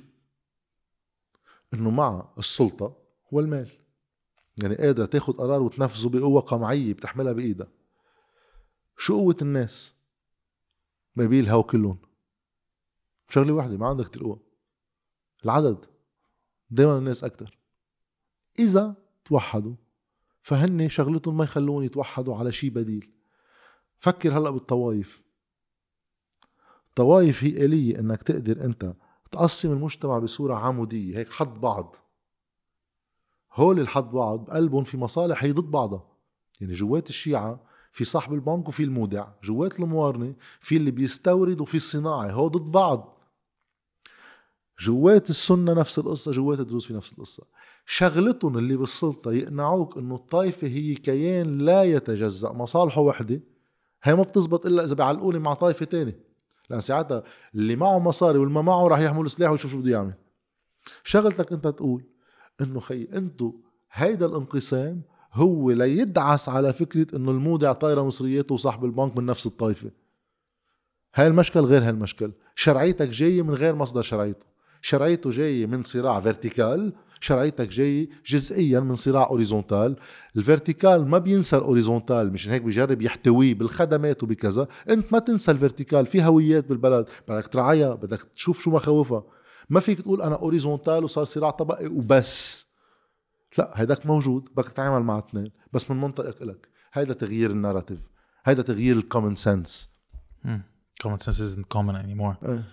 [1.74, 2.96] إنه مع السلطة
[3.32, 3.79] هو المال.
[4.62, 7.68] يعني قادرة تاخد قرار وتنفذه بقوة قمعية بتحملها بإيدها
[8.96, 9.94] شو قوة الناس؟
[11.16, 11.98] ما بيه الهوا كلهم.
[13.28, 14.40] شغلة واحدة ما عندك كتير قوة
[15.44, 15.84] العدد.
[16.70, 17.58] دايما الناس أكتر.
[18.58, 19.74] إذا توحدوا
[20.42, 23.10] فهن شغلتهم ما يخلون يتوحدوا على شيء بديل.
[23.98, 25.22] فكر هلأ بالطوايف
[26.88, 28.94] الطوايف هي آلية إنك تقدر أنت
[29.30, 31.96] تقسم المجتمع بصورة عمودية هيك حد بعض.
[33.54, 36.06] هول الحد بعض بقلبهم في مصالح هي ضد بعضها.
[36.60, 37.60] يعني جوات الشيعة
[37.92, 43.16] في صاحب البنك وفي المودع جوات الموارنة في اللي بيستورد وفي الصناعي هو ضد بعض.
[44.80, 47.44] جوات السنة نفس القصة جوات الدروز في نفس القصة.
[47.86, 53.40] شغلتهم اللي بالسلطة يقنعوك إنه الطائفة هي كيان لا يتجزأ مصالحه وحدة.
[54.02, 56.20] هي ما بتزبط إلا إذا بيعلقوني مع طائفة تانية.
[56.70, 57.22] لأن ساعتها
[57.54, 60.14] اللي معه مصاري واللي ما معه راح يحمل سلاح ويشوف شو بده يعمل.
[61.04, 62.04] شغلتك أنت تقول
[62.60, 63.52] إنه خي أنتو
[63.92, 69.90] هيدا الانقسام هو ليدعس على فكرة إنه المودع طايرة مصرياته وصاحب البنك من نفس الطائفة
[71.14, 72.32] هاي المشكل غير هالمشكل.
[72.54, 74.46] شرعيتك جاية من غير مصدر شرعيته.
[74.82, 79.96] شرعيته جاية من صراع vertical شرعيتك جاي جزئيا من صراع horizontal
[80.36, 84.68] ال vertical ما بينسى ال horizontal مشان هيك بيجرب يحتويه بالخدمات وبكذا.
[84.88, 87.06] أنت ما تنسى ال vertical في هويات بالبلد.
[87.28, 89.22] بدك ترعاها بدك تشوف شو مخاوفها
[89.70, 92.66] ما فيك تقول أنا horizontal وصار صراع طبقي وبس.
[93.58, 98.00] لا هيداك موجود بدك تتعامل مع اثنين بس من منطقك لك هيدا تغيير ال narrative.
[98.44, 99.90] هيدا تغيير ال common sense
[101.04, 102.48] common sense isn't common anymore.
[102.48, 102.64] إيه.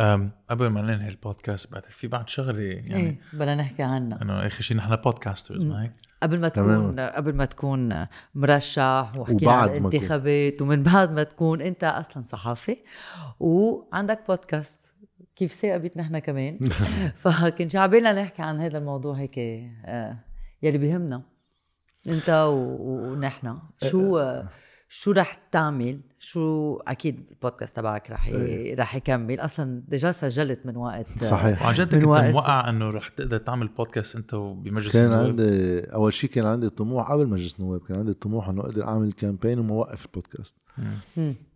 [0.00, 2.96] أم قبل ما ننهي البودكاست بعد في بعد شغلة يعني.
[2.96, 4.22] إيه بدنا نحكي عنها.
[4.22, 5.92] انه اخر شيء نحن podcasters ما هيك
[6.22, 6.82] قبل ما تماماً.
[6.82, 9.86] تكون قبل ما تكون مرشح وحكينا وبعد عن ما تكون.
[9.86, 12.76] الانتخابات ومن بعد ما تكون أنت أصلا صحافي
[13.40, 14.94] وعندك بودكاست
[15.36, 16.58] كيف ثاقبت نحن كمان؟
[17.22, 20.18] فكنت جعبالنا نحكي عن هذا الموضوع هيك آه،
[20.62, 21.22] يلي بيهمنا
[22.08, 23.58] انت و- ونحن.
[23.84, 24.48] شو آه،
[24.88, 28.74] شو رح تعمل؟ شو أكيد البودكاست تبعك رح ي...
[28.74, 29.40] رح يكمل.
[29.40, 31.62] أصلا ديجا سجلت من وقت آه، صحيح.
[31.62, 32.24] وعن جد كنت وقت.
[32.24, 36.68] موقع إنه رح تقدر تعمل بودكاست أنت بمجلس كان النواب؟ عندي أول شيء كان عندي
[36.68, 40.54] طموح قبل مجلس النواب كان عندي طموح إنه أقدر أعمل campaign وما اوقف البودكاست.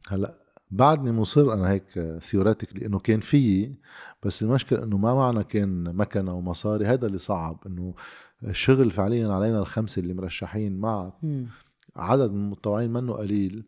[0.09, 0.35] هلأ
[0.71, 3.75] بعدني مصر أنا هيك theoretically إنه كان فيي
[4.23, 7.95] بس المشكلة إنه ما معنا كان مكنه ومصاري هذا اللي صعب إنه
[8.45, 11.13] الشغل فعليا علينا الخمسة اللي مرشحين مع.
[11.97, 13.65] عدد من المتطوعين منه قليل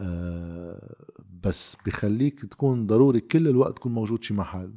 [0.00, 0.96] آه
[1.42, 4.74] بس بخليك تكون ضروري كل الوقت تكون موجود شي محل.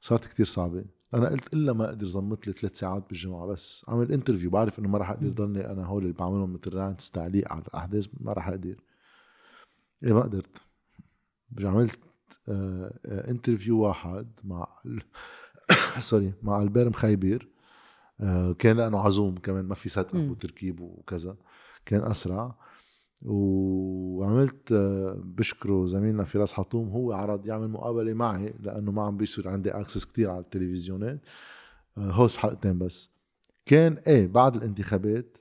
[0.00, 0.84] صارت كتير صعبة.
[1.14, 3.84] أنا قلت إلا ما أقدر زمط لي ثلاث ساعات بالجمعة بس.
[3.88, 7.52] أعمل interview بعرف إنه ما راح أقدر ضلني أنا هول اللي بعملهم مثل rants تعليق
[7.52, 8.76] على الأحداث ما راح أقدر.
[10.04, 10.63] إيه ما قدرت.
[11.60, 11.98] عملت
[12.48, 14.68] آه آه interview واحد مع
[15.98, 17.48] sorry مع البير مخيبير
[18.20, 20.30] آه كان لأنه عزوم كمان ما في set up.
[20.30, 21.36] وتركيب وكذا.
[21.86, 22.54] كان أسرع.
[23.24, 29.48] وعملت آه، بشكره زميلنا فراس حطوم هو عرض يعمل مقابلة معي لأنه ما عم بيصير
[29.48, 31.20] عندي access كتير على التلفزيونات.
[31.98, 33.10] آه، هوست حلقتين بس.
[33.66, 35.38] كان إيه بعد الانتخابات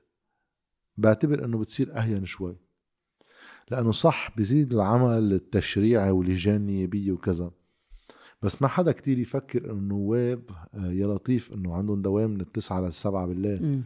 [0.97, 2.57] بعتبر إنه بتصير أهين شوي.
[3.71, 7.51] لأنه صح بزيد العمل التشريعي واللجان النيابيه وكذا.
[8.41, 10.41] بس ما حدا كتير يفكر إنه النواب
[10.73, 13.63] آه، يا لطيف إنه عندهم دوام من التسعة للسبعة بالليل.
[13.63, 13.83] مم.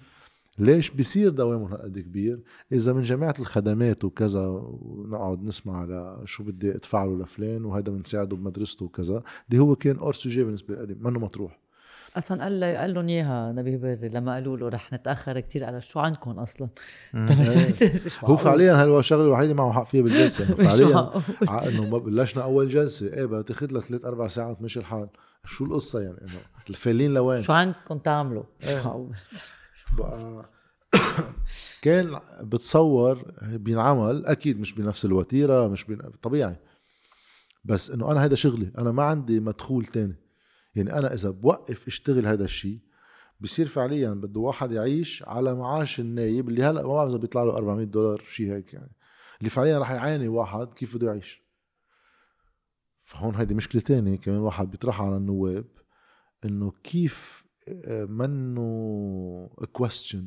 [0.59, 2.39] ليش بيصير دوامهم هالقد كبير؟
[2.71, 8.35] إذا من جماعة الخدمات وكذا ونقعد نسمع على شو بدي أدفع له لفلان وهذا بنساعده
[8.35, 11.66] بمدرسته وكذا اللي هو كان hors sujet بالنسبة لي منه مطروح.
[12.17, 15.83] أصلا قال لي قال لهم إياها نبيه بري لما قالوا له رح نتأخر كتير قال
[15.83, 16.69] شو عندكم أصلا؟
[17.13, 18.37] مش هو.
[18.37, 21.11] فعليا هو الشغلة الوحيدة معه حق فيها بالجلسة فعليا
[21.67, 23.13] إنه ما بلشنا أول جلسة.
[23.13, 25.09] إيه بدها تاخذ لها ثلاث أربع ساعات مش الحال.
[25.45, 26.39] شو القصة يعني؟ إنه
[26.69, 29.09] الفالين لوين؟ شو عندكم تعملوا؟ إيه.
[29.97, 30.45] بقى
[31.81, 35.97] كان بتصور بينعمل أكيد مش بنفس الوتيرة مش بين...
[36.21, 36.55] طبيعي.
[37.65, 40.26] بس إنه أنا هذا شغلي أنا ما عندي مدخول تاني.
[40.75, 42.79] يعني أنا إذا بوقف أشتغل هذا الشيء
[43.39, 47.57] بصير فعليا بده واحد يعيش على معاش النايب اللي هلأ ما بعرف إذا بيطلع له
[47.57, 48.91] 400 دولار شيء هيك يعني.
[49.39, 51.43] اللي فعليا رح يعاني واحد كيف بده يعيش؟
[52.97, 55.65] فهون هيدي مشكلة تانية كمان واحد بيطرحها على النواب
[56.45, 57.47] إنه كيف
[57.85, 60.23] آه، منه question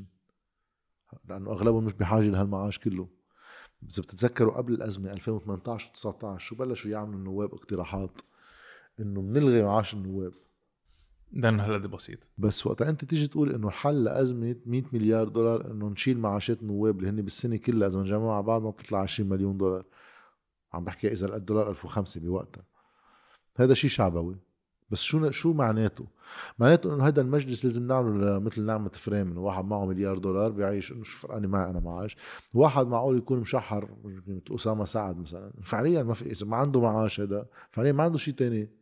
[1.29, 3.09] لأنه أغلبهم مش بحاجة لهالمعاش كله.
[3.91, 8.21] إذا بتتذكروا قبل الأزمة 2018 و19 شو بلشوا يعملوا النواب اقتراحات؟
[9.01, 10.33] إنه بنلغي معاش النواب.
[11.33, 12.29] لأنه هالقد بسيط.
[12.39, 16.99] بس وقتها أنت تيجي تقول إنه الحل لأزمة 100 مليار دولار إنه نشيل معاشات النواب
[16.99, 19.85] اللي هن بالسنة كلها إذا بنجمعها مع بعض ما بتطلع 20 مليون دولار.
[20.73, 22.65] عم بحكي إذا الدولار 1005 بوقتها.
[23.57, 24.37] هذا شيء شعبوي.
[24.91, 26.07] بس شو شو معناته؟
[26.59, 30.93] معناته إنه هذا المجلس لازم نعمله مثل نعمة فريم انه واحد معه مليار دولار بيعيش
[30.93, 32.17] إنه شو فرقاني معي أنا معاش.
[32.55, 35.53] واحد معقول يكون مشحر مثل أسامة سعد مثلا.
[35.63, 38.80] فعليا ما في إذا ما عنده معاش هذا فعليا ما عنده شيء تاني.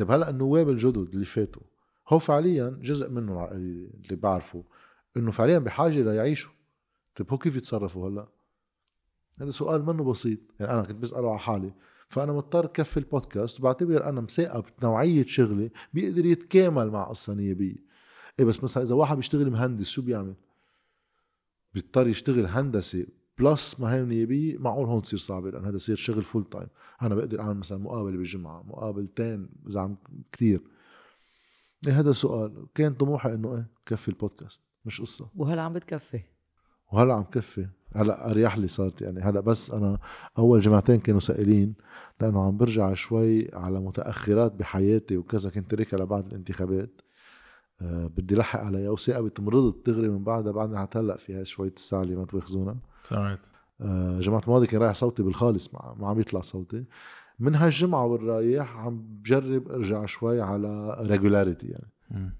[0.00, 1.62] طيب هلا النواب الجدد اللي فاتوا
[2.08, 4.64] هو فعليا جزء منهم اللي بعرفه
[5.16, 6.52] انه فعليا بحاجة ليعيشوا
[7.16, 8.28] طيب هو كيف يتصرفوا هلا؟
[9.40, 11.72] هذا سؤال منه بسيط يعني أنا كنت بسأله على حالي
[12.08, 17.76] فأنا مضطر كفي البودكاست وبعتبر أنا مساقب نوعيه شغلي بيقدر يتكامل مع قصة نيابية
[18.38, 20.34] إيه بس مثلا إذا واحد بيشتغل مهندس شو بيعمل؟
[21.74, 23.06] بيضطر يشتغل هندسة
[23.40, 26.68] plus مهام نيابيه معقول هون تصير صعبة لأن هذا يصير شغل full time
[27.02, 29.96] أنا بقدر أعمل مثلا مقابلة بالجمعه مقابلتين إذا عم
[30.32, 30.60] كثير
[31.86, 32.66] إيه هذا سؤال.
[32.74, 35.30] كان طموحي إنه إيه كفي البودكاست مش قصة.
[35.36, 36.20] وهلا عم بتكفي.
[36.92, 37.68] وهلا عم كفي.
[37.96, 39.20] هلا أريح لي صارت يعني.
[39.20, 39.98] هلا بس أنا
[40.38, 41.74] أول جمعتين كانوا سائلين
[42.20, 45.50] لأنه عم برجع شوي على متأخرات بحياتي وكذا.
[45.50, 47.00] كنت تاركها لبعد الانتخابات.
[47.80, 48.90] أه بدي لحق عليها.
[48.90, 53.46] وثاقبت مرضت دغري من بعدها بعدني حتى هلا فيها شوية الساعة اللي ما تواخذونا سمعت.
[53.80, 56.84] أه جمعة الماضي كان رايح صوتي بالخالص ما, عم يطلع صوتي.
[57.38, 62.34] من هالجمعة والرايح عم بجرب أرجع شوي على ريجولاريتي يعني.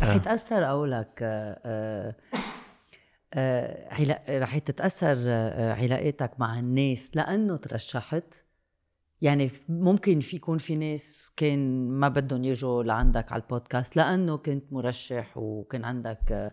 [0.00, 2.16] رح يتأثر قولك آه
[3.34, 8.34] آه رح تتأثر آه علاقاتك مع الناس لأنه ترشحت؟
[9.22, 14.72] يعني ممكن في يكون في ناس كان ما بدهم يجوا لعندك على البودكاست لأنه كنت
[14.72, 16.52] مرشح وكان عندك آه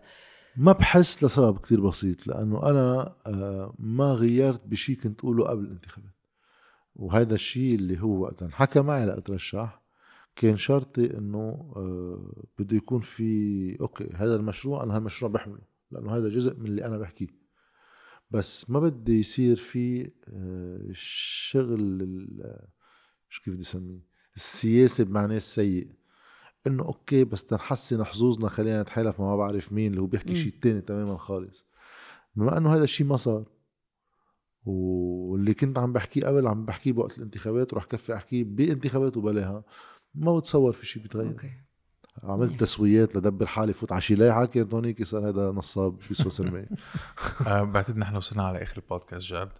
[0.56, 6.12] ما بحس لسبب كتير بسيط لأنه أنا آه ما غيرت بشي كنت أقوله قبل الانتخابات.
[6.94, 8.48] وهذا الشيء اللي هو وقتا.
[8.52, 9.82] حكى معي لاترشح
[10.36, 16.28] كان شرطي إنه آه بده يكون في أوكي هذا المشروع أنا هالمشروع بحمله لأنه هذا
[16.28, 17.28] جزء من اللي أنا بحكيه.
[18.30, 22.28] بس ما بدي يصير في آه شغل
[23.28, 24.00] شو كيف بدي أسميه؟
[24.36, 26.01] السياسة بمعناه السيء.
[26.66, 30.54] إنه okay بس تنحسن حظوظنا خلينا نتحالف مع ما بعرف مين اللي هو بيحكي شيء
[30.62, 31.66] تاني تماما خالص.
[32.34, 33.44] بما إنه هذا الشيء ما صار
[34.64, 39.64] واللي كنت عم بحكيه قبل عم بحكيه بوقت الانتخابات ورح كفي احكيه بانتخابات وبلاها.
[40.14, 41.28] ما بتصور في شيء بيتغير.
[41.28, 41.50] okay.
[42.22, 46.66] عملت تسويات لدبر حالي فوت على شي لايحه كانت هونيك صار هذا نصاب بيسوى سلمي
[47.46, 49.50] آه، بعتقد نحن وصلنا على آخر البودكاست جاد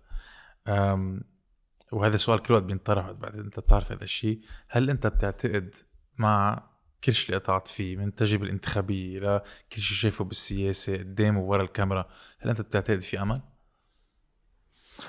[1.92, 5.74] وهذا سؤال كل وقت بينطرح بعد أنت بتعرف هذا الشيء هل أنت بتعتقد
[6.18, 6.62] مع
[7.04, 12.08] كل شيء اللي قطعت فيه من التجربة الانتخابية لكل شيء شايفه بالسياسة قدام وورا الكاميرا.
[12.38, 13.40] هل أنت بتعتقد في أمل؟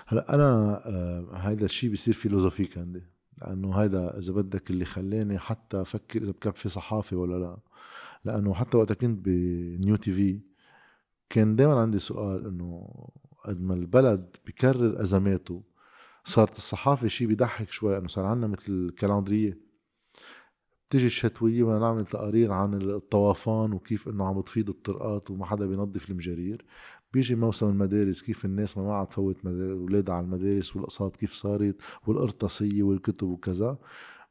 [0.08, 3.04] هلا أنا آه هذا الشيء بيصير philosophique عندي
[3.38, 7.58] لأنه هذا إذا بدك اللي خلاني حتى أفكر إذا بكفي صحافة ولا لا.
[8.26, 10.40] لأنه حتى وقت كنت ب New TV
[11.30, 12.98] كان دائما عندي سؤال إنه
[13.46, 15.64] قد ما البلد بكرر أزماته
[16.24, 19.58] صارت الصحافة شيء بيضحك شوي إنه صار عندنا مثل كالندريه
[20.94, 26.10] بتيجي الشتوية بدنا نعمل تقارير عن الطوافان وكيف إنه عم تفيض الطرقات وما حدا بينظف
[26.10, 26.66] المجارير.
[27.14, 31.76] بيجي موسم المدارس كيف الناس ما عاد تفوت اولادها على المدارس والأقساط كيف صارت
[32.08, 33.78] والقرطاسيه والكتب وكذا.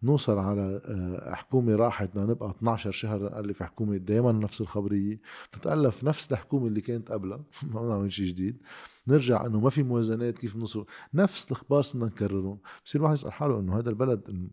[0.03, 5.21] نوصل على آه، حكومة راحت بدنا نبقى 12 شهر نألف حكومة دائما نفس الخبرية.
[5.53, 7.45] بتتألف نفس الحكومة اللي كانت قبلها.
[7.73, 8.63] ما بنعمل شيء جديد.
[9.09, 12.59] نرجع إنه ما في موازنات كيف نوصل نفس الأخبار صرنا نكررهم.
[12.85, 14.49] بصير الواحد يسأل حاله إنه هذا البلد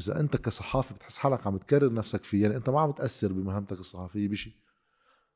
[0.00, 3.78] إذا أنت كصحافي بتحس حالك عم تكرر نفسك فيه يعني أنت ما عم تأثر بمهمتك
[3.80, 4.52] الصحفيه بشيء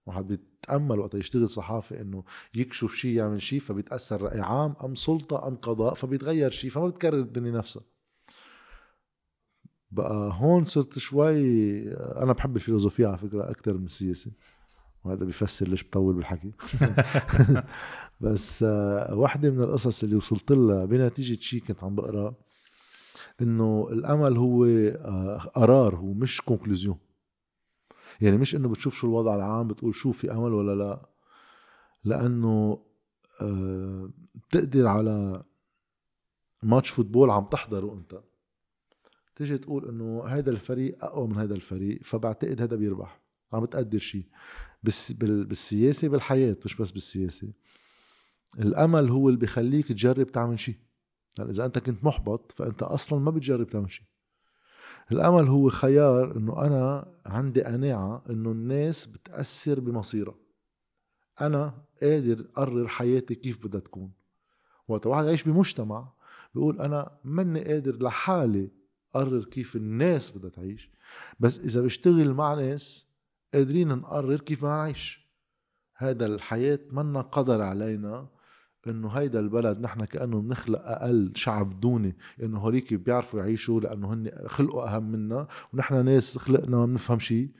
[0.06, 2.24] واحد بيتأمل وقت يشتغل صحافي إنه
[2.54, 7.18] يكشف شيء يعمل شيء فبيتأثر رأي عام أم سلطة أم قضاء فبيتغير شيء فما بتكرر
[7.18, 7.82] الدنيا نفسها.
[9.90, 11.38] بقى هون صرت شوي
[11.94, 14.30] أنا بحب الفيلوزوفيا على فكرة أكثر من السياسة.
[15.04, 16.52] وهذا بيفسر ليش بطول بالحكي.
[18.20, 22.34] بس آه، واحدة من القصص اللي وصلت لها بنتيجة شيء كنت عم بقرأ.
[23.42, 26.98] إنه الأمل هو آه، قرار هو مش conclusion
[28.20, 31.10] يعني مش إنه بتشوف شو الوضع العام بتقول شو في أمل ولا لا.
[32.04, 32.82] لأنه
[33.40, 35.44] آه، بتقدر على
[36.62, 38.20] ماتش فوتبول عم تحضره أنت.
[39.36, 43.20] تيجي تقول إنه هذا الفريق أقوى من هذا الفريق فبعتقد هذا بيربح.
[43.52, 44.26] عم بتقدر شيء
[44.82, 47.52] بس بالسياسة بالحياة مش بس بالسياسة.
[48.58, 50.76] الأمل هو اللي بخليك تجرب تعمل شيء
[51.38, 54.06] يعني إذا أنت كنت محبط فأنت أصلا ما بتجرب تعمل شيء.
[55.12, 60.34] الأمل هو خيار إنه أنا عندي قناعة إنه الناس بتأثر بمصيرها.
[61.40, 64.12] أنا قادر أقرر حياتي كيف بدها تكون.
[64.88, 66.12] وقت واحد يعيش بمجتمع
[66.54, 68.70] بيقول أنا مني قادر لحالي
[69.14, 70.90] قرر كيف الناس بدها تعيش.
[71.40, 73.06] بس إذا بشتغل مع ناس
[73.54, 75.30] قادرين نقرر كيف بدنا نعيش.
[75.96, 78.28] هذا الحياة منا قدر علينا
[78.88, 84.30] إنه هيدا البلد نحن كأنه بنخلق أقل شعب دوني إنه هوليك بيعرفوا يعيشوا لأنه هن
[84.46, 87.50] خلقوا أهم منا ونحن ناس خلقنا ما بنفهم شيء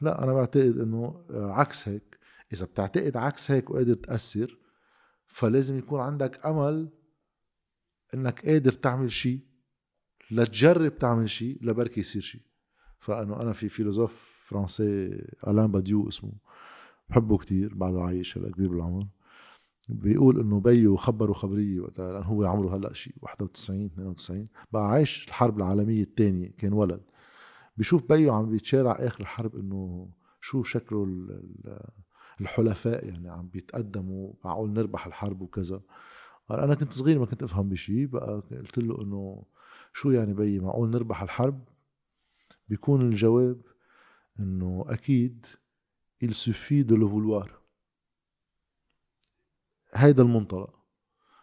[0.00, 2.18] لا أنا بعتقد إنه عكس هيك.
[2.52, 4.58] إذا بتعتقد عكس هيك وقادر تأثر
[5.26, 6.88] فلازم يكون عندك أمل
[8.14, 9.40] إنك قادر تعمل شيء
[10.30, 12.40] لتجرب تعمل شيء لبركي يصير شيء
[12.98, 15.06] فانه أنا في philosophe فرنسي
[15.48, 16.32] ألان باديو اسمه
[17.08, 19.06] بحبه كتير بعده عايش هلا كبير بالعمر.
[19.88, 25.28] بيقول إنه بيو خبروا خبرية وقتها لأن هو عمره هلأ شيء 91 92 بقى عايش
[25.28, 27.00] الحرب العالمية الثانية كان ولد.
[27.76, 30.08] بيشوف بيو عم بيتشارع آخر الحرب إنه
[30.40, 31.06] شو شكله
[32.40, 35.80] الحلفاء يعني عم بيتقدموا معقول نربح الحرب وكذا.
[36.48, 39.44] قال أنا كنت صغير ما كنت أفهم بشيء بقى قلت له إنه
[39.92, 41.64] شو يعني بيي معقول نربح الحرب
[42.68, 43.60] بيكون الجواب
[44.40, 45.46] إنه أكيد
[46.24, 47.46] il suffit de le vouloir.
[49.96, 50.74] هيدا المنطلق.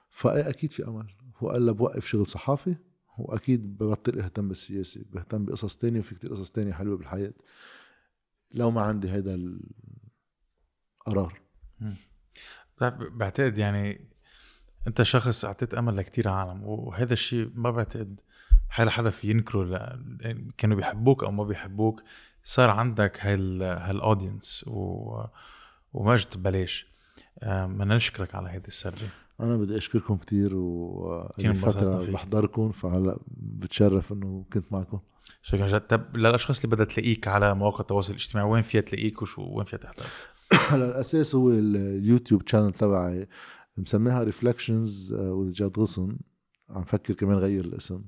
[0.09, 1.13] فاكيد في أمل.
[1.37, 2.75] هو قال بوقف شغل صحافي
[3.17, 7.33] وأكيد ببطل إهتم بالسياسة بهتم بقصص تانية وفي كتير قصص تانية حلوة بالحياة.
[8.51, 9.59] لو ما عندي هيدا
[11.07, 11.41] القرار.
[12.91, 14.09] بعتقد يعني
[14.87, 18.19] أنت شخص أعطيت أمل لكتير عالم وهذا الشيء ما بعتقد
[18.69, 20.51] حال حدا في ينكره ل...
[20.57, 22.03] كانوا بيحبوك أو ما بيحبوك
[22.43, 25.23] صار عندك هال هالاودينس و...
[25.93, 26.92] وما اجت ببلاش.
[27.43, 29.07] بدنا نشكرك على هيدي السردة
[29.39, 34.99] أنا بدي أشكركم كثير و فترة بحضركم فهلا بتشرف إنه كنت معكم.
[35.41, 35.81] شكرا جاد.
[35.81, 39.79] طب للأشخاص اللي بدها تلاقيك على مواقع التواصل الاجتماعي وين فيها تلاقيك وشو وين فيها
[39.79, 40.05] تحضر؟
[40.69, 43.27] هلا الأساس هو اليوتيوب channel تبعي
[43.77, 46.17] مسميها Reflections with جاد غصن.
[46.73, 48.01] عم فكر كمان غير الاسم.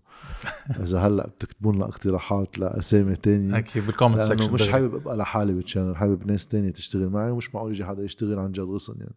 [0.79, 3.57] إذا هلأ بتكتبوا لنا اقتراحات لأسامي تانية.
[3.57, 7.31] أكيد بال comment section مش حابب أبقى لحالي بال channel حابب ناس تانية تشتغل معي
[7.31, 9.15] ومش معقول يجي حدا يشتغل عند جاد غصن يعني.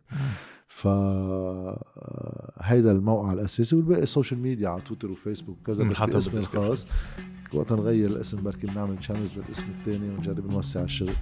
[0.68, 0.86] ف
[2.62, 6.86] هيدا الموقع الأساسي والباقي ال social media على تويتر وفيسبوك وكذا بس باسمي الخاص.
[7.52, 11.14] وقت نغير الاسم بركي بنعمل channels للاسم الثاني ونجرب نوسع الشغل.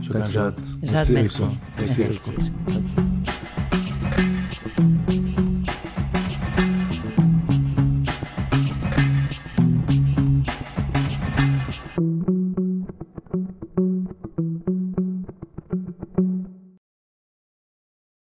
[0.00, 1.48] شكرا جاد جاد merci.
[1.78, 2.20] merci